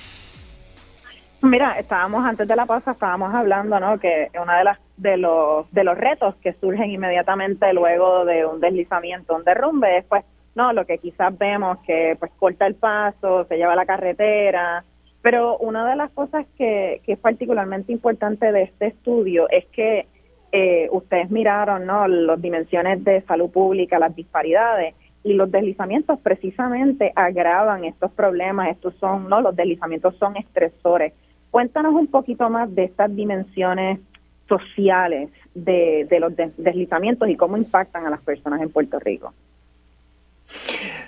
Mira, 1.43 1.78
estábamos 1.78 2.24
antes 2.24 2.49
de 2.49 2.57
la 2.57 2.66
pausa, 2.66 2.93
estábamos 2.93 3.32
hablando, 3.32 3.78
¿no? 3.78 3.99
Que 4.01 4.28
una 4.41 4.59
de 4.59 4.64
las 4.64 4.78
de 4.97 5.16
los 5.16 5.70
de 5.70 5.84
los 5.84 5.97
retos 5.97 6.34
que 6.36 6.53
surgen 6.55 6.91
inmediatamente 6.91 7.72
luego 7.72 8.24
de 8.24 8.45
un 8.45 8.61
deslizamiento, 8.61 9.36
un 9.36 9.45
derrumbe, 9.45 9.99
es 9.99 10.05
pues, 10.07 10.24
no, 10.57 10.72
lo 10.72 10.84
que 10.84 10.99
quizás 10.99 11.36
vemos 11.39 11.78
que 11.86 12.16
pues 12.18 12.32
corta 12.39 12.66
el 12.66 12.74
paso, 12.74 13.45
se 13.45 13.57
lleva 13.57 13.76
la 13.76 13.86
carretera, 13.86 14.84
pero 15.22 15.57
una 15.59 15.89
de 15.89 15.95
las 15.95 16.11
cosas 16.11 16.47
que, 16.57 17.01
es 17.07 17.18
particularmente 17.18 17.93
importante 17.93 18.51
de 18.51 18.62
este 18.62 18.86
estudio 18.89 19.49
es 19.51 19.66
que 19.66 20.07
eh, 20.51 20.89
ustedes 20.91 21.30
miraron 21.30 21.86
¿no? 21.86 22.09
las 22.09 22.41
dimensiones 22.41 23.05
de 23.05 23.20
salud 23.22 23.51
pública, 23.51 23.99
las 24.01 24.16
disparidades, 24.16 24.95
y 25.24 25.34
los 25.34 25.51
deslizamientos 25.51 26.18
precisamente 26.20 27.12
agravan 27.14 27.84
estos 27.84 28.11
problemas. 28.12 28.68
Estos 28.68 28.95
son, 28.97 29.28
¿no? 29.28 29.41
Los 29.41 29.55
deslizamientos 29.55 30.16
son 30.16 30.36
estresores. 30.36 31.12
Cuéntanos 31.51 31.94
un 31.94 32.07
poquito 32.07 32.49
más 32.51 32.74
de 32.74 32.84
estas 32.84 33.14
dimensiones 33.14 34.01
sociales 34.49 35.30
de, 35.55 36.07
de 36.09 36.20
los 36.20 36.32
deslizamientos 36.57 37.28
y 37.28 37.36
cómo 37.36 37.57
impactan 37.57 38.07
a 38.07 38.11
las 38.11 38.20
personas 38.20 38.61
en 38.62 38.70
Puerto 38.70 38.99
Rico. 38.99 39.32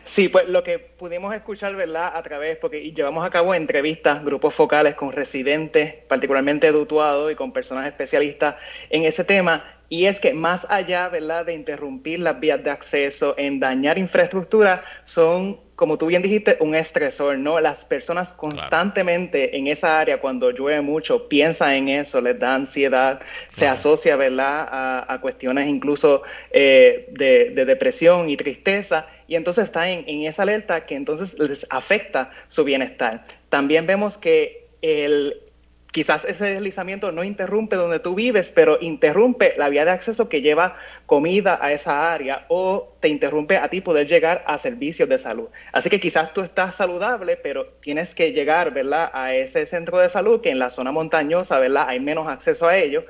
Sí, 0.05 0.29
pues 0.29 0.49
lo 0.49 0.63
que 0.63 0.79
pudimos 0.79 1.33
escuchar, 1.35 1.75
¿verdad? 1.75 2.13
A 2.15 2.23
través, 2.23 2.57
porque 2.57 2.93
llevamos 2.93 3.25
a 3.25 3.31
cabo 3.31 3.55
entrevistas, 3.55 4.23
grupos 4.25 4.53
focales 4.53 4.95
con 4.95 5.13
residentes, 5.13 5.95
particularmente 6.09 6.71
de 6.71 7.31
y 7.31 7.35
con 7.37 7.53
personas 7.53 7.87
especialistas 7.87 8.57
en 8.91 9.05
ese 9.05 9.25
tema, 9.25 9.65
y 9.89 10.05
es 10.05 10.21
que 10.21 10.35
más 10.35 10.71
allá, 10.71 11.09
¿verdad?, 11.09 11.47
de 11.47 11.55
interrumpir 11.55 12.19
las 12.19 12.39
vías 12.39 12.63
de 12.63 12.71
acceso, 12.71 13.35
en 13.39 13.61
dañar 13.61 13.99
infraestructura, 13.99 14.83
son, 15.05 15.59
como 15.81 15.97
tú 15.97 16.09
bien 16.09 16.21
dijiste, 16.21 16.59
un 16.61 16.75
estresor, 16.75 17.39
¿no? 17.39 17.59
Las 17.59 17.87
personas 17.87 18.35
constantemente 18.35 19.57
en 19.57 19.67
esa 19.67 19.99
área, 19.99 20.21
cuando 20.21 20.51
llueve 20.51 20.83
mucho, 20.83 21.27
piensan 21.27 21.73
en 21.73 21.89
eso, 21.89 22.21
les 22.21 22.39
da 22.39 22.55
ansiedad, 22.55 23.19
se 23.49 23.67
asocia, 23.67 24.17
¿verdad?, 24.17 24.69
a, 25.09 25.19
cuestiones 25.23 25.69
incluso 25.69 26.23
eh, 26.51 27.09
de, 27.13 27.65
depresión 27.65 28.29
y 28.29 28.37
tristeza, 28.37 29.07
y 29.27 29.37
entonces 29.37 29.65
están 29.65 29.89
en, 29.89 30.05
en 30.07 30.27
esa 30.27 30.43
alerta 30.43 30.85
que 30.85 30.97
entonces 30.97 31.39
les 31.39 31.67
afecta 31.71 32.31
su 32.47 32.63
bienestar. 32.63 33.23
También 33.49 33.87
vemos 33.87 34.19
que 34.19 34.69
el, 34.83 35.50
quizás 35.93 36.25
ese 36.25 36.47
deslizamiento 36.47 37.13
no 37.13 37.25
interrumpe 37.25 37.77
donde 37.77 38.01
tú 38.01 38.15
vives, 38.15 38.53
pero 38.55 38.79
interrumpe 38.81 39.55
la 39.57 39.69
vía 39.69 39.85
de 39.85 39.91
acceso 39.91 40.29
que 40.29 40.41
lleva 40.41 40.77
comida 41.07 41.59
a 41.61 41.73
esa 41.73 42.13
área 42.13 42.47
o 42.49 42.97
te 43.01 43.09
interrumpe 43.09 43.57
a 43.57 43.69
ti 43.69 43.81
poder 43.81 44.07
llegar 44.07 44.45
a 44.47 44.59
servicios 44.59 45.09
de 45.09 45.19
salud. 45.19 45.49
Así 45.73 45.91
que 45.91 46.01
quizás 46.01 46.33
tú 46.33 46.43
estás 46.43 46.75
saludable, 46.75 47.37
pero 47.37 47.67
tienes 47.81 48.15
que 48.15 48.33
llegar, 48.33 48.73
¿verdad?, 48.73 49.11
a 49.13 49.35
ese 49.35 49.67
centro 49.67 49.99
de 49.99 50.09
salud 50.09 50.41
que 50.41 50.51
en 50.51 50.59
la 50.59 50.71
zona 50.71 50.93
montañosa, 50.93 51.59
¿verdad?, 51.59 51.87
hay 51.89 52.01
menos 52.01 52.29
acceso 52.29 52.69
a 52.69 52.77
ello 52.77 53.05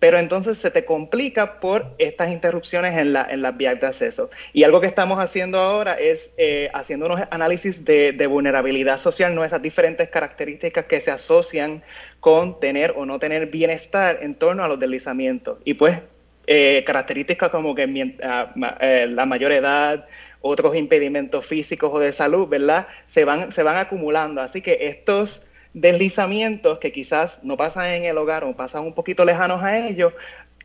pero 0.00 0.18
entonces 0.18 0.58
se 0.58 0.70
te 0.70 0.84
complica 0.84 1.60
por 1.60 1.94
estas 1.98 2.30
interrupciones 2.30 2.98
en, 2.98 3.12
la, 3.12 3.26
en 3.30 3.42
las 3.42 3.56
vías 3.56 3.78
de 3.78 3.86
acceso. 3.86 4.30
Y 4.54 4.64
algo 4.64 4.80
que 4.80 4.86
estamos 4.86 5.20
haciendo 5.20 5.60
ahora 5.60 5.92
es 5.92 6.34
eh, 6.38 6.70
haciendo 6.72 7.06
unos 7.06 7.20
análisis 7.30 7.84
de, 7.84 8.26
vulnerabilidad 8.30 8.96
social, 8.96 9.34
¿no? 9.34 9.44
esas 9.44 9.60
diferentes 9.60 10.08
características 10.08 10.86
que 10.86 11.00
se 11.00 11.10
asocian 11.10 11.82
con 12.20 12.58
tener 12.60 12.94
o 12.96 13.04
no 13.04 13.18
tener 13.18 13.50
bienestar 13.50 14.20
en 14.22 14.34
torno 14.34 14.64
a 14.64 14.68
los 14.68 14.78
deslizamientos. 14.78 15.58
Y 15.64 15.74
pues 15.74 16.00
eh, 16.46 16.82
características 16.86 17.50
como 17.50 17.74
que 17.74 18.16
ah, 18.22 18.54
eh, 18.80 19.06
la 19.06 19.26
mayor 19.26 19.52
edad, 19.52 20.06
otros 20.40 20.74
impedimentos 20.76 21.44
físicos 21.44 21.90
o 21.92 21.98
de 21.98 22.12
salud, 22.12 22.48
¿verdad? 22.48 22.86
Se 23.04 23.26
van, 23.26 23.52
se 23.52 23.62
van 23.62 23.76
acumulando. 23.76 24.40
Así 24.40 24.62
que 24.62 24.88
estos 24.88 25.49
deslizamientos 25.72 26.78
que 26.78 26.92
quizás 26.92 27.44
no 27.44 27.56
pasan 27.56 27.90
en 27.90 28.04
el 28.04 28.18
hogar 28.18 28.44
o 28.44 28.54
pasan 28.56 28.84
un 28.84 28.94
poquito 28.94 29.24
lejanos 29.24 29.62
a 29.62 29.78
ellos, 29.78 30.12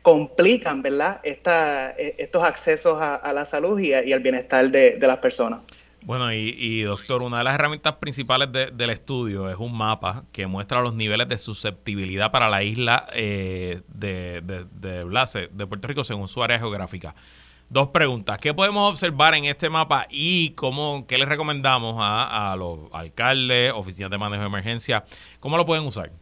complican, 0.02 0.82
¿verdad?, 0.82 1.20
Esta, 1.24 1.90
e, 1.90 2.14
estos 2.18 2.44
accesos 2.44 3.00
a, 3.00 3.32
la 3.32 3.44
salud 3.44 3.78
y, 3.78 3.92
al 3.92 4.20
bienestar 4.20 4.70
de, 4.70 4.98
las 5.00 5.16
personas. 5.18 5.60
Bueno, 6.02 6.32
y, 6.32 6.82
doctor, 6.82 7.24
una 7.24 7.38
de 7.38 7.44
las 7.44 7.54
herramientas 7.54 7.94
principales 7.96 8.48
del 8.52 8.90
estudio 8.90 9.50
es 9.50 9.56
un 9.56 9.76
mapa 9.76 10.22
que 10.30 10.46
muestra 10.46 10.80
los 10.80 10.94
niveles 10.94 11.28
de 11.28 11.36
susceptibilidad 11.36 12.30
para 12.30 12.48
la 12.48 12.62
isla 12.62 13.08
eh, 13.12 13.80
de, 13.88 14.40
de 14.40 15.66
Puerto 15.66 15.88
Rico 15.88 16.04
según 16.04 16.28
su 16.28 16.40
área 16.40 16.60
geográfica. 16.60 17.16
Dos 17.68 17.88
preguntas. 17.88 18.38
¿Qué 18.38 18.54
podemos 18.54 18.88
observar 18.88 19.34
en 19.34 19.44
este 19.46 19.68
mapa 19.68 20.06
y 20.08 20.50
cómo, 20.50 21.04
qué 21.08 21.18
les 21.18 21.28
recomendamos 21.28 21.96
a, 21.98 22.54
los 22.56 22.78
alcaldes, 22.92 23.72
oficinas 23.72 24.10
de 24.10 24.18
manejo 24.18 24.42
de 24.42 24.48
emergencia? 24.48 25.04
¿Cómo 25.40 25.56
lo 25.56 25.66
pueden 25.66 25.84
usar? 25.84 26.12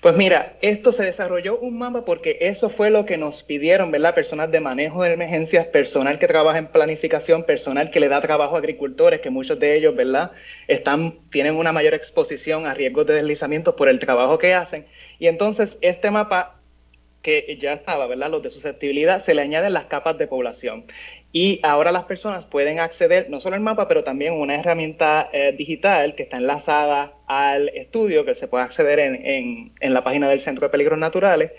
Pues 0.00 0.16
mira, 0.16 0.56
esto 0.62 0.92
se 0.92 1.04
desarrolló 1.04 1.58
un 1.58 1.78
mapa 1.78 2.04
porque 2.04 2.38
eso 2.40 2.70
fue 2.70 2.90
lo 2.90 3.04
que 3.04 3.16
nos 3.16 3.42
pidieron, 3.42 3.90
¿verdad? 3.90 4.14
Personas 4.14 4.50
de 4.52 4.60
manejo 4.60 5.02
de 5.02 5.12
emergencias, 5.12 5.66
personal 5.66 6.18
que 6.18 6.28
trabaja 6.28 6.58
en 6.58 6.68
planificación, 6.68 7.44
personal 7.44 7.90
que 7.90 8.00
le 8.00 8.08
da 8.08 8.20
trabajo 8.20 8.54
a 8.54 8.58
agricultores, 8.58 9.20
que 9.20 9.30
muchos 9.30 9.58
de 9.58 9.76
ellos, 9.76 9.96
¿verdad? 9.96 10.30
Están, 10.68 11.18
tienen 11.30 11.56
una 11.56 11.72
mayor 11.72 11.94
exposición 11.94 12.66
a 12.66 12.74
riesgos 12.74 13.06
de 13.06 13.14
deslizamiento 13.14 13.74
por 13.74 13.88
el 13.88 13.98
trabajo 13.98 14.38
que 14.38 14.54
hacen. 14.54 14.86
Y 15.18 15.26
entonces 15.26 15.76
este 15.82 16.10
mapa 16.10 16.59
que 17.22 17.58
ya 17.60 17.72
estaba, 17.72 18.06
¿verdad? 18.06 18.30
Los 18.30 18.42
de 18.42 18.50
susceptibilidad, 18.50 19.18
se 19.18 19.34
le 19.34 19.42
añaden 19.42 19.72
las 19.72 19.84
capas 19.84 20.16
de 20.18 20.26
población. 20.26 20.84
Y 21.32 21.60
ahora 21.62 21.92
las 21.92 22.04
personas 22.04 22.46
pueden 22.46 22.80
acceder 22.80 23.28
no 23.30 23.40
solo 23.40 23.54
al 23.56 23.62
mapa, 23.62 23.86
pero 23.86 24.02
también 24.02 24.34
una 24.34 24.58
herramienta 24.58 25.28
eh, 25.32 25.54
digital 25.56 26.14
que 26.14 26.24
está 26.24 26.38
enlazada 26.38 27.12
al 27.26 27.68
estudio, 27.68 28.24
que 28.24 28.34
se 28.34 28.48
puede 28.48 28.64
acceder 28.64 28.98
en, 28.98 29.72
en 29.78 29.94
la 29.94 30.02
página 30.02 30.28
del 30.28 30.40
Centro 30.40 30.66
de 30.66 30.70
Peligros 30.70 30.98
Naturales, 30.98 31.52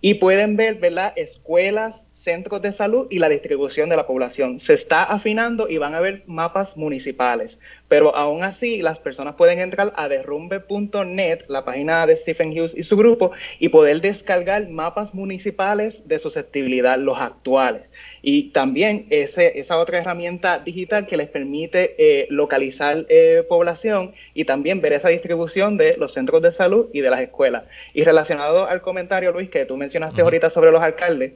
y 0.00 0.14
pueden 0.14 0.56
ver, 0.56 0.76
¿verdad? 0.76 1.12
Escuelas, 1.16 2.08
centros 2.12 2.60
de 2.60 2.72
salud 2.72 3.06
y 3.10 3.18
la 3.18 3.28
distribución 3.28 3.88
de 3.88 3.96
la 3.96 4.06
población. 4.06 4.60
Se 4.60 4.74
está 4.74 5.02
afinando 5.04 5.68
y 5.68 5.78
van 5.78 5.94
a 5.94 6.00
ver 6.00 6.22
mapas 6.26 6.76
municipales, 6.76 7.60
pero 7.88 8.14
aún 8.16 8.42
así 8.42 8.82
las 8.82 8.98
personas 8.98 9.34
pueden 9.34 9.60
entrar 9.60 9.92
a 9.96 10.08
derrumbe.net, 10.08 11.40
la 11.48 11.64
página 11.64 12.06
de 12.06 12.16
Stephen 12.16 12.50
Hughes 12.50 12.76
y 12.76 12.82
su 12.82 12.96
grupo, 12.96 13.32
y 13.58 13.68
poder 13.68 14.00
descargar 14.00 14.68
mapas 14.68 15.14
municipales 15.14 16.08
de 16.08 16.18
susceptibilidad, 16.18 16.98
los 16.98 17.20
actuales. 17.20 17.92
Y 18.22 18.50
también 18.50 19.06
ese, 19.10 19.58
esa 19.58 19.78
otra 19.78 19.98
herramienta 19.98 20.58
digital 20.58 21.06
que 21.06 21.16
les 21.16 21.28
permite 21.28 21.94
eh, 21.98 22.26
localizar 22.30 23.06
eh, 23.08 23.44
población 23.48 24.14
y 24.34 24.44
también 24.44 24.80
ver 24.80 24.92
esa 24.92 25.08
distribución 25.08 25.76
de 25.76 25.96
los 25.96 26.12
centros 26.12 26.42
de 26.42 26.52
salud 26.52 26.86
y 26.92 27.00
de 27.00 27.10
las 27.10 27.20
escuelas. 27.20 27.64
Y 27.94 28.04
relacionado 28.04 28.66
al 28.66 28.82
comentario, 28.82 29.32
Luis, 29.32 29.50
que 29.50 29.64
tú 29.64 29.76
mencionaste 29.76 30.22
ahorita 30.22 30.50
sobre 30.50 30.72
los 30.72 30.82
alcaldes, 30.82 31.34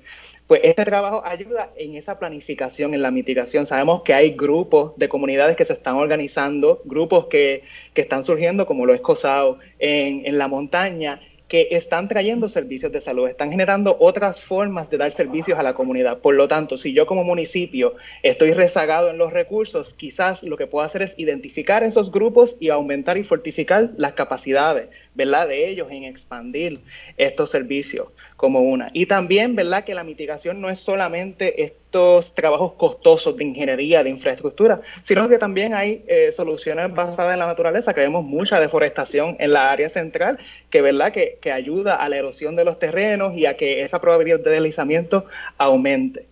pues 0.50 0.62
este 0.64 0.84
trabajo 0.84 1.22
ayuda 1.24 1.70
en 1.76 1.94
esa 1.94 2.18
planificación, 2.18 2.92
en 2.92 3.02
la 3.02 3.12
mitigación. 3.12 3.66
Sabemos 3.66 4.02
que 4.02 4.14
hay 4.14 4.32
grupos 4.32 4.94
de 4.96 5.08
comunidades 5.08 5.56
que 5.56 5.64
se 5.64 5.74
están 5.74 5.94
organizando, 5.94 6.39
grupos 6.84 7.26
que, 7.26 7.62
que 7.94 8.00
están 8.00 8.24
surgiendo, 8.24 8.66
como 8.66 8.86
lo 8.86 8.94
es 8.94 9.00
COSAO, 9.00 9.58
en, 9.78 10.26
en 10.26 10.38
la 10.38 10.48
montaña, 10.48 11.20
que 11.50 11.66
están 11.72 12.06
trayendo 12.06 12.48
servicios 12.48 12.92
de 12.92 13.00
salud, 13.00 13.26
están 13.28 13.50
generando 13.50 13.96
otras 13.98 14.40
formas 14.40 14.88
de 14.88 14.98
dar 14.98 15.10
servicios 15.10 15.58
a 15.58 15.64
la 15.64 15.74
comunidad. 15.74 16.18
Por 16.20 16.36
lo 16.36 16.46
tanto, 16.46 16.76
si 16.76 16.92
yo 16.92 17.06
como 17.06 17.24
municipio 17.24 17.96
estoy 18.22 18.52
rezagado 18.52 19.10
en 19.10 19.18
los 19.18 19.32
recursos, 19.32 19.92
quizás 19.94 20.44
lo 20.44 20.56
que 20.56 20.68
puedo 20.68 20.86
hacer 20.86 21.02
es 21.02 21.18
identificar 21.18 21.82
esos 21.82 22.12
grupos 22.12 22.56
y 22.60 22.68
aumentar 22.68 23.18
y 23.18 23.24
fortificar 23.24 23.88
las 23.96 24.12
capacidades, 24.12 24.90
¿verdad?, 25.16 25.48
de 25.48 25.68
ellos 25.68 25.88
en 25.90 26.04
expandir 26.04 26.78
estos 27.16 27.50
servicios 27.50 28.06
como 28.36 28.60
una. 28.60 28.88
Y 28.92 29.06
también, 29.06 29.56
¿verdad?, 29.56 29.82
que 29.82 29.94
la 29.94 30.04
mitigación 30.04 30.60
no 30.60 30.70
es 30.70 30.78
solamente 30.78 31.64
estos 31.90 32.36
trabajos 32.36 32.74
costosos 32.74 33.36
de 33.36 33.42
ingeniería, 33.42 34.04
de 34.04 34.10
infraestructura, 34.10 34.80
sino 35.02 35.28
que 35.28 35.38
también 35.38 35.74
hay 35.74 36.04
eh, 36.06 36.30
soluciones 36.30 36.94
basadas 36.94 37.32
en 37.32 37.40
la 37.40 37.48
naturaleza, 37.48 37.92
que 37.92 38.00
vemos 38.00 38.24
mucha 38.24 38.60
deforestación 38.60 39.36
en 39.40 39.52
la 39.52 39.72
área 39.72 39.88
central, 39.88 40.38
que, 40.70 40.82
¿verdad?, 40.82 41.12
que, 41.12 41.38
que 41.42 41.50
ayuda 41.50 41.96
a 41.96 42.08
la 42.08 42.16
erosión 42.16 42.54
de 42.54 42.64
los 42.64 42.78
terrenos 42.78 43.36
y 43.36 43.46
a 43.46 43.56
que 43.56 43.82
esa 43.82 44.00
probabilidad 44.00 44.38
de 44.38 44.52
deslizamiento 44.52 45.26
aumente. 45.58 46.26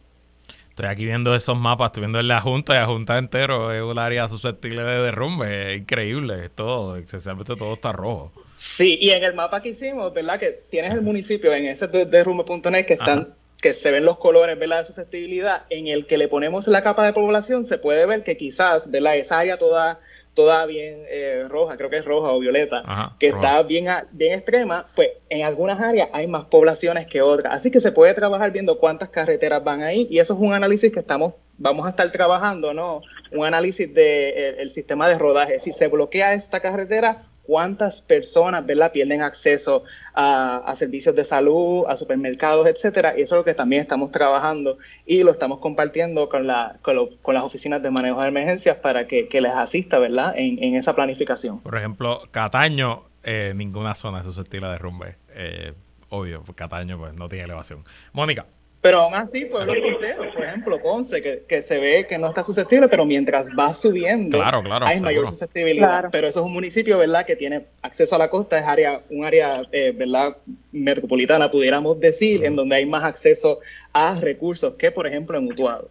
Estoy 0.70 0.86
aquí 0.86 1.06
viendo 1.06 1.34
esos 1.34 1.59
mapas, 1.59 1.88
estoy 1.88 2.02
viendo 2.02 2.22
la 2.22 2.40
Junta 2.40 2.74
y 2.74 2.76
la 2.76 2.86
Junta 2.86 3.18
entero 3.18 3.72
es 3.72 3.82
un 3.82 3.98
área 3.98 4.28
susceptible 4.28 4.84
de 4.84 5.02
derrumbe, 5.02 5.74
es 5.74 5.80
increíble, 5.80 6.50
todo, 6.50 6.96
esencialmente 6.96 7.56
todo 7.56 7.74
está 7.74 7.90
rojo. 7.90 8.30
Sí, 8.54 8.96
y 9.00 9.11
en 9.11 9.24
el 9.24 9.34
mapa 9.34 9.61
que 9.61 9.70
hicimos, 9.70 10.14
¿verdad? 10.14 10.38
Que 10.38 10.52
tienes 10.70 10.94
el 10.94 11.02
municipio 11.02 11.52
en 11.52 11.66
ese 11.66 11.88
derrumbe.net 11.88 12.86
que 12.86 12.92
están 12.92 13.34
que 13.61 13.72
se 13.72 13.90
ven 13.90 14.04
los 14.04 14.18
colores, 14.18 14.59
¿verdad? 14.59 14.78
De 14.78 14.84
susceptibilidad, 14.84 15.62
en 15.70 15.88
el 15.88 16.06
que 16.06 16.18
le 16.18 16.28
ponemos 16.28 16.66
la 16.68 16.82
capa 16.82 17.04
de 17.04 17.12
población, 17.12 17.64
se 17.64 17.78
puede 17.78 18.06
ver 18.06 18.22
que 18.22 18.36
quizás, 18.36 18.90
¿verdad? 18.90 19.16
Esa 19.16 19.38
área 19.38 19.59
toda 19.59 19.98
toda 20.38 20.66
bien 20.66 21.02
eh, 21.09 21.46
roja, 21.48 21.76
creo 21.76 21.90
que 21.90 21.96
es 21.96 22.04
roja 22.04 22.30
o 22.30 22.38
violeta, 22.38 23.16
que 23.18 23.26
está 23.26 23.61
bien, 23.64 23.88
bien 24.12 24.34
extrema, 24.34 24.86
pues 24.94 25.09
en 25.30 25.42
algunas 25.42 25.80
áreas 25.80 26.11
hay 26.12 26.28
más 26.28 26.44
poblaciones 26.44 27.09
que 27.09 27.22
otras. 27.22 27.52
Así 27.52 27.72
que 27.72 27.80
se 27.80 27.90
puede 27.90 28.14
trabajar 28.14 28.52
viendo 28.52 28.78
cuántas 28.78 29.09
carreteras 29.09 29.64
van 29.64 29.82
ahí 29.82 30.06
y 30.09 30.20
eso 30.20 30.34
es 30.34 30.38
un 30.38 30.54
análisis 30.54 30.92
que 30.92 31.00
estamos, 31.00 31.34
vamos 31.56 31.86
a 31.86 31.90
estar 31.90 32.12
trabajando, 32.12 32.72
¿no? 32.72 33.02
Un 33.32 33.46
análisis 33.46 33.92
del 33.92 34.56
de, 34.56 34.70
sistema 34.70 35.09
de 35.09 35.18
rodaje. 35.18 35.59
Si 35.59 35.72
se 35.72 35.88
bloquea 35.88 36.32
esta 36.34 36.61
carretera, 36.61 37.24
cuántas 37.49 38.03
personas 38.03 38.66
¿verdad? 38.66 38.92
pierden 38.92 39.22
acceso 39.22 39.84
a, 40.12 40.70
servicios 40.76 41.16
de 41.16 41.24
salud, 41.24 41.86
a 41.88 41.96
supermercados, 41.96 42.66
etcétera. 42.66 43.14
Y 43.16 43.22
eso 43.22 43.36
es 43.36 43.38
lo 43.38 43.44
que 43.44 43.55
también 43.55 43.80
estamos 43.80 44.11
trabajando 44.11 44.76
y 45.07 45.22
lo 45.22 45.32
estamos 45.32 45.59
compartiendo 45.59 46.28
con, 46.28 46.46
la, 46.46 46.76
con, 46.82 47.34
las 47.34 47.42
oficinas 47.42 47.82
de 47.82 47.90
manejo 47.90 48.20
de 48.20 48.28
emergencias 48.28 48.76
para 48.76 49.07
que, 49.07 49.26
les 49.32 49.53
asista 49.53 49.99
¿verdad? 49.99 50.34
En, 50.36 50.74
esa 50.74 50.94
planificación. 50.94 51.61
Por 51.61 51.74
ejemplo, 51.78 52.20
Cataño, 52.30 53.05
eh, 53.22 53.55
ninguna 53.57 53.94
zona 53.94 54.18
es 54.18 54.24
susceptible 54.24 54.66
de 54.66 54.72
derrumbe. 54.74 55.16
Eh, 55.30 55.72
obvio, 56.11 56.44
Cataño 56.55 56.99
pues, 56.99 57.14
no 57.14 57.30
tiene 57.30 57.46
elevación. 57.46 57.82
Mónica. 58.12 58.44
Pero 58.81 59.01
aún 59.01 59.14
así, 59.14 59.45
pueblos 59.45 59.76
costeros, 59.83 60.29
por 60.29 60.45
ejemplo, 60.45 60.81
Ponce, 60.81 61.20
que, 61.20 61.43
que, 61.49 61.62
se 61.62 61.79
ve 61.79 62.07
que 62.09 62.16
no 62.16 62.29
está 62.29 62.45
susceptible, 62.45 62.87
pero 62.89 63.05
mientras 63.05 63.51
va 63.59 63.74
subiendo 63.74 64.41
hay 64.83 65.01
mayor 65.01 65.26
susceptibilidad. 65.26 66.11
Pero 66.12 66.29
eso 66.29 66.41
es 66.41 66.47
un 66.47 66.53
municipio, 66.53 66.97
¿verdad?, 66.97 67.26
que 67.26 67.35
tiene 67.35 67.66
acceso 67.83 68.14
a 68.14 68.18
la 68.18 68.31
costa, 68.31 68.57
es 68.59 68.66
área, 68.66 69.01
un 69.11 69.24
área, 69.24 69.62
eh, 69.72 69.93
¿verdad?, 69.97 70.37
metropolitana, 70.70 71.51
pudiéramos 71.51 71.99
decir, 71.99 72.45
en 72.45 72.55
donde 72.55 72.76
hay 72.76 72.87
más 72.87 73.03
acceso 73.03 73.59
a 73.93 74.14
recursos 74.14 74.74
que, 74.74 74.93
por 74.93 75.09
ejemplo, 75.09 75.37
en 75.39 75.51
Utuado. 75.51 75.91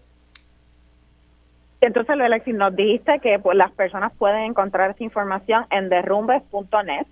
Entonces, 1.81 2.15
Alexis, 2.19 2.55
nos 2.55 2.73
dijiste 2.73 3.19
que 3.19 3.37
pues, 3.37 3.57
las 3.57 3.71
personas 3.71 4.13
pueden 4.17 4.43
encontrar 4.43 4.91
esa 4.91 5.03
información 5.03 5.65
en 5.71 5.89
derrumbes.net 5.89 7.05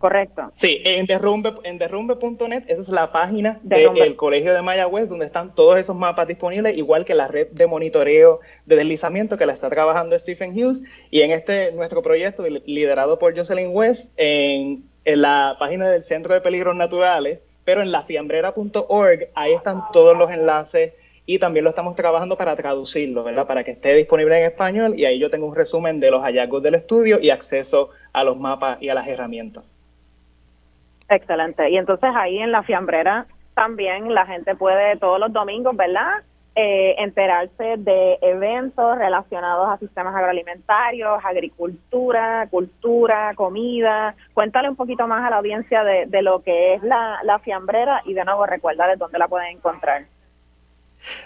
Correcto. 0.00 0.48
Sí, 0.50 0.80
en 0.86 1.04
derrumbe 1.04 1.52
en 1.62 1.76
derrumbe.net, 1.76 2.64
esa 2.68 2.80
es 2.80 2.88
la 2.88 3.12
página 3.12 3.60
del 3.62 4.16
Colegio 4.16 4.54
de 4.54 4.62
Mayagüez 4.62 5.10
donde 5.10 5.26
están 5.26 5.54
todos 5.54 5.78
esos 5.78 5.94
mapas 5.94 6.26
disponibles, 6.26 6.74
igual 6.78 7.04
que 7.04 7.14
la 7.14 7.28
red 7.28 7.48
de 7.48 7.66
monitoreo 7.66 8.40
de 8.64 8.76
deslizamiento 8.76 9.36
que 9.36 9.44
la 9.44 9.52
está 9.52 9.68
trabajando 9.68 10.18
Stephen 10.18 10.52
Hughes 10.52 10.82
y 11.10 11.20
en 11.20 11.32
este 11.32 11.72
nuestro 11.72 12.00
proyecto 12.00 12.44
liderado 12.64 13.18
por 13.18 13.36
Jocelyn 13.36 13.76
West 13.76 14.14
en, 14.16 14.88
la 15.04 15.56
página 15.58 15.90
del 15.90 16.02
Centro 16.02 16.32
de 16.32 16.40
Peligros 16.40 16.74
Naturales, 16.74 17.44
pero 17.66 17.82
en 17.82 17.92
lafiambrera.org, 17.92 19.28
ahí 19.34 19.52
están 19.52 19.82
todos 19.92 20.16
los 20.16 20.30
enlaces 20.30 20.94
y 21.26 21.38
también 21.38 21.64
lo 21.64 21.68
estamos 21.68 21.94
trabajando 21.94 22.38
para 22.38 22.56
traducirlo, 22.56 23.22
¿verdad? 23.22 23.46
Para 23.46 23.64
que 23.64 23.72
esté 23.72 23.94
disponible 23.96 24.38
en 24.38 24.44
español 24.46 24.94
y 24.98 25.04
ahí 25.04 25.18
yo 25.18 25.28
tengo 25.28 25.46
un 25.46 25.54
resumen 25.54 26.00
de 26.00 26.10
los 26.10 26.22
hallazgos 26.22 26.62
del 26.62 26.76
estudio 26.76 27.20
y 27.20 27.28
acceso 27.28 27.90
a 28.14 28.24
los 28.24 28.38
mapas 28.38 28.78
y 28.80 28.88
a 28.88 28.94
las 28.94 29.06
herramientas. 29.06 29.74
Excelente. 31.10 31.68
Y 31.70 31.76
entonces 31.76 32.10
ahí 32.14 32.38
en 32.38 32.52
la 32.52 32.62
fiambrera 32.62 33.26
también 33.54 34.14
la 34.14 34.24
gente 34.26 34.54
puede 34.54 34.96
todos 34.96 35.18
los 35.18 35.32
domingos, 35.32 35.76
¿verdad? 35.76 36.22
Eh, 36.54 36.94
enterarse 36.98 37.76
de 37.78 38.18
eventos 38.22 38.96
relacionados 38.96 39.68
a 39.68 39.78
sistemas 39.78 40.14
agroalimentarios, 40.14 41.20
agricultura, 41.24 42.46
cultura, 42.50 43.34
comida. 43.34 44.14
Cuéntale 44.34 44.68
un 44.68 44.76
poquito 44.76 45.06
más 45.08 45.24
a 45.24 45.30
la 45.30 45.38
audiencia 45.38 45.82
de, 45.82 46.06
de 46.06 46.22
lo 46.22 46.42
que 46.42 46.74
es 46.74 46.82
la, 46.82 47.18
la 47.24 47.40
fiambrera 47.40 48.02
y 48.04 48.14
de 48.14 48.24
nuevo 48.24 48.46
recuerda 48.46 48.86
de 48.86 48.96
dónde 48.96 49.18
la 49.18 49.28
pueden 49.28 49.56
encontrar. 49.56 50.04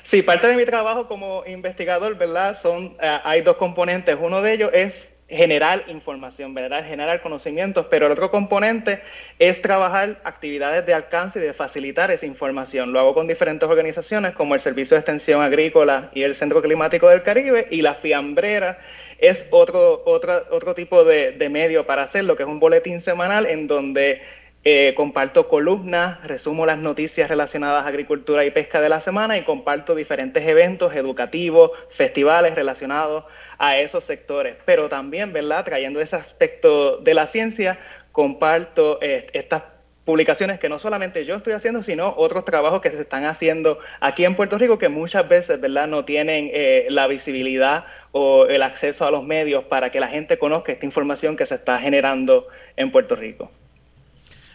Sí, 0.02 0.22
parte 0.22 0.46
de 0.46 0.56
mi 0.56 0.64
trabajo 0.64 1.08
como 1.08 1.44
investigador, 1.46 2.16
¿verdad? 2.16 2.54
Son, 2.54 2.96
eh, 3.00 3.18
hay 3.24 3.42
dos 3.42 3.56
componentes. 3.56 4.16
Uno 4.20 4.40
de 4.40 4.52
ellos 4.52 4.70
es 4.72 5.24
generar 5.28 5.84
información, 5.88 6.54
¿verdad? 6.54 6.86
Generar 6.86 7.20
conocimientos, 7.22 7.86
pero 7.90 8.06
el 8.06 8.12
otro 8.12 8.30
componente 8.30 9.00
es 9.38 9.62
trabajar 9.62 10.20
actividades 10.24 10.86
de 10.86 10.94
alcance 10.94 11.40
y 11.40 11.42
de 11.42 11.52
facilitar 11.52 12.10
esa 12.10 12.26
información. 12.26 12.92
Lo 12.92 13.00
hago 13.00 13.14
con 13.14 13.26
diferentes 13.26 13.68
organizaciones 13.68 14.34
como 14.34 14.54
el 14.54 14.60
Servicio 14.60 14.94
de 14.94 15.00
Extensión 15.00 15.42
Agrícola 15.42 16.10
y 16.14 16.22
el 16.22 16.36
Centro 16.36 16.62
Climático 16.62 17.08
del 17.08 17.22
Caribe 17.22 17.66
y 17.70 17.82
la 17.82 17.94
Fiambrera 17.94 18.78
es 19.18 19.48
otro, 19.50 20.02
otro, 20.06 20.44
otro 20.50 20.74
tipo 20.74 21.04
de, 21.04 21.32
de 21.32 21.48
medio 21.48 21.86
para 21.86 22.02
hacerlo, 22.02 22.36
que 22.36 22.42
es 22.42 22.48
un 22.48 22.60
boletín 22.60 23.00
semanal 23.00 23.46
en 23.46 23.66
donde 23.66 24.20
eh, 24.64 24.94
comparto 24.94 25.46
columnas, 25.46 26.26
resumo 26.26 26.66
las 26.66 26.78
noticias 26.78 27.28
relacionadas 27.28 27.84
a 27.84 27.88
agricultura 27.88 28.44
y 28.44 28.50
pesca 28.50 28.80
de 28.80 28.88
la 28.88 29.00
semana 29.00 29.36
y 29.36 29.44
comparto 29.44 29.94
diferentes 29.94 30.46
eventos 30.46 30.94
educativos, 30.94 31.70
festivales 31.90 32.54
relacionados 32.54 33.24
a 33.58 33.78
esos 33.78 34.04
sectores. 34.04 34.56
Pero 34.64 34.88
también, 34.88 35.32
¿verdad? 35.32 35.64
Trayendo 35.64 36.00
ese 36.00 36.16
aspecto 36.16 36.98
de 36.98 37.14
la 37.14 37.26
ciencia, 37.26 37.78
comparto 38.12 38.98
estas 39.00 39.64
publicaciones 40.04 40.58
que 40.58 40.68
no 40.68 40.78
solamente 40.78 41.24
yo 41.24 41.34
estoy 41.34 41.54
haciendo, 41.54 41.82
sino 41.82 42.14
otros 42.16 42.44
trabajos 42.44 42.80
que 42.80 42.90
se 42.90 43.00
están 43.00 43.24
haciendo 43.24 43.78
aquí 44.00 44.24
en 44.24 44.36
Puerto 44.36 44.58
Rico 44.58 44.78
que 44.78 44.88
muchas 44.88 45.28
veces, 45.28 45.60
¿verdad?, 45.60 45.88
no 45.88 46.04
tienen 46.04 46.50
eh, 46.52 46.86
la 46.90 47.06
visibilidad 47.06 47.86
o 48.12 48.46
el 48.46 48.62
acceso 48.62 49.06
a 49.06 49.10
los 49.10 49.24
medios 49.24 49.64
para 49.64 49.90
que 49.90 50.00
la 50.00 50.08
gente 50.08 50.38
conozca 50.38 50.72
esta 50.72 50.86
información 50.86 51.36
que 51.36 51.46
se 51.46 51.54
está 51.54 51.78
generando 51.78 52.46
en 52.76 52.90
Puerto 52.90 53.16
Rico. 53.16 53.50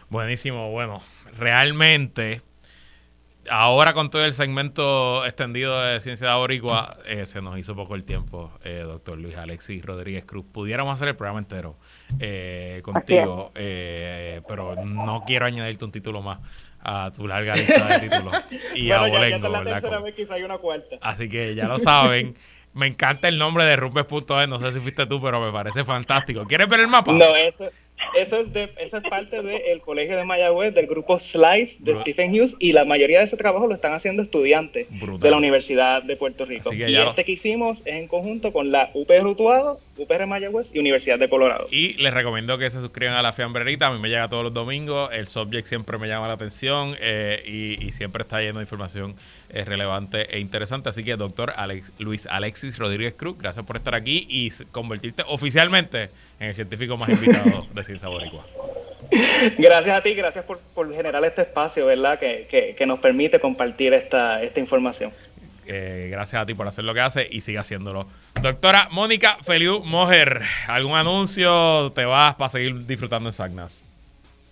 Buenísimo, 0.10 0.72
bueno, 0.72 1.01
realmente 1.38 2.41
ahora 3.49 3.93
con 3.93 4.10
todo 4.10 4.26
el 4.26 4.32
segmento 4.32 5.26
extendido 5.26 5.80
de 5.82 5.99
Ciencia 5.99 6.30
de 6.30 6.36
Boricua, 6.36 6.97
eh, 7.05 7.26
se 7.26 7.41
nos 7.41 7.57
hizo 7.57 7.76
poco 7.76 7.95
el 7.95 8.03
tiempo, 8.05 8.51
eh, 8.64 8.84
doctor 8.86 9.18
Luis 9.18 9.36
Alexis 9.38 9.84
Rodríguez 9.84 10.26
Cruz. 10.26 10.45
Pudiéramos 10.51 10.93
hacer 10.93 11.10
el 11.10 11.16
programa 11.16 11.39
entero 11.39 11.78
eh, 12.20 12.82
contigo, 12.84 13.51
pero 13.53 14.76
no 14.84 15.24
quiero 15.26 15.45
añadirte 15.45 15.86
un 15.86 15.91
título 15.91 16.22
más 16.22 16.39
a 16.82 17.12
tu 17.12 17.28
larga 17.28 17.55
lista 17.55 17.99
de 17.99 18.10
títulos. 18.10 18.36
Y 18.76 18.91
a 18.91 19.01
Bolengo, 19.01 19.49
la 19.49 19.64
tercera 19.64 19.99
vez 19.99 20.16
quizá 20.16 20.36
hay 20.36 20.43
una 20.43 20.57
cuarta. 20.57 20.97
Así 21.01 21.28
que 21.28 21.55
ya 21.55 21.68
lo 21.68 21.80
saben. 21.80 22.36
Me 22.74 22.88
encanta 22.88 23.28
el 23.28 23.38
nombre 23.38 23.66
de 23.66 23.76
Rupes.es. 23.76 24.47
No 24.47 24.60
sé 24.60 24.72
si 24.72 24.80
fuiste 24.80 25.05
tú, 25.07 25.20
pero 25.22 25.41
me 25.41 25.51
parece 25.51 25.84
fantástico. 25.84 26.45
¿Quieres 26.45 26.68
ver 26.68 26.82
el 26.82 26.88
mapa? 26.88 27.12
No, 27.12 27.36
eso, 27.36 27.66
eso 28.16 28.38
es, 28.39 28.54
de, 28.54 28.70
eso 28.78 28.97
es 28.97 29.04
parte 29.04 29.41
del 29.41 29.82
Colegio 29.82 30.18
de 30.18 30.24
Mayagüez, 30.24 30.74
del 30.74 30.88
grupo 30.88 31.20
Slice 31.20 31.84
de 31.84 31.95
Stephen 31.95 32.32
Hughes, 32.32 32.56
y 32.60 32.72
la 32.72 32.86
mayoría 32.86 33.20
de 33.20 33.26
ese 33.26 33.38
trabajo 33.38 33.68
lo 33.68 33.76
están 33.76 33.93
haciendo 33.93 34.22
estudiantes 34.24 34.88
de 34.89 35.32
la 35.32 35.38
Universidad 35.38 36.04
de 36.04 36.16
Puerto 36.16 36.45
Rico. 36.45 36.74
y 36.74 36.95
este 36.95 37.24
que 37.24 37.32
hicimos 37.34 37.82
es 37.86 37.95
en 37.95 38.08
conjunto 38.08 38.52
con 38.54 38.72
la 38.72 38.89
UPR 38.93 39.28
Utuado, 39.28 39.80
UPR 40.00 40.26
Mayagüez 40.26 40.74
y 40.74 40.80
Universidad 40.80 41.20
de 41.20 41.30
Colorado. 41.30 41.68
Y 41.72 41.93
les 41.93 42.14
recomiendo 42.14 42.58
que 42.58 42.70
se 42.70 42.80
suscriban 42.80 43.16
a 43.16 43.22
la 43.22 43.34
Fiambrerita, 43.34 43.88
a 43.88 43.91
mí 43.91 44.00
me 44.00 44.10
llega 44.10 44.28
todos 44.30 44.43
los 44.43 44.54
domingos, 44.54 45.10
el 45.14 45.28
subject 45.28 45.68
siempre 45.68 45.97
me 45.97 46.08
llama 46.08 46.28
la 46.28 46.34
atención 46.34 46.95
eh, 47.00 47.43
y, 47.45 47.89
siempre 47.91 48.22
está 48.22 48.39
lleno 48.39 48.60
de 48.60 48.64
información 48.64 49.16
eh, 49.50 49.66
relevante 49.66 50.36
e 50.36 50.39
interesante. 50.39 50.89
Así 50.89 51.04
que, 51.04 51.16
doctor 51.16 51.54
Alex, 51.56 51.91
Luis 51.97 52.28
Alexis 52.28 52.78
Rodríguez 52.78 53.16
Cruz, 53.16 53.38
gracias 53.38 53.66
por 53.66 53.76
estar 53.76 53.95
aquí 53.95 54.26
y 54.30 54.52
convertirte 54.72 55.24
oficialmente 55.28 56.10
en 56.39 56.50
el 56.50 56.56
científico 56.56 56.97
más 56.97 57.10
invitado 57.10 57.68
de 57.74 57.84
Ciencia 57.84 58.08
Boricua. 58.08 58.45
Gracias 59.58 59.97
a 59.97 60.04
ti, 60.04 60.14
gracias 60.14 60.45
por, 60.45 60.60
generar 60.93 61.24
este 61.24 61.41
espacio, 61.41 61.86
¿verdad? 61.86 62.20
Que, 62.20 62.76
nos 62.86 63.00
permite 63.00 63.39
compartir 63.39 63.93
esta, 63.93 64.41
esta 64.43 64.60
información. 64.60 65.12
Eh, 65.72 66.09
gracias 66.09 66.41
a 66.41 66.45
ti 66.47 66.55
por 66.55 66.67
hacer 66.67 66.84
lo 66.84 66.95
que 66.95 67.01
hace 67.01 67.28
y 67.30 67.41
sigue 67.41 67.59
haciéndolo. 67.59 68.07
Doctora 68.41 68.88
Mónica 68.91 69.38
Feliu 69.43 69.82
Mojer, 69.84 70.41
¿algún 70.67 70.95
anuncio? 70.95 71.91
¿Te 71.91 72.05
vas 72.05 72.34
para 72.36 72.49
seguir 72.49 72.88
disfrutando 72.88 73.30
en 73.30 73.34
Sagnas? 73.34 73.86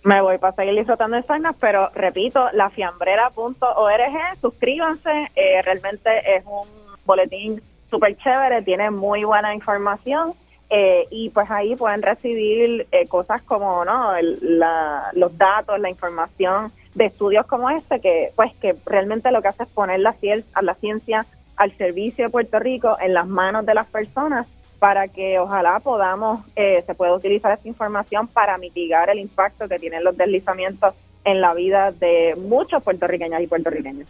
Me 0.04 0.22
voy 0.22 0.38
para 0.38 0.54
seguir 0.54 0.76
disfrutando 0.76 1.16
en 1.16 1.26
Sagnas, 1.26 1.56
pero 1.58 1.90
repito, 1.94 2.48
lafiambrera.org, 2.52 4.40
suscríbanse, 4.40 5.30
eh, 5.34 5.60
realmente 5.62 6.36
es 6.36 6.44
un 6.46 6.68
boletín 7.04 7.60
súper 7.90 8.16
chévere, 8.18 8.62
tiene 8.62 8.90
muy 8.90 9.24
buena 9.24 9.52
información 9.54 10.34
eh, 10.70 11.06
y 11.10 11.30
pues 11.30 11.50
ahí 11.50 11.76
pueden 11.76 12.02
recibir 12.02 12.86
eh, 12.92 13.08
cosas 13.08 13.42
como 13.42 13.84
no 13.84 14.12
los 14.20 15.38
datos 15.38 15.80
la 15.80 15.88
información 15.88 16.72
de 16.94 17.06
estudios 17.06 17.46
como 17.46 17.70
este 17.70 18.00
que 18.00 18.32
pues 18.36 18.54
que 18.56 18.76
realmente 18.84 19.30
lo 19.30 19.40
que 19.40 19.48
hace 19.48 19.62
es 19.62 19.68
poner 19.70 20.00
la 20.00 20.14
a 20.52 20.62
la 20.62 20.74
ciencia 20.74 21.24
al 21.56 21.76
servicio 21.78 22.26
de 22.26 22.30
Puerto 22.30 22.58
Rico 22.58 22.98
en 23.00 23.14
las 23.14 23.26
manos 23.26 23.64
de 23.64 23.74
las 23.74 23.86
personas 23.86 24.46
para 24.78 25.08
que 25.08 25.38
ojalá 25.38 25.80
podamos 25.80 26.40
eh, 26.54 26.82
se 26.82 26.94
pueda 26.94 27.14
utilizar 27.14 27.52
esta 27.52 27.66
información 27.66 28.28
para 28.28 28.58
mitigar 28.58 29.08
el 29.10 29.18
impacto 29.18 29.68
que 29.68 29.78
tienen 29.78 30.04
los 30.04 30.16
deslizamientos 30.16 30.94
en 31.24 31.40
la 31.40 31.54
vida 31.54 31.92
de 31.92 32.34
muchos 32.36 32.82
puertorriqueños 32.82 33.42
y 33.42 33.46
puertorriqueños. 33.46 34.08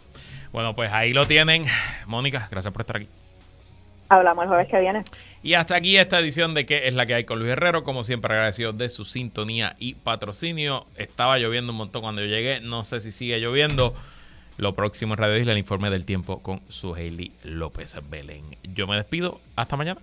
Bueno, 0.51 0.75
pues 0.75 0.91
ahí 0.91 1.13
lo 1.13 1.25
tienen. 1.25 1.63
Mónica, 2.05 2.47
gracias 2.51 2.71
por 2.71 2.81
estar 2.81 2.97
aquí. 2.97 3.07
Hablamos 4.09 4.43
el 4.43 4.49
jueves 4.49 4.67
que 4.69 4.79
viene. 4.79 5.03
Y 5.43 5.53
hasta 5.53 5.75
aquí 5.75 5.97
esta 5.97 6.19
edición 6.19 6.55
de 6.55 6.65
¿Qué 6.65 6.87
es 6.87 6.93
la 6.95 7.05
que 7.05 7.13
hay 7.13 7.25
con 7.25 7.39
Luis 7.39 7.51
Herrero? 7.51 7.83
Como 7.83 8.03
siempre, 8.03 8.33
agradecido 8.33 8.73
de 8.73 8.89
su 8.89 9.05
sintonía 9.05 9.75
y 9.77 9.93
patrocinio. 9.93 10.85
Estaba 10.97 11.37
lloviendo 11.37 11.71
un 11.71 11.77
montón 11.77 12.01
cuando 12.01 12.21
yo 12.21 12.27
llegué. 12.27 12.59
No 12.59 12.83
sé 12.83 12.99
si 12.99 13.11
sigue 13.11 13.39
lloviendo. 13.39 13.93
Lo 14.57 14.73
próximo 14.73 15.13
en 15.13 15.19
Radio 15.19 15.37
Isla, 15.37 15.53
el 15.53 15.59
informe 15.59 15.89
del 15.89 16.05
tiempo 16.05 16.39
con 16.39 16.61
su 16.67 16.93
Hailey 16.93 17.31
López 17.43 17.95
Belén. 18.09 18.57
Yo 18.73 18.87
me 18.87 18.97
despido. 18.97 19.39
Hasta 19.55 19.77
mañana. 19.77 20.01